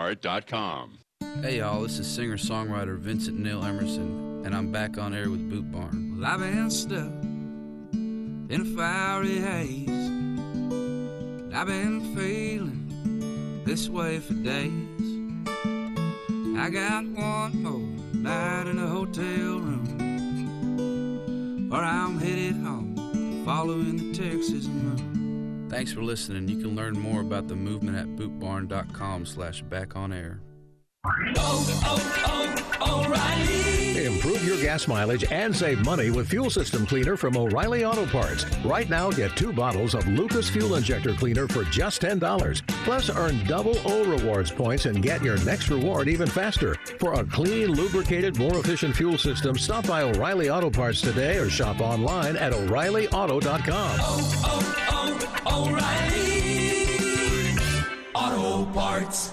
lastdivebar.com. 0.00 0.98
Hey 1.42 1.58
y'all, 1.58 1.82
this 1.82 1.98
is 1.98 2.06
singer-songwriter 2.06 2.96
Vincent 2.98 3.38
Neil 3.38 3.62
Emerson, 3.64 4.42
and 4.44 4.54
I'm 4.54 4.72
back 4.72 4.96
on 4.98 5.14
air 5.14 5.28
with 5.30 5.50
Boot 5.50 5.70
Barn. 5.70 6.18
Well, 6.18 6.30
I've 6.30 6.40
been 6.40 6.70
stuck 6.70 7.12
in 7.22 8.48
a 8.50 8.64
fiery 8.76 9.38
haze. 9.38 9.90
I've 11.54 11.66
been 11.66 12.14
feeling 12.16 13.62
this 13.64 13.88
way 13.88 14.20
for 14.20 14.34
days. 14.34 14.72
I 16.56 16.70
got 16.70 17.04
one 17.04 17.62
more 17.62 17.80
night 18.14 18.66
in 18.68 18.78
a 18.78 18.86
hotel 18.86 19.60
room, 19.60 20.08
or 21.72 21.82
I'm 21.82 22.18
headed 22.18 22.56
home, 22.56 23.44
following 23.44 23.96
the 23.96 24.12
Texas 24.14 24.66
moon. 24.66 25.09
Thanks 25.70 25.92
for 25.92 26.02
listening. 26.02 26.48
You 26.48 26.56
can 26.56 26.74
learn 26.74 26.98
more 26.98 27.20
about 27.20 27.46
the 27.46 27.54
movement 27.54 27.96
at 27.96 28.08
bootbarn.com 28.16 29.24
slash 29.24 29.62
back 29.62 29.94
on 29.94 30.12
air. 30.12 30.40
Improve 33.96 34.44
your 34.44 34.60
gas 34.60 34.86
mileage 34.86 35.24
and 35.30 35.56
save 35.56 35.82
money 35.84 36.10
with 36.10 36.28
Fuel 36.28 36.50
System 36.50 36.84
Cleaner 36.84 37.16
from 37.16 37.38
O'Reilly 37.38 37.86
Auto 37.86 38.04
Parts. 38.06 38.44
Right 38.64 38.90
now, 38.90 39.10
get 39.10 39.34
two 39.34 39.50
bottles 39.50 39.94
of 39.94 40.06
Lucas 40.06 40.50
Fuel 40.50 40.74
Injector 40.74 41.14
Cleaner 41.14 41.48
for 41.48 41.64
just 41.64 42.02
$10. 42.02 42.66
Plus, 42.84 43.08
earn 43.08 43.42
double 43.46 43.76
O 43.86 44.04
Rewards 44.04 44.50
points 44.50 44.84
and 44.84 45.02
get 45.02 45.22
your 45.22 45.42
next 45.44 45.70
reward 45.70 46.06
even 46.08 46.28
faster. 46.28 46.74
For 46.98 47.14
a 47.14 47.24
clean, 47.24 47.72
lubricated, 47.72 48.36
more 48.36 48.58
efficient 48.58 48.94
fuel 48.94 49.16
system, 49.16 49.56
stop 49.56 49.86
by 49.86 50.02
O'Reilly 50.02 50.50
Auto 50.50 50.68
Parts 50.68 51.00
today 51.00 51.38
or 51.38 51.48
shop 51.48 51.80
online 51.80 52.36
at 52.36 52.52
O'ReillyAuto.com. 52.52 53.98
Oh, 54.02 54.42
oh, 54.44 55.38
oh, 55.46 55.70
O'Reilly 55.70 56.36
Auto 58.14 58.70
Parts. 58.72 59.32